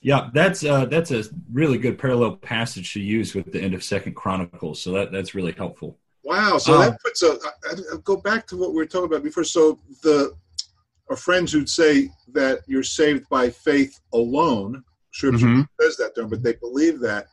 Yeah, 0.00 0.28
that's 0.32 0.64
uh, 0.64 0.86
that's 0.86 1.10
a 1.10 1.24
really 1.52 1.78
good 1.78 1.98
parallel 1.98 2.36
passage 2.36 2.92
to 2.92 3.00
use 3.00 3.34
with 3.34 3.50
the 3.52 3.60
end 3.60 3.74
of 3.74 3.82
Second 3.82 4.14
Chronicles. 4.14 4.80
So 4.80 4.92
that 4.92 5.10
that's 5.10 5.34
really 5.34 5.52
helpful. 5.52 5.98
Wow. 6.26 6.58
So 6.58 6.74
um, 6.74 6.80
that 6.80 7.00
puts 7.02 7.22
a. 7.22 7.38
I, 7.70 7.94
I 7.94 7.96
go 8.02 8.16
back 8.16 8.48
to 8.48 8.56
what 8.56 8.70
we 8.70 8.76
were 8.76 8.86
talking 8.86 9.06
about 9.06 9.22
before. 9.22 9.44
So 9.44 9.78
the 10.02 10.34
are 11.08 11.16
friends 11.16 11.52
who'd 11.52 11.70
say 11.70 12.10
that 12.32 12.62
you're 12.66 12.82
saved 12.82 13.28
by 13.28 13.48
faith 13.48 14.00
alone. 14.12 14.82
Scripture 15.12 15.46
Mhm. 15.46 15.68
says 15.80 15.96
that 15.98 16.16
term, 16.16 16.28
but 16.28 16.42
they 16.42 16.54
believe 16.54 16.98
that. 17.00 17.28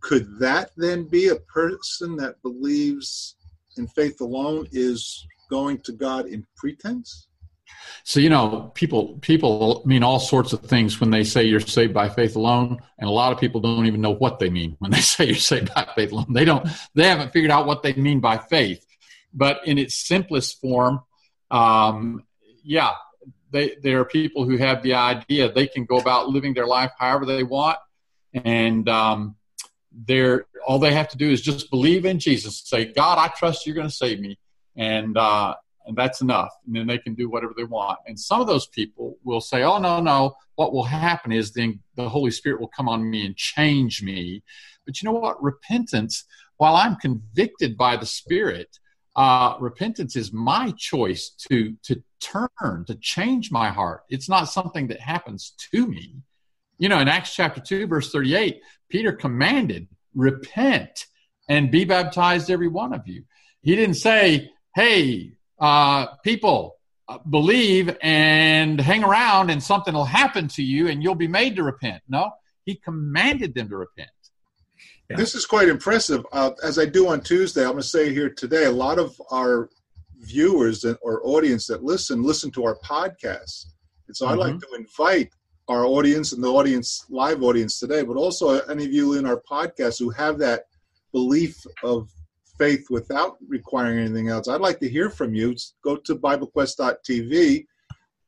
Could 0.00 0.38
that 0.38 0.70
then 0.76 1.04
be 1.04 1.28
a 1.28 1.36
person 1.36 2.16
that 2.16 2.40
believes 2.42 3.36
in 3.76 3.86
faith 3.88 4.20
alone 4.22 4.66
is 4.72 5.26
going 5.50 5.78
to 5.82 5.92
God 5.92 6.26
in 6.26 6.46
pretense? 6.56 7.28
So 8.04 8.20
you 8.20 8.28
know, 8.28 8.70
people 8.74 9.18
people 9.20 9.82
mean 9.84 10.02
all 10.02 10.20
sorts 10.20 10.52
of 10.52 10.60
things 10.60 11.00
when 11.00 11.10
they 11.10 11.24
say 11.24 11.44
you're 11.44 11.60
saved 11.60 11.94
by 11.94 12.08
faith 12.08 12.36
alone, 12.36 12.82
and 12.98 13.08
a 13.08 13.12
lot 13.12 13.32
of 13.32 13.40
people 13.40 13.60
don't 13.60 13.86
even 13.86 14.00
know 14.00 14.14
what 14.14 14.38
they 14.38 14.50
mean 14.50 14.76
when 14.78 14.90
they 14.90 15.00
say 15.12 15.26
you're 15.26 15.36
saved 15.36 15.72
by 15.74 15.88
faith 15.94 16.12
alone. 16.12 16.32
They 16.32 16.44
don't. 16.44 16.68
They 16.94 17.04
haven't 17.04 17.32
figured 17.32 17.50
out 17.50 17.66
what 17.66 17.82
they 17.82 17.94
mean 17.94 18.20
by 18.20 18.38
faith. 18.38 18.84
But 19.32 19.66
in 19.66 19.78
its 19.78 19.94
simplest 19.94 20.60
form, 20.60 21.00
um, 21.50 22.24
yeah, 22.62 22.92
they 23.50 23.76
there 23.82 24.00
are 24.00 24.04
people 24.04 24.44
who 24.44 24.56
have 24.58 24.82
the 24.82 24.94
idea 24.94 25.50
they 25.50 25.66
can 25.66 25.84
go 25.84 25.96
about 25.96 26.28
living 26.28 26.54
their 26.54 26.66
life 26.66 26.92
however 26.98 27.24
they 27.24 27.42
want, 27.42 27.78
and 28.32 28.88
um, 28.88 29.36
they're 29.92 30.46
all 30.66 30.78
they 30.78 30.92
have 30.92 31.08
to 31.08 31.16
do 31.16 31.30
is 31.30 31.40
just 31.40 31.70
believe 31.70 32.04
in 32.04 32.18
Jesus. 32.18 32.62
Say, 32.64 32.92
God, 32.92 33.18
I 33.18 33.28
trust 33.28 33.66
you're 33.66 33.74
going 33.74 33.88
to 33.88 33.94
save 33.94 34.20
me, 34.20 34.38
and 34.76 35.16
uh, 35.16 35.54
and 35.86 35.96
that's 35.96 36.20
enough. 36.20 36.50
And 36.66 36.74
then 36.76 36.86
they 36.86 36.98
can 36.98 37.14
do 37.14 37.28
whatever 37.28 37.52
they 37.56 37.64
want. 37.64 37.98
And 38.06 38.18
some 38.18 38.40
of 38.40 38.46
those 38.46 38.66
people 38.66 39.18
will 39.24 39.40
say, 39.40 39.62
"Oh 39.62 39.78
no, 39.78 40.00
no! 40.00 40.36
What 40.54 40.72
will 40.72 40.84
happen 40.84 41.32
is 41.32 41.52
then 41.52 41.80
the 41.96 42.08
Holy 42.08 42.30
Spirit 42.30 42.60
will 42.60 42.68
come 42.68 42.88
on 42.88 43.08
me 43.08 43.26
and 43.26 43.36
change 43.36 44.02
me." 44.02 44.42
But 44.84 45.00
you 45.00 45.06
know 45.06 45.18
what? 45.18 45.42
Repentance, 45.42 46.24
while 46.56 46.76
I'm 46.76 46.96
convicted 46.96 47.76
by 47.76 47.96
the 47.96 48.06
Spirit, 48.06 48.78
uh, 49.16 49.56
repentance 49.60 50.16
is 50.16 50.32
my 50.32 50.72
choice 50.76 51.30
to 51.50 51.76
to 51.84 52.02
turn 52.20 52.84
to 52.86 52.94
change 52.96 53.50
my 53.50 53.68
heart. 53.68 54.02
It's 54.08 54.28
not 54.28 54.44
something 54.44 54.88
that 54.88 55.00
happens 55.00 55.52
to 55.72 55.86
me. 55.86 56.16
You 56.78 56.88
know, 56.88 56.98
in 56.98 57.08
Acts 57.08 57.34
chapter 57.34 57.60
two, 57.60 57.86
verse 57.86 58.10
thirty-eight, 58.10 58.60
Peter 58.88 59.12
commanded, 59.12 59.88
"Repent 60.14 61.06
and 61.48 61.70
be 61.70 61.84
baptized, 61.84 62.50
every 62.50 62.68
one 62.68 62.92
of 62.92 63.06
you." 63.06 63.24
He 63.62 63.76
didn't 63.76 63.96
say, 63.96 64.50
"Hey, 64.74 65.34
uh, 65.64 66.06
people, 66.30 66.58
uh, 67.08 67.18
believe 67.38 67.86
and 68.02 68.80
hang 68.90 69.02
around, 69.04 69.46
and 69.52 69.60
something 69.62 69.94
will 69.94 70.12
happen 70.20 70.44
to 70.48 70.62
you, 70.62 70.82
and 70.88 71.02
you'll 71.02 71.22
be 71.26 71.32
made 71.40 71.56
to 71.56 71.62
repent." 71.62 72.00
No, 72.08 72.22
he 72.68 72.72
commanded 72.88 73.50
them 73.54 73.68
to 73.70 73.76
repent. 73.76 74.10
Yeah. 75.08 75.16
This 75.16 75.34
is 75.34 75.44
quite 75.54 75.68
impressive. 75.68 76.20
Uh, 76.32 76.52
as 76.62 76.78
I 76.78 76.86
do 76.86 77.08
on 77.12 77.20
Tuesday, 77.20 77.62
I'm 77.62 77.72
going 77.72 77.82
to 77.82 77.88
say 77.98 78.04
here 78.18 78.30
today, 78.44 78.64
a 78.64 78.70
lot 78.86 78.98
of 78.98 79.10
our 79.30 79.68
viewers 80.34 80.84
and- 80.84 80.98
or 81.06 81.14
audience 81.34 81.66
that 81.70 81.84
listen 81.92 82.22
listen 82.30 82.50
to 82.52 82.64
our 82.68 82.76
podcast. 82.94 83.66
And 84.06 84.16
so 84.16 84.26
I'd 84.26 84.38
like 84.46 84.58
to 84.66 84.70
invite 84.82 85.30
our 85.68 85.84
audience 85.96 86.32
and 86.32 86.42
the 86.42 86.52
audience, 86.60 86.88
live 87.08 87.42
audience 87.42 87.78
today, 87.78 88.02
but 88.08 88.16
also 88.16 88.46
any 88.72 88.84
of 88.84 88.92
you 88.92 89.06
in 89.18 89.24
our 89.30 89.40
podcast 89.54 89.98
who 89.98 90.10
have 90.10 90.38
that 90.46 90.60
belief 91.12 91.54
of 91.82 92.10
faith 92.58 92.86
without 92.90 93.36
requiring 93.48 93.98
anything 93.98 94.28
else. 94.28 94.48
I'd 94.48 94.60
like 94.60 94.78
to 94.80 94.88
hear 94.88 95.10
from 95.10 95.34
you. 95.34 95.54
Go 95.82 95.96
to 95.96 96.14
BibleQuest.tv 96.14 97.66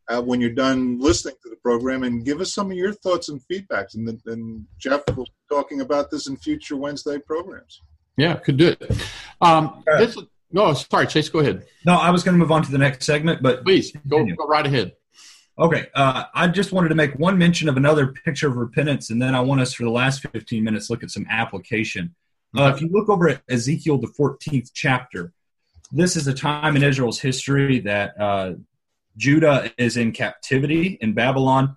uh, 0.09 0.23
when 0.23 0.41
you're 0.41 0.51
done 0.51 0.99
listening 0.99 1.35
to 1.43 1.51
the 1.51 1.57
program 1.57 2.03
and 2.05 2.25
give 2.25 2.41
us 2.41 2.55
some 2.55 2.71
of 2.71 2.77
your 2.77 2.93
thoughts 2.93 3.29
and 3.29 3.41
feedbacks. 3.51 3.95
And 3.95 4.07
then 4.07 4.21
and 4.27 4.65
Jeff 4.79 5.03
will 5.15 5.25
be 5.25 5.33
talking 5.49 5.81
about 5.81 6.11
this 6.11 6.29
in 6.29 6.37
future 6.37 6.77
Wednesday 6.77 7.19
programs. 7.19 7.83
Yeah, 8.17 8.35
could 8.37 8.57
do 8.57 8.69
it. 8.69 8.91
Um, 9.41 9.85
Yeah. 9.87 9.99
this, 9.99 10.17
no, 10.53 10.73
sorry, 10.75 11.07
Chase, 11.07 11.29
go 11.29 11.41
ahead. 11.41 11.67
No, 11.85 11.95
I 11.95 12.11
was 12.11 12.23
going 12.23 12.35
to 12.35 12.39
move 12.39 12.53
on 12.53 12.63
to 12.63 12.71
the 12.71 12.79
next 12.79 13.05
segment, 13.05 13.43
but 13.43 13.65
Please 13.65 13.93
go, 14.09 14.25
go 14.25 14.47
right 14.47 14.65
ahead. 14.67 14.93
Okay, 15.59 15.87
uh, 15.95 16.25
I 16.35 16.49
just 16.49 16.73
wanted 16.73 16.91
to 16.91 16.95
make 16.95 17.15
one 17.15 17.39
mention 17.39 17.69
of 17.69 17.79
another 17.79 18.09
picture 18.09 18.47
of 18.47 18.57
repentance, 18.57 19.09
and 19.11 19.21
then 19.21 19.35
I 19.35 19.41
want 19.41 19.63
us 19.63 19.73
for 19.73 19.85
the 19.85 19.91
last 19.91 20.21
15 20.21 20.63
minutes 20.63 20.91
look 20.91 21.03
at 21.03 21.11
some 21.11 21.27
application. 21.31 22.15
Uh, 22.57 22.73
if 22.75 22.81
you 22.81 22.89
look 22.89 23.09
over 23.09 23.29
at 23.29 23.43
Ezekiel, 23.49 23.99
the 23.99 24.07
14th 24.09 24.71
chapter, 24.73 25.33
this 25.93 26.17
is 26.17 26.27
a 26.27 26.35
time 26.35 26.77
in 26.77 26.83
Israel's 26.83 27.21
history 27.21 27.81
that 27.81 28.21
uh, 28.21 28.55
Judah 29.17 29.73
is 29.79 29.97
in 29.97 30.13
captivity 30.13 30.99
in 31.01 31.13
Babylon, 31.15 31.77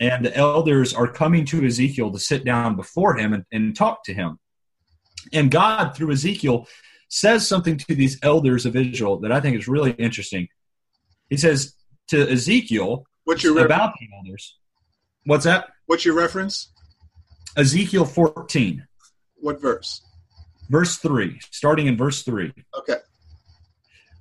and 0.00 0.24
the 0.24 0.36
elders 0.36 0.94
are 0.94 1.08
coming 1.08 1.44
to 1.46 1.64
Ezekiel 1.64 2.12
to 2.12 2.18
sit 2.18 2.44
down 2.44 2.76
before 2.76 3.16
him 3.16 3.32
and, 3.32 3.44
and 3.52 3.76
talk 3.76 4.04
to 4.04 4.14
him. 4.14 4.38
And 5.32 5.50
God, 5.50 5.94
through 5.96 6.12
Ezekiel, 6.12 6.66
says 7.08 7.46
something 7.46 7.78
to 7.78 7.94
these 7.94 8.18
elders 8.22 8.66
of 8.66 8.76
Israel 8.76 9.18
that 9.20 9.32
I 9.32 9.40
think 9.40 9.56
is 9.56 9.66
really 9.66 9.92
interesting. 9.92 10.48
He 11.30 11.36
says 11.36 11.74
to 12.08 12.30
Ezekiel, 12.30 13.06
What's 13.24 13.42
your 13.42 13.54
reference? 13.54 13.74
about 13.74 13.94
the 13.98 14.08
elders. 14.16 14.56
What's 15.24 15.44
that? 15.44 15.70
What's 15.86 16.04
your 16.04 16.14
reference? 16.14 16.72
Ezekiel 17.56 18.04
14, 18.04 18.86
What 19.36 19.60
verse? 19.60 20.02
Verse 20.68 20.96
3, 20.96 21.38
starting 21.50 21.86
in 21.86 21.96
verse 21.96 22.22
3. 22.22 22.52
Okay. 22.76 22.96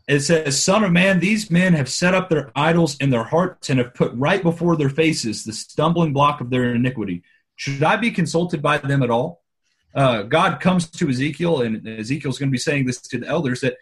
It 0.08 0.22
says, 0.22 0.64
Son 0.64 0.84
of 0.84 0.92
man, 0.92 1.20
these 1.20 1.52
men 1.52 1.74
have 1.74 1.90
set 1.90 2.14
up 2.14 2.30
their 2.30 2.52
idols 2.56 2.96
in 2.98 3.10
their 3.10 3.26
hearts 3.26 3.70
and 3.70 3.80
have 3.80 3.94
put 3.94 4.14
right 4.14 4.42
before 4.42 4.78
their 4.78 4.90
faces 4.90 5.44
the 5.44 5.52
stumbling 5.52 6.14
block 6.14 6.40
of 6.40 6.50
their 6.50 6.74
iniquity. 6.74 7.24
Should 7.58 7.84
I 7.84 7.98
be 7.98 8.12
consulted 8.12 8.62
by 8.62 8.78
them 8.78 9.04
at 9.04 9.10
all? 9.10 9.44
Uh, 9.94 10.22
God 10.22 10.60
comes 10.60 10.90
to 10.92 11.10
Ezekiel, 11.10 11.62
and 11.62 11.86
Ezekiel's 11.88 12.40
going 12.40 12.50
to 12.50 12.54
be 12.54 12.58
saying 12.58 12.86
this 12.86 13.02
to 13.02 13.18
the 13.18 13.28
elders 13.28 13.62
that 13.62 13.78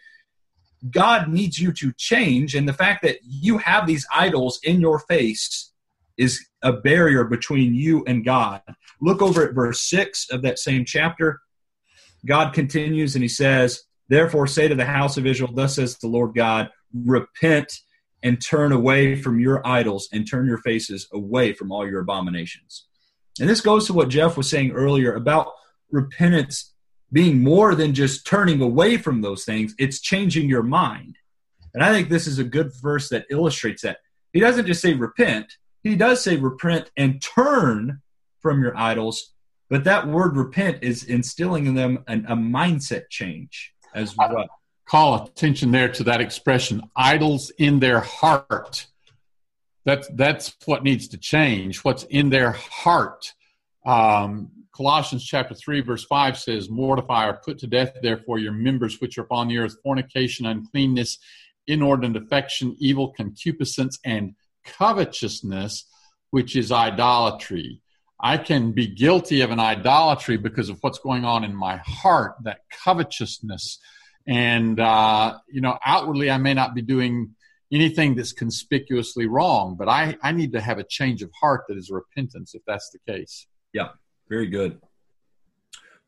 God 0.90 1.28
needs 1.28 1.58
you 1.58 1.72
to 1.72 1.92
change, 1.92 2.54
and 2.54 2.68
the 2.68 2.72
fact 2.72 3.02
that 3.02 3.18
you 3.22 3.58
have 3.58 3.86
these 3.86 4.06
idols 4.12 4.58
in 4.62 4.80
your 4.80 4.98
face 5.00 5.72
is 6.16 6.44
a 6.62 6.72
barrier 6.72 7.24
between 7.24 7.74
you 7.74 8.04
and 8.06 8.24
God. 8.24 8.62
Look 9.00 9.22
over 9.22 9.46
at 9.46 9.54
verse 9.54 9.80
6 9.82 10.30
of 10.30 10.42
that 10.42 10.58
same 10.58 10.84
chapter. 10.84 11.40
God 12.24 12.52
continues 12.52 13.14
and 13.14 13.22
he 13.22 13.28
says, 13.28 13.82
Therefore 14.08 14.46
say 14.46 14.68
to 14.68 14.74
the 14.74 14.84
house 14.84 15.16
of 15.16 15.26
Israel, 15.26 15.52
Thus 15.52 15.76
says 15.76 15.98
the 15.98 16.06
Lord 16.06 16.34
God, 16.34 16.70
repent 16.94 17.72
and 18.22 18.40
turn 18.40 18.72
away 18.72 19.14
from 19.14 19.38
your 19.38 19.66
idols 19.66 20.08
and 20.12 20.28
turn 20.28 20.46
your 20.46 20.58
faces 20.58 21.08
away 21.12 21.52
from 21.52 21.70
all 21.70 21.86
your 21.86 22.00
abominations. 22.00 22.86
And 23.38 23.48
this 23.48 23.60
goes 23.60 23.86
to 23.86 23.92
what 23.92 24.08
Jeff 24.08 24.36
was 24.36 24.48
saying 24.48 24.72
earlier 24.72 25.14
about 25.14 25.52
repentance 25.90 26.72
being 27.12 27.42
more 27.42 27.74
than 27.74 27.94
just 27.94 28.26
turning 28.26 28.60
away 28.60 28.96
from 28.96 29.20
those 29.20 29.44
things, 29.44 29.74
it's 29.78 30.00
changing 30.00 30.48
your 30.48 30.62
mind. 30.62 31.16
And 31.72 31.84
I 31.84 31.92
think 31.92 32.08
this 32.08 32.26
is 32.26 32.38
a 32.38 32.44
good 32.44 32.72
verse 32.82 33.08
that 33.10 33.26
illustrates 33.30 33.82
that. 33.82 33.98
He 34.32 34.40
doesn't 34.40 34.66
just 34.66 34.82
say 34.82 34.94
repent, 34.94 35.52
he 35.82 35.94
does 35.94 36.22
say 36.22 36.36
repent 36.36 36.90
and 36.96 37.22
turn 37.22 38.00
from 38.40 38.60
your 38.60 38.76
idols, 38.76 39.34
but 39.68 39.84
that 39.84 40.06
word 40.06 40.36
repent 40.36 40.78
is 40.82 41.04
instilling 41.04 41.66
in 41.66 41.74
them 41.74 42.04
an, 42.06 42.26
a 42.28 42.36
mindset 42.36 43.08
change 43.10 43.72
as 43.94 44.16
well. 44.16 44.48
Call 44.86 45.24
attention 45.24 45.72
there 45.72 45.88
to 45.88 46.04
that 46.04 46.20
expression, 46.20 46.82
idols 46.94 47.50
in 47.58 47.80
their 47.80 48.00
heart. 48.00 48.86
That's, 49.84 50.08
that's 50.14 50.54
what 50.64 50.84
needs 50.84 51.08
to 51.08 51.18
change, 51.18 51.78
what's 51.78 52.04
in 52.04 52.28
their 52.28 52.52
heart. 52.52 53.32
Um, 53.84 54.50
Colossians 54.76 55.24
chapter 55.24 55.54
3, 55.54 55.80
verse 55.80 56.04
5 56.04 56.38
says, 56.38 56.68
Mortify 56.68 57.28
or 57.28 57.40
put 57.44 57.58
to 57.60 57.66
death, 57.66 57.94
therefore, 58.02 58.38
your 58.38 58.52
members 58.52 59.00
which 59.00 59.16
are 59.16 59.22
upon 59.22 59.48
the 59.48 59.58
earth 59.58 59.76
fornication, 59.82 60.46
uncleanness, 60.46 61.18
inordinate 61.66 62.22
affection, 62.22 62.76
evil 62.78 63.12
concupiscence, 63.12 63.98
and 64.04 64.34
covetousness, 64.64 65.86
which 66.30 66.56
is 66.56 66.70
idolatry. 66.70 67.80
I 68.18 68.38
can 68.38 68.72
be 68.72 68.86
guilty 68.86 69.42
of 69.42 69.50
an 69.50 69.60
idolatry 69.60 70.38
because 70.38 70.68
of 70.68 70.78
what's 70.80 70.98
going 70.98 71.24
on 71.24 71.44
in 71.44 71.54
my 71.54 71.76
heart, 71.78 72.36
that 72.44 72.60
covetousness. 72.70 73.78
And, 74.26 74.80
uh, 74.80 75.38
you 75.48 75.60
know, 75.60 75.78
outwardly, 75.84 76.30
I 76.30 76.38
may 76.38 76.54
not 76.54 76.74
be 76.74 76.82
doing 76.82 77.34
anything 77.70 78.14
that's 78.14 78.32
conspicuously 78.32 79.26
wrong, 79.26 79.76
but 79.78 79.88
I, 79.88 80.16
I 80.22 80.32
need 80.32 80.52
to 80.52 80.60
have 80.60 80.78
a 80.78 80.84
change 80.84 81.22
of 81.22 81.30
heart 81.38 81.64
that 81.68 81.76
is 81.76 81.90
repentance 81.90 82.54
if 82.54 82.62
that's 82.66 82.90
the 82.90 83.12
case. 83.12 83.46
Yeah, 83.72 83.88
very 84.28 84.46
good. 84.46 84.80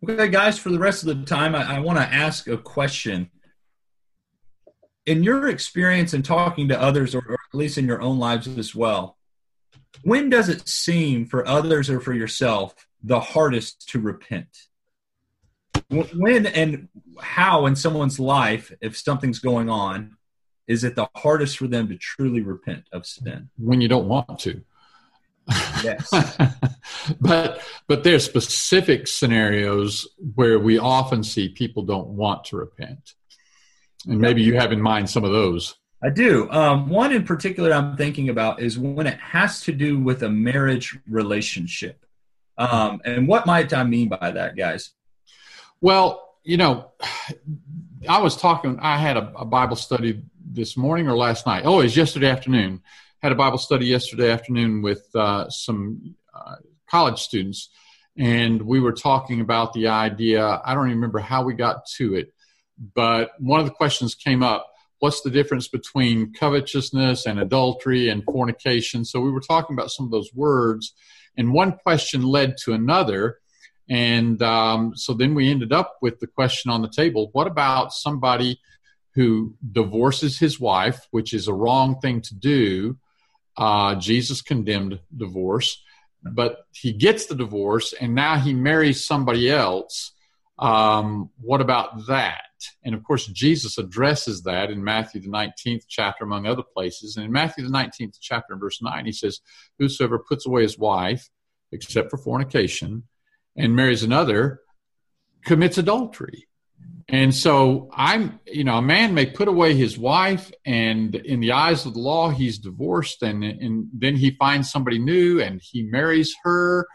Okay, 0.03 0.29
guys, 0.29 0.59
for 0.59 0.71
the 0.71 0.79
rest 0.79 1.05
of 1.05 1.19
the 1.19 1.27
time, 1.27 1.55
I, 1.55 1.77
I 1.77 1.81
want 1.81 1.99
to 1.99 2.05
ask 2.05 2.49
a 2.49 2.57
question. 2.57 3.31
In 5.05 5.23
your 5.23 5.49
experience 5.49 6.15
in 6.15 6.23
talking 6.23 6.69
to 6.69 6.81
others, 6.81 7.15
or, 7.15 7.23
or 7.29 7.35
at 7.35 7.59
least 7.59 7.77
in 7.77 7.87
your 7.87 8.01
own 8.01 8.19
lives 8.19 8.47
as 8.47 8.75
well, 8.75 9.18
when 10.03 10.31
does 10.31 10.49
it 10.49 10.69
seem 10.69 11.27
for 11.27 11.47
others 11.47 11.91
or 11.91 12.01
for 12.01 12.13
yourself 12.13 12.75
the 13.03 13.21
hardest 13.21 13.89
to 13.91 14.01
repent? 14.01 14.49
When 15.91 16.47
and 16.47 16.89
how 17.21 17.67
in 17.67 17.77
someone's 17.77 18.21
life, 18.21 18.73
if 18.81 18.97
something's 18.97 19.39
going 19.39 19.71
on, 19.71 20.17
is 20.67 20.85
it 20.85 20.97
the 20.97 21.09
hardest 21.17 21.59
for 21.59 21.67
them 21.67 21.89
to 21.89 21.97
truly 21.97 22.43
repent 22.43 22.85
of 22.93 23.07
sin? 23.07 23.49
When 23.57 23.81
you 23.81 23.89
don't 23.89 24.09
want 24.09 24.39
to. 24.41 24.63
Yes. 25.83 26.11
but 27.21 27.63
but 27.87 28.05
there's 28.05 28.25
specific 28.25 29.07
scenarios 29.07 30.07
where 30.35 30.59
we 30.59 30.79
often 30.79 31.25
see 31.25 31.49
people 31.49 31.85
don't 31.85 32.09
want 32.09 32.45
to 32.47 32.57
repent 32.57 33.15
and 34.07 34.21
maybe 34.21 34.43
you 34.43 34.55
have 34.55 34.73
in 34.73 34.81
mind 34.81 35.11
some 35.11 35.25
of 35.25 35.33
those 35.33 35.75
I 36.03 36.11
do. 36.11 36.49
Um, 36.51 36.89
one 36.89 37.13
in 37.13 37.25
particular 37.25 37.73
I'm 37.73 37.97
thinking 37.97 38.29
about 38.29 38.61
is 38.61 38.79
when 38.79 39.07
it 39.07 39.19
has 39.19 39.63
to 39.63 39.73
do 39.73 39.99
with 39.99 40.23
a 40.23 40.29
marriage 40.29 40.97
relationship. 41.09 42.05
Um, 42.57 43.01
and 43.05 43.27
what 43.27 43.47
might 43.47 43.73
I 43.73 43.85
mean 43.85 44.09
by 44.09 44.31
that, 44.31 44.57
guys? 44.57 44.93
Well, 45.81 46.37
you 46.45 46.57
know, 46.57 46.93
I 48.09 48.21
was 48.21 48.37
talking, 48.37 48.79
I 48.81 48.97
had 48.97 49.17
a, 49.17 49.33
a 49.37 49.45
Bible 49.45 49.77
study 49.77 50.23
this 50.45 50.77
morning 50.77 51.09
or 51.09 51.17
last 51.17 51.47
night. 51.47 51.65
Oh, 51.65 51.81
it 51.81 51.85
was 51.85 51.97
yesterday 51.97 52.31
afternoon. 52.31 52.83
Had 53.21 53.33
a 53.33 53.37
Bible 53.37 53.59
study 53.59 53.87
yesterday 53.87 54.31
afternoon 54.31 54.83
with 54.83 55.09
uh, 55.15 55.51
some 55.51 56.15
uh, 56.33 56.57
college 56.89 57.21
students, 57.21 57.71
and 58.17 58.63
we 58.63 58.79
were 58.79 58.93
talking 58.93 59.41
about 59.41 59.73
the 59.73 59.89
idea. 59.89 60.61
I 60.65 60.75
don't 60.75 60.87
even 60.87 60.99
remember 60.99 61.19
how 61.19 61.43
we 61.43 61.55
got 61.55 61.87
to 61.97 62.15
it, 62.15 62.33
but 62.95 63.33
one 63.41 63.59
of 63.59 63.67
the 63.67 63.73
questions 63.73 64.15
came 64.15 64.45
up 64.45 64.73
what's 65.01 65.21
the 65.23 65.31
difference 65.31 65.69
between 65.69 66.33
covetousness 66.33 67.27
and 67.27 67.39
adultery 67.39 68.09
and 68.09 68.25
fornication? 68.25 69.05
So 69.05 69.21
we 69.21 69.31
were 69.31 69.41
talking 69.41 69.75
about 69.75 69.91
some 69.91 70.07
of 70.07 70.13
those 70.13 70.33
words, 70.35 70.95
and 71.37 71.53
one 71.53 71.73
question 71.73 72.23
led 72.23 72.57
to 72.65 72.73
another. 72.73 73.39
And 73.89 74.43
um, 74.43 74.93
so 74.97 75.15
then 75.15 75.35
we 75.35 75.51
ended 75.51 75.73
up 75.73 75.97
with 76.03 76.21
the 76.21 76.27
question 76.27 76.71
on 76.71 76.83
the 76.83 76.91
table 76.91 77.31
what 77.33 77.47
about 77.47 77.93
somebody 77.93 78.61
who 79.15 79.55
divorces 79.73 80.39
his 80.39 80.61
wife, 80.61 81.07
which 81.11 81.33
is 81.33 81.49
a 81.49 81.55
wrong 81.55 81.99
thing 82.01 82.21
to 82.23 82.35
do? 82.35 82.97
Uh, 83.57 83.97
Jesus 83.97 84.43
condemned 84.43 85.01
divorce, 85.17 85.83
but 86.23 86.67
he 86.73 86.93
gets 86.93 87.27
the 87.27 87.35
divorce 87.35 87.93
and 87.93 88.15
now 88.15 88.39
he 88.39 88.53
marries 88.53 89.05
somebody 89.05 89.51
else. 89.51 90.13
Um, 90.59 91.31
what 91.41 91.61
about 91.61 92.07
that? 92.07 92.43
And 92.85 92.95
of 92.95 93.03
course, 93.05 93.27
Jesus 93.27 93.79
addresses 93.79 94.43
that 94.43 94.71
in 94.71 94.83
Matthew, 94.83 95.21
the 95.21 95.29
19th 95.29 95.85
chapter, 95.89 96.25
among 96.25 96.47
other 96.47 96.63
places. 96.63 97.17
And 97.17 97.27
in 97.27 97.33
Matthew, 97.33 97.65
the 97.65 97.73
19th 97.73 98.19
chapter, 98.21 98.55
in 98.55 98.61
verse 98.61 98.81
9, 98.83 99.07
he 99.07 99.13
says, 99.13 99.41
Whosoever 99.79 100.19
puts 100.19 100.47
away 100.47 100.63
his 100.63 100.79
wife, 100.79 101.29
except 101.73 102.11
for 102.11 102.19
fornication, 102.19 103.05
and 103.57 103.75
marries 103.75 104.03
another, 104.03 104.61
commits 105.45 105.79
adultery. 105.79 106.49
And 107.11 107.35
so 107.35 107.89
I'm, 107.95 108.39
you 108.47 108.65
know, 108.65 108.77
a 108.77 108.83
man 108.83 109.15
may 109.15 109.25
put 109.25 109.49
away 109.49 109.75
his 109.75 109.97
wife, 109.97 110.53
and 110.67 111.15
in 111.15 111.41
the 111.41 111.53
eyes 111.53 111.87
of 111.87 111.95
the 111.95 112.01
law, 112.01 112.29
he's 112.29 112.59
divorced, 112.59 113.23
and, 113.23 113.43
and 113.43 113.89
then 113.95 114.15
he 114.15 114.33
finds 114.33 114.71
somebody 114.71 114.99
new 114.99 115.41
and 115.41 115.61
he 115.63 115.83
marries 115.85 116.35
her. 116.45 116.87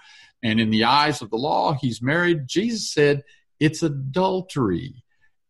And 0.44 0.60
in 0.60 0.70
the 0.70 0.84
eyes 0.84 1.22
of 1.22 1.32
the 1.32 1.38
law, 1.38 1.74
he's 1.74 2.02
married. 2.02 2.48
Jesus 2.48 2.92
said 2.92 3.24
it's 3.60 3.82
adultery. 3.82 5.03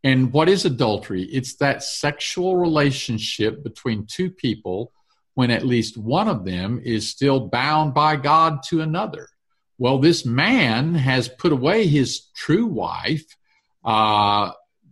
And 0.03 0.33
what 0.33 0.49
is 0.49 0.65
adultery? 0.65 1.23
It's 1.23 1.55
that 1.55 1.81
sexual 1.81 2.57
relationship 2.57 3.63
between 3.63 4.05
two 4.05 4.29
people 4.29 4.91
when 5.35 5.49
at 5.49 5.65
least 5.65 5.97
one 5.97 6.27
of 6.27 6.45
them 6.45 6.81
is 6.83 7.09
still 7.09 7.47
bound 7.47 7.93
by 7.93 8.15
God 8.17 8.63
to 8.67 8.81
another. 8.81 9.27
Well, 9.77 9.99
this 9.99 10.25
man 10.25 10.93
has 10.93 11.27
put 11.27 11.51
away 11.51 11.87
his 11.87 12.27
true 12.35 12.67
wife, 12.67 13.25
uh, 13.83 14.51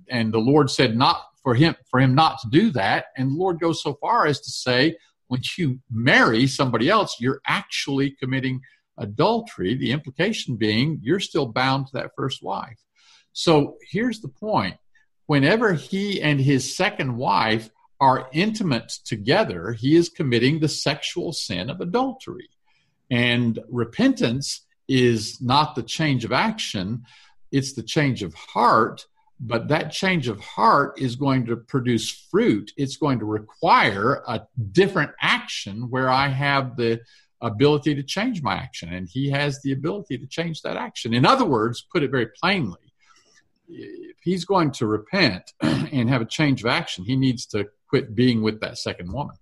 and 0.10 0.34
the 0.34 0.40
Lord 0.40 0.70
said 0.70 0.98
not 0.98 1.22
for 1.44 1.56
him 1.56 1.76
for 1.90 2.00
him 2.00 2.16
not 2.16 2.40
to 2.40 2.50
do 2.50 2.72
that. 2.72 3.06
And 3.18 3.32
the 3.32 3.36
Lord 3.38 3.60
goes 3.60 3.82
so 3.82 3.94
far 4.02 4.26
as 4.26 4.40
to 4.42 4.50
say, 4.50 4.96
when 5.28 5.42
you 5.58 5.80
marry 5.90 6.48
somebody 6.48 6.90
else, 6.90 7.18
you're 7.20 7.42
actually 7.48 8.12
committing 8.12 8.62
adultery. 8.98 9.76
The 9.76 9.92
implication 9.92 10.56
being 10.56 11.00
you're 11.02 11.20
still 11.20 11.48
bound 11.48 11.88
to 11.88 11.94
that 11.94 12.12
first 12.16 12.44
wife. 12.44 12.80
So 13.34 13.78
here's 13.90 14.20
the 14.20 14.28
point 14.28 14.78
whenever 15.32 15.72
he 15.72 16.22
and 16.22 16.42
his 16.42 16.76
second 16.76 17.16
wife 17.16 17.70
are 18.02 18.28
intimate 18.34 18.90
together, 19.06 19.72
he 19.72 19.96
is 19.96 20.10
committing 20.10 20.60
the 20.60 20.68
sexual 20.68 21.32
sin 21.32 21.70
of 21.70 21.80
adultery. 21.80 22.50
And 23.10 23.58
repentance 23.70 24.66
is 24.90 25.42
not 25.42 25.74
the 25.74 25.84
change 25.84 26.26
of 26.26 26.34
action, 26.34 27.06
it's 27.50 27.72
the 27.72 27.82
change 27.82 28.24
of 28.24 28.34
heart. 28.34 29.06
But 29.40 29.70
that 29.70 29.94
change 29.94 30.28
of 30.28 30.42
heart 30.42 31.00
is 31.00 31.16
going 31.16 31.46
to 31.46 31.56
produce 31.56 32.12
fruit. 32.30 32.74
It's 32.76 32.98
going 32.98 33.20
to 33.20 33.26
require 33.26 34.22
a 34.28 34.42
different 34.74 35.12
action 35.22 35.90
where 35.90 36.10
I 36.10 36.28
have 36.28 36.76
the 36.76 37.00
ability 37.40 37.96
to 37.96 38.04
change 38.04 38.44
my 38.44 38.56
action, 38.56 38.94
and 38.94 39.08
he 39.08 39.30
has 39.30 39.62
the 39.62 39.72
ability 39.72 40.18
to 40.18 40.28
change 40.28 40.62
that 40.64 40.76
action. 40.76 41.14
In 41.14 41.26
other 41.26 41.46
words, 41.46 41.82
put 41.82 42.04
it 42.04 42.12
very 42.12 42.28
plainly, 42.28 42.91
if 43.72 44.18
he's 44.22 44.46
going 44.46 44.72
to 44.72 44.86
repent 44.86 45.54
and 45.62 46.10
have 46.10 46.22
a 46.22 46.26
change 46.26 46.64
of 46.64 46.70
action, 46.70 47.06
he 47.06 47.16
needs 47.16 47.46
to 47.48 47.70
quit 47.88 48.16
being 48.16 48.42
with 48.42 48.62
that 48.62 48.78
second 48.78 49.12
woman. 49.12 49.36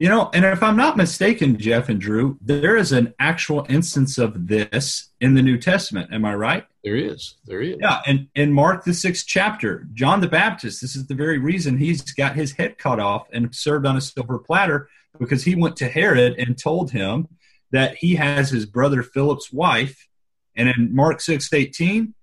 You 0.00 0.08
know, 0.08 0.28
and 0.34 0.44
if 0.44 0.60
I'm 0.60 0.76
not 0.76 0.96
mistaken, 0.96 1.56
Jeff 1.56 1.88
and 1.88 2.00
Drew, 2.00 2.36
there 2.40 2.76
is 2.76 2.90
an 2.90 3.14
actual 3.20 3.64
instance 3.68 4.18
of 4.18 4.48
this 4.48 5.10
in 5.20 5.34
the 5.34 5.42
New 5.42 5.56
Testament. 5.56 6.12
Am 6.12 6.24
I 6.24 6.34
right? 6.34 6.66
There 6.82 6.96
is. 6.96 7.36
There 7.44 7.62
is. 7.62 7.76
Yeah, 7.80 8.00
and 8.04 8.26
in 8.34 8.52
Mark 8.52 8.84
the 8.84 8.92
sixth 8.92 9.24
chapter, 9.26 9.86
John 9.94 10.20
the 10.20 10.28
Baptist, 10.28 10.80
this 10.80 10.96
is 10.96 11.06
the 11.06 11.14
very 11.14 11.38
reason 11.38 11.78
he's 11.78 12.02
got 12.02 12.34
his 12.34 12.52
head 12.52 12.76
cut 12.76 12.98
off 12.98 13.28
and 13.32 13.54
served 13.54 13.86
on 13.86 13.96
a 13.96 14.00
silver 14.00 14.38
platter 14.38 14.88
because 15.20 15.44
he 15.44 15.54
went 15.54 15.76
to 15.76 15.88
Herod 15.88 16.34
and 16.38 16.58
told 16.58 16.90
him 16.90 17.28
that 17.70 17.96
he 17.96 18.16
has 18.16 18.50
his 18.50 18.66
brother 18.66 19.04
Philip's 19.04 19.52
wife. 19.52 20.08
And 20.56 20.68
in 20.68 20.94
Mark 20.94 21.20
six 21.20 21.52
eighteen, 21.52 22.14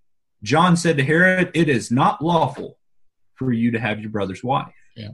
John 0.43 0.75
said 0.75 0.97
to 0.97 1.03
Herod, 1.03 1.51
It 1.53 1.69
is 1.69 1.91
not 1.91 2.23
lawful 2.23 2.77
for 3.35 3.51
you 3.51 3.71
to 3.71 3.79
have 3.79 3.99
your 3.99 4.09
brother's 4.09 4.43
wife. 4.43 4.73
Yeah. 4.95 5.09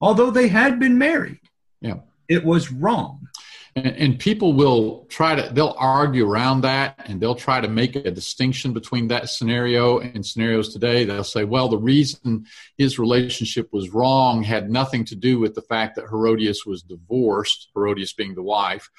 Although 0.00 0.30
they 0.30 0.48
had 0.48 0.78
been 0.78 0.98
married. 0.98 1.40
Yeah. 1.80 2.00
It 2.28 2.44
was 2.44 2.70
wrong. 2.70 3.28
And, 3.76 3.86
and, 3.86 4.18
people 4.18 4.52
will 4.52 5.06
try 5.08 5.36
to, 5.36 5.52
they'll 5.52 5.76
argue 5.78 6.28
around 6.28 6.62
that 6.62 7.00
and 7.06 7.20
they'll 7.20 7.36
try 7.36 7.60
to 7.60 7.68
make 7.68 7.94
a 7.94 8.10
distinction 8.10 8.72
between 8.72 9.08
that 9.08 9.28
scenario 9.28 10.00
and 10.00 10.26
scenarios 10.26 10.72
today. 10.72 11.04
They'll 11.04 11.22
say, 11.22 11.44
well, 11.44 11.68
the 11.68 11.78
reason 11.78 12.46
his 12.78 12.98
relationship 12.98 13.68
was 13.72 13.90
wrong 13.90 14.42
had 14.42 14.70
nothing 14.70 15.04
to 15.06 15.14
do 15.14 15.38
with 15.38 15.54
the 15.54 15.62
fact 15.62 15.96
that 15.96 16.08
Herodias 16.08 16.66
was 16.66 16.82
divorced, 16.82 17.68
Herodias 17.74 18.12
being 18.12 18.34
the 18.34 18.42
wife. 18.42 18.90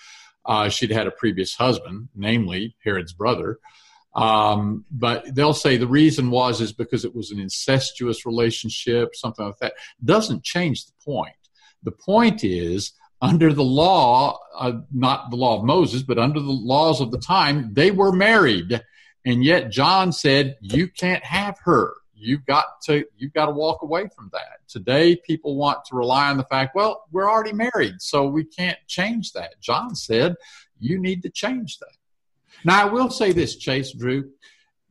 Uh, 0.45 0.69
she'd 0.69 0.91
had 0.91 1.07
a 1.07 1.11
previous 1.11 1.55
husband, 1.55 2.07
namely 2.15 2.75
Herod's 2.83 3.13
brother. 3.13 3.59
Um, 4.13 4.85
but 4.91 5.33
they'll 5.33 5.53
say 5.53 5.77
the 5.77 5.87
reason 5.87 6.31
was 6.31 6.59
is 6.59 6.73
because 6.73 7.05
it 7.05 7.15
was 7.15 7.31
an 7.31 7.39
incestuous 7.39 8.25
relationship, 8.25 9.15
something 9.15 9.45
like 9.45 9.57
that. 9.59 9.73
Doesn't 10.03 10.43
change 10.43 10.85
the 10.85 10.93
point. 11.03 11.35
The 11.83 11.91
point 11.91 12.43
is 12.43 12.91
under 13.21 13.53
the 13.53 13.63
law, 13.63 14.39
uh, 14.57 14.73
not 14.91 15.29
the 15.29 15.37
law 15.37 15.59
of 15.59 15.63
Moses, 15.63 16.01
but 16.01 16.17
under 16.17 16.39
the 16.39 16.51
laws 16.51 17.01
of 17.01 17.11
the 17.11 17.19
time, 17.19 17.73
they 17.73 17.91
were 17.91 18.11
married, 18.11 18.81
and 19.25 19.43
yet 19.43 19.71
John 19.71 20.11
said 20.11 20.57
you 20.59 20.87
can't 20.87 21.23
have 21.23 21.57
her. 21.63 21.93
You've 22.15 22.45
got 22.45 22.65
to 22.85 23.05
you've 23.17 23.33
got 23.33 23.45
to 23.45 23.51
walk 23.51 23.81
away 23.81 24.07
from 24.15 24.29
that. 24.33 24.67
Today, 24.67 25.15
people 25.15 25.55
want 25.55 25.85
to 25.85 25.95
rely 25.95 26.29
on 26.29 26.37
the 26.37 26.43
fact, 26.43 26.75
well, 26.75 27.05
we're 27.11 27.29
already 27.29 27.53
married, 27.53 27.95
so 27.99 28.25
we 28.25 28.43
can't 28.43 28.77
change 28.87 29.31
that. 29.33 29.59
John 29.61 29.95
said 29.95 30.35
you 30.79 30.99
need 30.99 31.21
to 31.23 31.29
change 31.29 31.77
that. 31.79 31.95
Now, 32.63 32.81
I 32.81 32.85
will 32.85 33.09
say 33.09 33.31
this, 33.31 33.55
Chase, 33.55 33.93
Drew. 33.93 34.31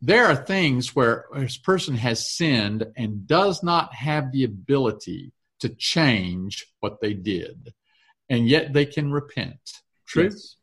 There 0.02 0.26
are 0.26 0.36
things 0.36 0.96
where 0.96 1.26
a 1.34 1.46
person 1.62 1.94
has 1.96 2.30
sinned 2.30 2.86
and 2.96 3.26
does 3.26 3.62
not 3.62 3.94
have 3.94 4.32
the 4.32 4.44
ability 4.44 5.32
to 5.60 5.68
change 5.68 6.66
what 6.80 7.00
they 7.00 7.12
did, 7.12 7.74
and 8.28 8.48
yet 8.48 8.72
they 8.72 8.86
can 8.86 9.12
repent. 9.12 9.60
True? 10.06 10.24
Yes. 10.24 10.56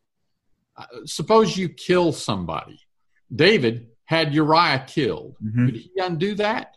Uh, 0.75 0.85
suppose 1.05 1.55
you 1.55 1.69
kill 1.69 2.11
somebody. 2.11 2.79
David 3.33 3.87
had 4.05 4.33
Uriah 4.33 4.85
killed. 4.87 5.35
Mm-hmm. 5.43 5.65
Could 5.65 5.75
he 5.75 5.91
undo 5.97 6.35
that? 6.35 6.75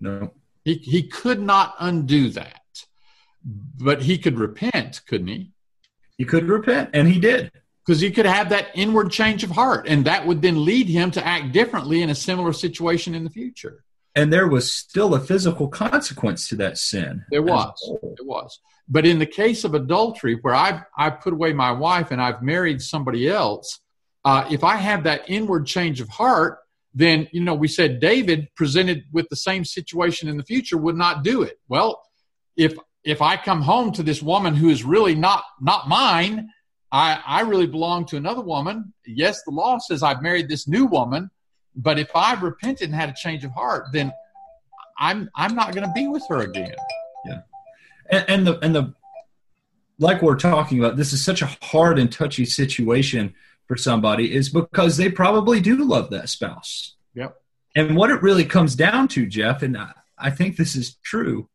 No. 0.00 0.32
He, 0.64 0.74
he 0.74 1.02
could 1.04 1.40
not 1.40 1.74
undo 1.78 2.30
that. 2.30 2.56
But 3.44 4.02
he 4.02 4.18
could 4.18 4.38
repent, 4.38 5.00
couldn't 5.06 5.28
he? 5.28 5.52
He 6.18 6.24
could 6.24 6.48
repent, 6.48 6.90
and 6.92 7.08
he 7.08 7.18
did 7.18 7.50
because 7.84 8.00
he 8.00 8.10
could 8.10 8.26
have 8.26 8.50
that 8.50 8.68
inward 8.74 9.10
change 9.10 9.42
of 9.42 9.50
heart 9.50 9.86
and 9.88 10.04
that 10.04 10.26
would 10.26 10.42
then 10.42 10.64
lead 10.64 10.88
him 10.88 11.10
to 11.10 11.26
act 11.26 11.52
differently 11.52 12.02
in 12.02 12.10
a 12.10 12.14
similar 12.14 12.52
situation 12.52 13.14
in 13.14 13.24
the 13.24 13.30
future. 13.30 13.84
And 14.14 14.32
there 14.32 14.48
was 14.48 14.72
still 14.72 15.14
a 15.14 15.20
physical 15.20 15.68
consequence 15.68 16.48
to 16.48 16.56
that 16.56 16.78
sin 16.78 17.24
there 17.30 17.42
was. 17.42 17.92
there 18.02 18.26
was. 18.26 18.58
But 18.88 19.06
in 19.06 19.18
the 19.20 19.26
case 19.26 19.64
of 19.64 19.74
adultery 19.74 20.36
where 20.42 20.54
i've 20.54 20.82
i've 20.96 21.20
put 21.20 21.32
away 21.32 21.52
my 21.52 21.72
wife 21.72 22.10
and 22.10 22.20
i've 22.20 22.42
married 22.42 22.82
somebody 22.82 23.28
else 23.28 23.80
uh, 24.24 24.46
if 24.50 24.64
i 24.64 24.76
have 24.76 25.04
that 25.04 25.22
inward 25.28 25.66
change 25.66 26.00
of 26.00 26.08
heart 26.08 26.58
then 26.92 27.28
you 27.32 27.40
know 27.40 27.54
we 27.54 27.68
said 27.68 28.00
david 28.00 28.48
presented 28.56 29.04
with 29.12 29.28
the 29.28 29.36
same 29.36 29.64
situation 29.64 30.28
in 30.28 30.36
the 30.36 30.42
future 30.42 30.76
would 30.76 30.96
not 30.96 31.22
do 31.22 31.42
it. 31.42 31.58
Well 31.68 32.02
if 32.56 32.74
if 33.04 33.22
i 33.22 33.36
come 33.36 33.62
home 33.62 33.92
to 33.92 34.02
this 34.02 34.20
woman 34.20 34.54
who 34.54 34.68
is 34.68 34.82
really 34.84 35.14
not 35.14 35.44
not 35.60 35.88
mine 35.88 36.50
I, 36.92 37.20
I 37.24 37.40
really 37.42 37.66
belong 37.66 38.04
to 38.06 38.16
another 38.16 38.40
woman. 38.40 38.92
Yes, 39.06 39.42
the 39.44 39.52
law 39.52 39.78
says 39.78 40.02
I've 40.02 40.22
married 40.22 40.48
this 40.48 40.66
new 40.66 40.86
woman, 40.86 41.30
but 41.76 41.98
if 41.98 42.10
I've 42.14 42.42
repented 42.42 42.88
and 42.88 42.94
had 42.94 43.08
a 43.08 43.14
change 43.14 43.44
of 43.44 43.52
heart, 43.52 43.86
then 43.92 44.12
I'm 44.98 45.30
I'm 45.34 45.54
not 45.54 45.74
going 45.74 45.86
to 45.86 45.92
be 45.94 46.08
with 46.08 46.24
her 46.28 46.40
again. 46.40 46.74
Yeah. 47.24 47.40
And, 48.10 48.24
and 48.28 48.46
the 48.46 48.58
and 48.64 48.74
the 48.74 48.94
like 49.98 50.22
we're 50.22 50.36
talking 50.36 50.78
about, 50.78 50.96
this 50.96 51.12
is 51.12 51.24
such 51.24 51.42
a 51.42 51.56
hard 51.62 51.98
and 51.98 52.10
touchy 52.10 52.44
situation 52.44 53.34
for 53.66 53.76
somebody, 53.76 54.34
is 54.34 54.48
because 54.48 54.96
they 54.96 55.10
probably 55.10 55.60
do 55.60 55.84
love 55.84 56.10
that 56.10 56.28
spouse. 56.28 56.96
Yep. 57.14 57.36
And 57.76 57.96
what 57.96 58.10
it 58.10 58.22
really 58.22 58.44
comes 58.44 58.74
down 58.74 59.08
to, 59.08 59.26
Jeff, 59.26 59.62
and 59.62 59.76
I, 59.76 59.92
I 60.18 60.30
think 60.30 60.56
this 60.56 60.74
is 60.74 60.96
true, 61.04 61.48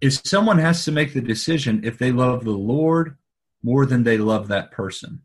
is 0.00 0.20
someone 0.24 0.58
has 0.58 0.84
to 0.86 0.90
make 0.90 1.12
the 1.14 1.20
decision 1.20 1.82
if 1.84 1.98
they 1.98 2.10
love 2.10 2.44
the 2.44 2.50
Lord 2.50 3.16
more 3.62 3.86
than 3.86 4.02
they 4.02 4.18
love 4.18 4.48
that 4.48 4.70
person. 4.70 5.22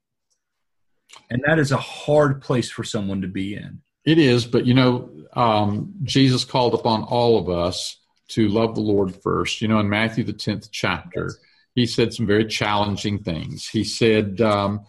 And 1.30 1.44
that 1.46 1.60
is 1.60 1.72
a 1.72 1.78
hard 1.78 2.42
place 2.42 2.70
for 2.70 2.84
someone 2.84 3.22
to 3.22 3.28
be 3.28 3.56
in. 3.56 3.82
It 4.06 4.20
is, 4.20 4.46
but 4.46 4.66
you 4.66 4.74
know, 4.74 5.10
um, 5.34 5.94
Jesus 6.04 6.46
called 6.46 6.74
upon 6.74 7.04
all 7.04 7.38
of 7.38 7.50
us 7.50 7.98
to 8.30 8.48
love 8.48 8.76
the 8.76 8.82
Lord 8.82 9.16
first. 9.16 9.62
You 9.62 9.68
know, 9.68 9.80
in 9.80 9.90
Matthew, 9.90 10.24
the 10.24 10.34
10th 10.34 10.70
chapter, 10.72 11.34
he 11.76 11.86
said 11.86 12.14
some 12.14 12.26
very 12.26 12.46
challenging 12.46 13.20
things. 13.20 13.68
He 13.68 13.84
said 13.84 14.42
um, 14.42 14.86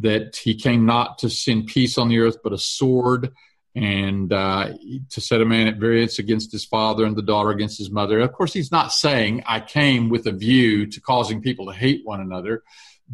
that 0.00 0.36
he 0.36 0.54
came 0.54 0.86
not 0.86 1.18
to 1.18 1.30
send 1.30 1.66
peace 1.66 1.98
on 1.98 2.08
the 2.08 2.18
earth, 2.18 2.38
but 2.42 2.52
a 2.52 2.58
sword, 2.58 3.32
and 3.74 4.32
uh, 4.32 4.72
to 5.10 5.20
set 5.20 5.40
a 5.40 5.46
man 5.46 5.66
at 5.66 5.76
variance 5.76 6.18
against 6.18 6.52
his 6.52 6.64
father 6.64 7.04
and 7.04 7.16
the 7.16 7.22
daughter 7.22 7.50
against 7.50 7.78
his 7.78 7.90
mother. 7.90 8.20
Of 8.20 8.32
course, 8.32 8.52
he's 8.52 8.72
not 8.72 8.92
saying, 8.92 9.42
I 9.46 9.60
came 9.60 10.08
with 10.08 10.26
a 10.26 10.32
view 10.32 10.86
to 10.86 11.00
causing 11.00 11.42
people 11.42 11.66
to 11.66 11.72
hate 11.72 12.02
one 12.04 12.20
another 12.20 12.62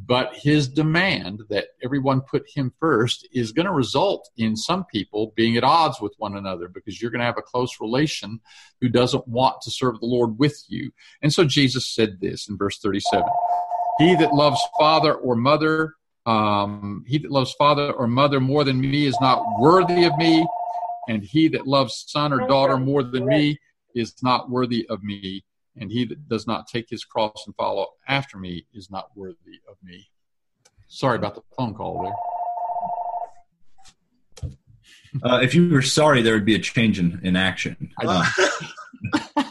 but 0.06 0.32
his 0.34 0.68
demand 0.68 1.42
that 1.48 1.68
everyone 1.82 2.20
put 2.20 2.48
him 2.48 2.72
first 2.78 3.26
is 3.32 3.50
going 3.50 3.66
to 3.66 3.72
result 3.72 4.28
in 4.36 4.54
some 4.54 4.84
people 4.84 5.32
being 5.34 5.56
at 5.56 5.64
odds 5.64 6.00
with 6.00 6.14
one 6.18 6.36
another 6.36 6.68
because 6.68 7.00
you're 7.00 7.10
going 7.10 7.20
to 7.20 7.26
have 7.26 7.38
a 7.38 7.42
close 7.42 7.80
relation 7.80 8.38
who 8.80 8.88
doesn't 8.88 9.26
want 9.26 9.60
to 9.62 9.70
serve 9.70 9.98
the 9.98 10.06
Lord 10.06 10.38
with 10.38 10.62
you. 10.68 10.92
And 11.22 11.32
so 11.32 11.44
Jesus 11.44 11.88
said 11.88 12.20
this 12.20 12.48
in 12.48 12.56
verse 12.56 12.78
37 12.78 13.24
He 13.98 14.14
that 14.14 14.32
loves 14.32 14.60
father 14.78 15.14
or 15.14 15.34
mother, 15.34 15.94
um, 16.26 17.04
he 17.08 17.18
that 17.18 17.32
loves 17.32 17.52
father 17.54 17.90
or 17.92 18.06
mother 18.06 18.38
more 18.38 18.62
than 18.62 18.80
me 18.80 19.06
is 19.06 19.16
not 19.20 19.42
worthy 19.58 20.04
of 20.04 20.16
me, 20.16 20.46
and 21.08 21.24
he 21.24 21.48
that 21.48 21.66
loves 21.66 22.04
son 22.06 22.32
or 22.32 22.46
daughter 22.46 22.76
more 22.76 23.02
than 23.02 23.26
me 23.26 23.58
is 23.96 24.14
not 24.22 24.48
worthy 24.48 24.86
of 24.88 25.02
me 25.02 25.42
and 25.80 25.90
he 25.90 26.04
that 26.04 26.28
does 26.28 26.46
not 26.46 26.66
take 26.66 26.88
his 26.88 27.04
cross 27.04 27.44
and 27.46 27.54
follow 27.56 27.88
after 28.06 28.38
me 28.38 28.66
is 28.74 28.90
not 28.90 29.08
worthy 29.14 29.60
of 29.68 29.76
me. 29.82 30.08
Sorry 30.88 31.16
about 31.16 31.34
the 31.34 31.42
phone 31.56 31.74
call 31.74 32.02
there. 32.02 32.14
Uh, 35.22 35.40
if 35.42 35.54
you 35.54 35.70
were 35.70 35.82
sorry, 35.82 36.22
there 36.22 36.34
would 36.34 36.44
be 36.44 36.54
a 36.54 36.58
change 36.58 36.98
in, 36.98 37.18
in 37.22 37.34
action. 37.36 37.90
Uh, 38.04 38.24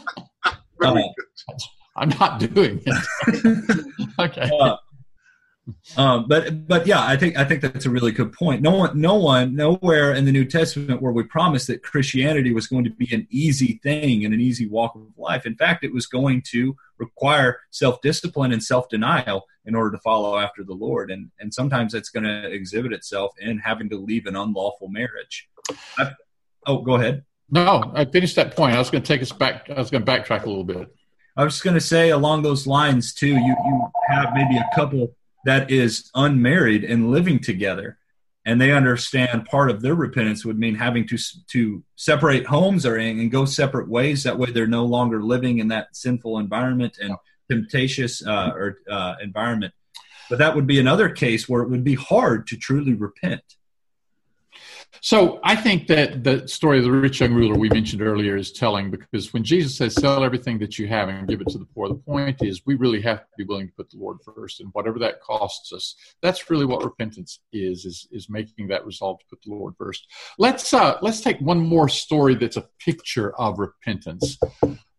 I'm 1.98 2.10
not 2.20 2.38
doing 2.38 2.80
it. 2.86 3.84
okay. 4.18 4.50
Um, 5.96 6.26
but 6.28 6.66
but 6.66 6.86
yeah, 6.86 7.04
I 7.04 7.16
think 7.16 7.36
I 7.36 7.44
think 7.44 7.60
that's 7.60 7.86
a 7.86 7.90
really 7.90 8.12
good 8.12 8.32
point. 8.32 8.62
No 8.62 8.70
one, 8.70 9.00
no 9.00 9.14
one, 9.14 9.54
nowhere 9.54 10.12
in 10.12 10.24
the 10.24 10.32
New 10.32 10.44
Testament 10.44 11.02
where 11.02 11.12
we 11.12 11.22
promised 11.24 11.66
that 11.66 11.82
Christianity 11.82 12.52
was 12.52 12.66
going 12.66 12.84
to 12.84 12.90
be 12.90 13.12
an 13.14 13.26
easy 13.30 13.80
thing 13.82 14.24
and 14.24 14.32
an 14.32 14.40
easy 14.40 14.66
walk 14.66 14.94
of 14.94 15.02
life. 15.16 15.46
In 15.46 15.56
fact, 15.56 15.84
it 15.84 15.92
was 15.92 16.06
going 16.06 16.42
to 16.50 16.76
require 16.98 17.60
self 17.70 18.00
discipline 18.00 18.52
and 18.52 18.62
self 18.62 18.88
denial 18.88 19.46
in 19.64 19.74
order 19.74 19.90
to 19.90 19.98
follow 19.98 20.38
after 20.38 20.64
the 20.64 20.74
Lord, 20.74 21.10
and 21.10 21.30
and 21.38 21.52
sometimes 21.52 21.94
it's 21.94 22.10
going 22.10 22.24
to 22.24 22.50
exhibit 22.50 22.92
itself 22.92 23.32
in 23.40 23.58
having 23.58 23.88
to 23.90 23.96
leave 23.96 24.26
an 24.26 24.36
unlawful 24.36 24.88
marriage. 24.88 25.48
I've, 25.98 26.14
oh, 26.66 26.78
go 26.78 26.94
ahead. 26.94 27.24
No, 27.50 27.92
I 27.94 28.04
finished 28.04 28.36
that 28.36 28.54
point. 28.54 28.74
I 28.74 28.78
was 28.78 28.90
going 28.90 29.02
to 29.02 29.08
take 29.08 29.22
us 29.22 29.32
back. 29.32 29.70
I 29.70 29.78
was 29.78 29.90
going 29.90 30.04
to 30.04 30.10
backtrack 30.10 30.44
a 30.44 30.48
little 30.48 30.64
bit. 30.64 30.88
I 31.36 31.44
was 31.44 31.54
just 31.54 31.64
going 31.64 31.74
to 31.74 31.80
say 31.80 32.10
along 32.10 32.42
those 32.42 32.66
lines 32.66 33.14
too. 33.14 33.28
You 33.28 33.56
you 33.66 33.90
have 34.08 34.30
maybe 34.34 34.56
a 34.56 34.68
couple 34.74 35.14
that 35.44 35.70
is 35.70 36.10
unmarried 36.14 36.84
and 36.84 37.10
living 37.10 37.38
together 37.38 37.98
and 38.48 38.58
they 38.58 38.72
understand 38.72 39.44
part 39.44 39.70
of 39.70 39.82
their 39.82 39.94
repentance 39.94 40.42
would 40.42 40.58
mean 40.58 40.74
having 40.74 41.06
to 41.06 41.18
to 41.48 41.84
separate 41.96 42.46
homes 42.46 42.86
or 42.86 42.96
and 42.96 43.30
go 43.30 43.44
separate 43.44 43.90
ways. 43.90 44.22
That 44.22 44.38
way 44.38 44.50
they're 44.50 44.66
no 44.66 44.86
longer 44.86 45.22
living 45.22 45.58
in 45.58 45.68
that 45.68 45.94
sinful 45.94 46.38
environment 46.38 46.96
and 46.98 47.14
temptatious 47.50 48.26
uh, 48.26 48.52
or 48.54 48.78
uh, 48.90 49.16
environment. 49.20 49.74
But 50.30 50.38
that 50.38 50.56
would 50.56 50.66
be 50.66 50.80
another 50.80 51.10
case 51.10 51.46
where 51.46 51.60
it 51.60 51.68
would 51.68 51.84
be 51.84 51.94
hard 51.94 52.46
to 52.46 52.56
truly 52.56 52.94
repent 52.94 53.42
so 55.00 55.40
I 55.44 55.54
think 55.54 55.86
that 55.88 56.24
the 56.24 56.46
story 56.48 56.78
of 56.78 56.84
the 56.84 56.90
rich 56.90 57.20
young 57.20 57.32
ruler 57.32 57.56
we 57.56 57.68
mentioned 57.68 58.02
earlier 58.02 58.36
is 58.36 58.52
telling 58.52 58.90
because 58.90 59.32
when 59.32 59.44
Jesus 59.44 59.76
says, 59.76 59.94
sell 59.94 60.24
everything 60.24 60.58
that 60.58 60.78
you 60.78 60.88
have 60.88 61.08
and 61.08 61.28
give 61.28 61.40
it 61.40 61.48
to 61.48 61.58
the 61.58 61.66
poor, 61.66 61.88
the 61.88 61.94
point 61.94 62.42
is 62.42 62.66
we 62.66 62.74
really 62.74 63.00
have 63.02 63.20
to 63.20 63.26
be 63.36 63.44
willing 63.44 63.68
to 63.68 63.74
put 63.74 63.90
the 63.90 63.98
Lord 63.98 64.18
first 64.24 64.60
and 64.60 64.70
whatever 64.72 64.98
that 64.98 65.20
costs 65.20 65.72
us. 65.72 65.94
That's 66.22 66.50
really 66.50 66.66
what 66.66 66.84
repentance 66.84 67.40
is, 67.52 67.84
is, 67.84 68.08
is 68.10 68.28
making 68.28 68.68
that 68.68 68.84
resolve 68.84 69.20
to 69.20 69.26
put 69.30 69.42
the 69.42 69.50
Lord 69.50 69.74
first. 69.78 70.06
Let's, 70.38 70.74
uh, 70.74 70.98
let's 71.00 71.20
take 71.20 71.40
one 71.40 71.60
more 71.60 71.88
story 71.88 72.34
that's 72.34 72.56
a 72.56 72.68
picture 72.80 73.34
of 73.38 73.58
repentance. 73.58 74.38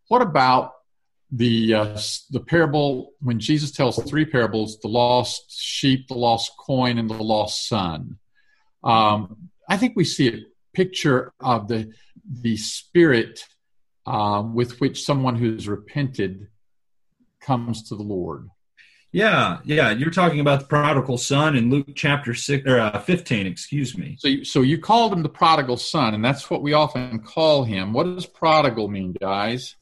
What 0.07 0.21
about 0.21 0.73
the 1.31 1.73
uh, 1.75 1.99
the 2.31 2.39
parable 2.39 3.13
when 3.19 3.39
Jesus 3.39 3.71
tells 3.71 4.01
three 4.03 4.25
parables: 4.25 4.79
the 4.79 4.87
lost 4.87 5.55
sheep, 5.55 6.07
the 6.07 6.15
lost 6.15 6.53
coin, 6.57 6.97
and 6.97 7.09
the 7.09 7.21
lost 7.21 7.67
son. 7.67 8.17
Um, 8.83 9.49
I 9.69 9.77
think 9.77 9.93
we 9.95 10.03
see 10.03 10.27
a 10.27 10.41
picture 10.73 11.31
of 11.39 11.67
the 11.67 11.93
the 12.41 12.57
spirit 12.57 13.45
um, 14.05 14.55
with 14.55 14.79
which 14.81 15.03
someone 15.03 15.35
who's 15.35 15.67
repented 15.67 16.47
comes 17.39 17.89
to 17.89 17.95
the 17.95 18.03
Lord. 18.03 18.49
Yeah, 19.11 19.59
yeah. 19.63 19.89
You're 19.91 20.11
talking 20.11 20.39
about 20.39 20.59
the 20.61 20.65
prodigal 20.67 21.17
son 21.17 21.55
in 21.55 21.69
Luke 21.69 21.95
chapter 21.95 22.33
six 22.33 22.67
or 22.67 22.79
uh, 22.79 22.99
fifteen. 22.99 23.47
Excuse 23.47 23.97
me. 23.97 24.17
So, 24.19 24.27
you, 24.27 24.45
so 24.45 24.61
you 24.61 24.77
called 24.77 25.13
him 25.13 25.23
the 25.23 25.29
prodigal 25.29 25.77
son, 25.77 26.13
and 26.13 26.23
that's 26.23 26.49
what 26.49 26.61
we 26.61 26.73
often 26.73 27.19
call 27.19 27.63
him. 27.63 27.93
What 27.93 28.03
does 28.03 28.25
prodigal 28.25 28.87
mean, 28.87 29.13
guys? 29.19 29.75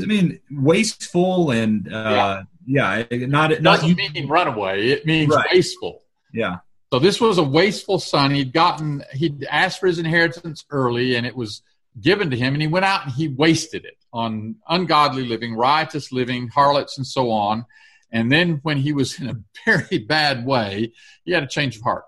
I 0.00 0.06
mean 0.06 0.40
wasteful 0.50 1.50
and 1.50 1.92
uh, 1.92 2.42
yeah. 2.66 3.04
yeah, 3.10 3.26
not 3.26 3.50
it 3.50 3.62
doesn't 3.62 3.96
mean 3.96 4.28
runaway. 4.28 4.88
It 4.88 5.06
means 5.06 5.34
right. 5.34 5.46
wasteful. 5.52 6.02
Yeah. 6.32 6.58
So 6.92 6.98
this 6.98 7.20
was 7.20 7.38
a 7.38 7.42
wasteful 7.42 7.98
son. 7.98 8.30
He'd 8.30 8.52
gotten, 8.52 9.04
he'd 9.12 9.44
asked 9.44 9.80
for 9.80 9.86
his 9.86 9.98
inheritance 9.98 10.64
early 10.70 11.16
and 11.16 11.26
it 11.26 11.36
was 11.36 11.62
given 12.00 12.30
to 12.30 12.36
him 12.36 12.54
and 12.54 12.62
he 12.62 12.68
went 12.68 12.84
out 12.84 13.04
and 13.04 13.12
he 13.12 13.28
wasted 13.28 13.84
it 13.84 13.98
on 14.12 14.56
ungodly 14.68 15.26
living, 15.26 15.54
riotous 15.54 16.12
living, 16.12 16.48
harlots 16.48 16.96
and 16.96 17.06
so 17.06 17.30
on. 17.30 17.66
And 18.10 18.32
then 18.32 18.60
when 18.62 18.78
he 18.78 18.92
was 18.92 19.18
in 19.20 19.28
a 19.28 19.36
very 19.66 19.98
bad 19.98 20.46
way, 20.46 20.92
he 21.24 21.32
had 21.32 21.42
a 21.42 21.48
change 21.48 21.76
of 21.76 21.82
heart. 21.82 22.04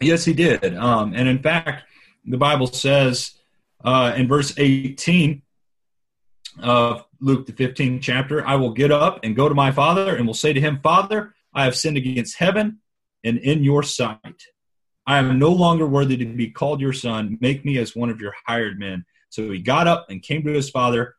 Yes, 0.00 0.24
he 0.24 0.32
did. 0.32 0.76
Um, 0.76 1.12
and 1.14 1.28
in 1.28 1.40
fact, 1.40 1.84
the 2.24 2.36
Bible 2.36 2.68
says 2.68 3.32
uh, 3.84 4.14
in 4.16 4.28
verse 4.28 4.54
18 4.56 5.42
of 6.62 7.04
Luke, 7.20 7.46
the 7.46 7.52
15th 7.52 8.00
chapter, 8.00 8.46
I 8.46 8.54
will 8.54 8.70
get 8.70 8.92
up 8.92 9.20
and 9.24 9.34
go 9.34 9.48
to 9.48 9.56
my 9.56 9.72
father 9.72 10.14
and 10.14 10.24
will 10.24 10.34
say 10.34 10.52
to 10.52 10.60
him, 10.60 10.78
Father, 10.82 11.34
I 11.54 11.64
have 11.64 11.76
sinned 11.76 11.96
against 11.96 12.38
heaven 12.38 12.78
and 13.24 13.38
in 13.38 13.64
your 13.64 13.82
sight. 13.82 14.42
I 15.06 15.18
am 15.18 15.38
no 15.38 15.50
longer 15.52 15.86
worthy 15.86 16.16
to 16.18 16.26
be 16.26 16.50
called 16.50 16.80
your 16.80 16.92
son. 16.92 17.38
Make 17.40 17.64
me 17.64 17.78
as 17.78 17.96
one 17.96 18.10
of 18.10 18.20
your 18.20 18.34
hired 18.46 18.78
men. 18.78 19.04
So 19.30 19.50
he 19.50 19.58
got 19.58 19.86
up 19.86 20.06
and 20.10 20.22
came 20.22 20.44
to 20.44 20.52
his 20.52 20.70
father. 20.70 21.14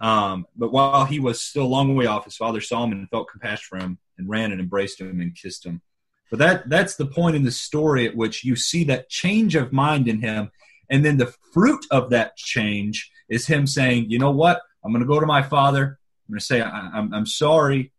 Um, 0.00 0.46
but 0.56 0.72
while 0.72 1.04
he 1.04 1.20
was 1.20 1.40
still 1.40 1.64
a 1.64 1.66
long 1.66 1.94
way 1.94 2.06
off, 2.06 2.24
his 2.24 2.36
father 2.36 2.60
saw 2.60 2.84
him 2.84 2.92
and 2.92 3.08
felt 3.08 3.28
compassion 3.30 3.66
for 3.68 3.78
him 3.78 3.98
and 4.18 4.28
ran 4.28 4.52
and 4.52 4.60
embraced 4.60 5.00
him 5.00 5.20
and 5.20 5.34
kissed 5.34 5.64
him. 5.64 5.82
But 6.30 6.38
that 6.40 6.68
that's 6.68 6.96
the 6.96 7.06
point 7.06 7.36
in 7.36 7.44
the 7.44 7.50
story 7.50 8.06
at 8.06 8.16
which 8.16 8.44
you 8.44 8.56
see 8.56 8.84
that 8.84 9.08
change 9.08 9.54
of 9.54 9.72
mind 9.72 10.08
in 10.08 10.20
him. 10.20 10.50
And 10.90 11.04
then 11.04 11.18
the 11.18 11.32
fruit 11.52 11.84
of 11.90 12.10
that 12.10 12.36
change 12.36 13.10
is 13.28 13.46
him 13.46 13.66
saying, 13.66 14.10
you 14.10 14.18
know 14.18 14.30
what? 14.30 14.60
I'm 14.84 14.92
going 14.92 15.02
to 15.02 15.08
go 15.08 15.20
to 15.20 15.26
my 15.26 15.42
father. 15.42 15.98
I'm 16.26 16.32
going 16.32 16.40
to 16.40 16.44
say, 16.44 16.60
I, 16.60 16.90
I'm, 16.94 17.12
I'm 17.12 17.26
sorry 17.26 17.92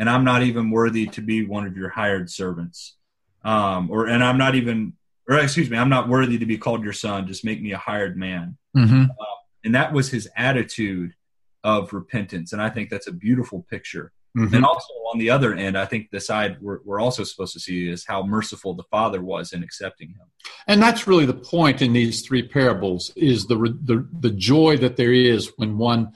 and 0.00 0.08
I'm 0.08 0.24
not 0.24 0.42
even 0.42 0.70
worthy 0.70 1.06
to 1.08 1.20
be 1.20 1.44
one 1.44 1.66
of 1.66 1.76
your 1.76 1.90
hired 1.90 2.30
servants. 2.30 2.96
Um, 3.44 3.90
or 3.90 4.06
and 4.06 4.24
I'm 4.24 4.38
not 4.38 4.54
even, 4.54 4.94
or 5.28 5.36
excuse 5.36 5.68
me, 5.68 5.76
I'm 5.76 5.90
not 5.90 6.08
worthy 6.08 6.38
to 6.38 6.46
be 6.46 6.56
called 6.56 6.82
your 6.82 6.94
son. 6.94 7.26
Just 7.26 7.44
make 7.44 7.60
me 7.60 7.72
a 7.72 7.78
hired 7.78 8.16
man. 8.16 8.56
Mm-hmm. 8.74 9.02
Uh, 9.02 9.24
and 9.62 9.74
that 9.74 9.92
was 9.92 10.10
his 10.10 10.26
attitude 10.36 11.14
of 11.62 11.92
repentance, 11.92 12.54
and 12.54 12.62
I 12.62 12.70
think 12.70 12.88
that's 12.88 13.08
a 13.08 13.12
beautiful 13.12 13.66
picture. 13.70 14.10
Mm-hmm. 14.38 14.54
And 14.54 14.64
also 14.64 14.92
on 15.12 15.18
the 15.18 15.28
other 15.28 15.54
end, 15.54 15.76
I 15.76 15.84
think 15.84 16.10
the 16.10 16.20
side 16.20 16.56
we're, 16.62 16.78
we're 16.84 17.00
also 17.00 17.24
supposed 17.24 17.52
to 17.54 17.60
see 17.60 17.88
is 17.88 18.06
how 18.06 18.22
merciful 18.22 18.74
the 18.74 18.84
father 18.84 19.20
was 19.20 19.52
in 19.52 19.62
accepting 19.62 20.10
him. 20.10 20.28
And 20.68 20.80
that's 20.80 21.08
really 21.08 21.26
the 21.26 21.34
point 21.34 21.82
in 21.82 21.92
these 21.92 22.22
three 22.22 22.46
parables: 22.46 23.12
is 23.16 23.46
the 23.46 23.56
the, 23.82 24.08
the 24.20 24.30
joy 24.30 24.78
that 24.78 24.96
there 24.96 25.12
is 25.12 25.52
when 25.56 25.76
one 25.76 26.12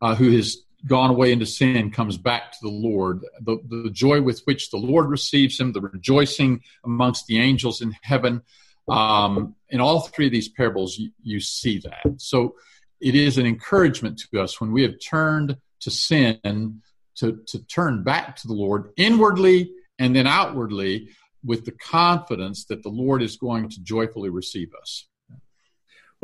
uh, 0.00 0.14
who 0.14 0.30
is 0.30 0.64
gone 0.86 1.10
away 1.10 1.32
into 1.32 1.46
sin 1.46 1.90
comes 1.90 2.16
back 2.16 2.52
to 2.52 2.58
the 2.62 2.68
Lord. 2.68 3.24
The, 3.40 3.58
the 3.68 3.90
joy 3.90 4.20
with 4.22 4.42
which 4.44 4.70
the 4.70 4.76
Lord 4.76 5.08
receives 5.08 5.58
him, 5.58 5.72
the 5.72 5.80
rejoicing 5.80 6.62
amongst 6.84 7.26
the 7.26 7.40
angels 7.40 7.80
in 7.80 7.96
heaven. 8.02 8.42
Um, 8.88 9.54
in 9.70 9.80
all 9.80 10.00
three 10.00 10.26
of 10.26 10.32
these 10.32 10.48
parables, 10.48 10.98
you, 10.98 11.10
you 11.22 11.40
see 11.40 11.78
that. 11.78 12.20
So 12.20 12.56
it 13.00 13.14
is 13.14 13.38
an 13.38 13.46
encouragement 13.46 14.22
to 14.30 14.42
us 14.42 14.60
when 14.60 14.72
we 14.72 14.82
have 14.82 15.00
turned 15.00 15.56
to 15.80 15.90
sin 15.90 16.82
to, 17.16 17.40
to 17.46 17.64
turn 17.66 18.02
back 18.02 18.36
to 18.36 18.48
the 18.48 18.54
Lord 18.54 18.90
inwardly 18.96 19.72
and 19.98 20.14
then 20.14 20.26
outwardly 20.26 21.10
with 21.44 21.64
the 21.64 21.72
confidence 21.72 22.64
that 22.66 22.82
the 22.82 22.88
Lord 22.88 23.22
is 23.22 23.36
going 23.36 23.68
to 23.68 23.82
joyfully 23.82 24.30
receive 24.30 24.72
us. 24.80 25.06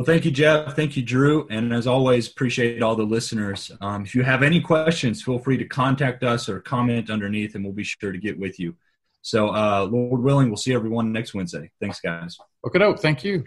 Well, 0.00 0.06
thank 0.06 0.24
you, 0.24 0.30
Jeff. 0.30 0.74
Thank 0.76 0.96
you, 0.96 1.02
Drew. 1.02 1.46
And 1.50 1.74
as 1.74 1.86
always, 1.86 2.26
appreciate 2.26 2.82
all 2.82 2.96
the 2.96 3.02
listeners. 3.04 3.70
Um, 3.82 4.02
if 4.02 4.14
you 4.14 4.22
have 4.22 4.42
any 4.42 4.58
questions, 4.58 5.22
feel 5.22 5.38
free 5.38 5.58
to 5.58 5.66
contact 5.66 6.24
us 6.24 6.48
or 6.48 6.58
comment 6.58 7.10
underneath, 7.10 7.54
and 7.54 7.62
we'll 7.62 7.74
be 7.74 7.84
sure 7.84 8.10
to 8.10 8.16
get 8.16 8.38
with 8.38 8.58
you. 8.58 8.74
So, 9.20 9.50
uh, 9.50 9.86
Lord 9.92 10.22
willing, 10.22 10.48
we'll 10.48 10.56
see 10.56 10.72
everyone 10.72 11.12
next 11.12 11.34
Wednesday. 11.34 11.70
Thanks, 11.82 12.00
guys. 12.00 12.38
Okay, 12.66 12.78
thank 12.96 13.24
you. 13.24 13.44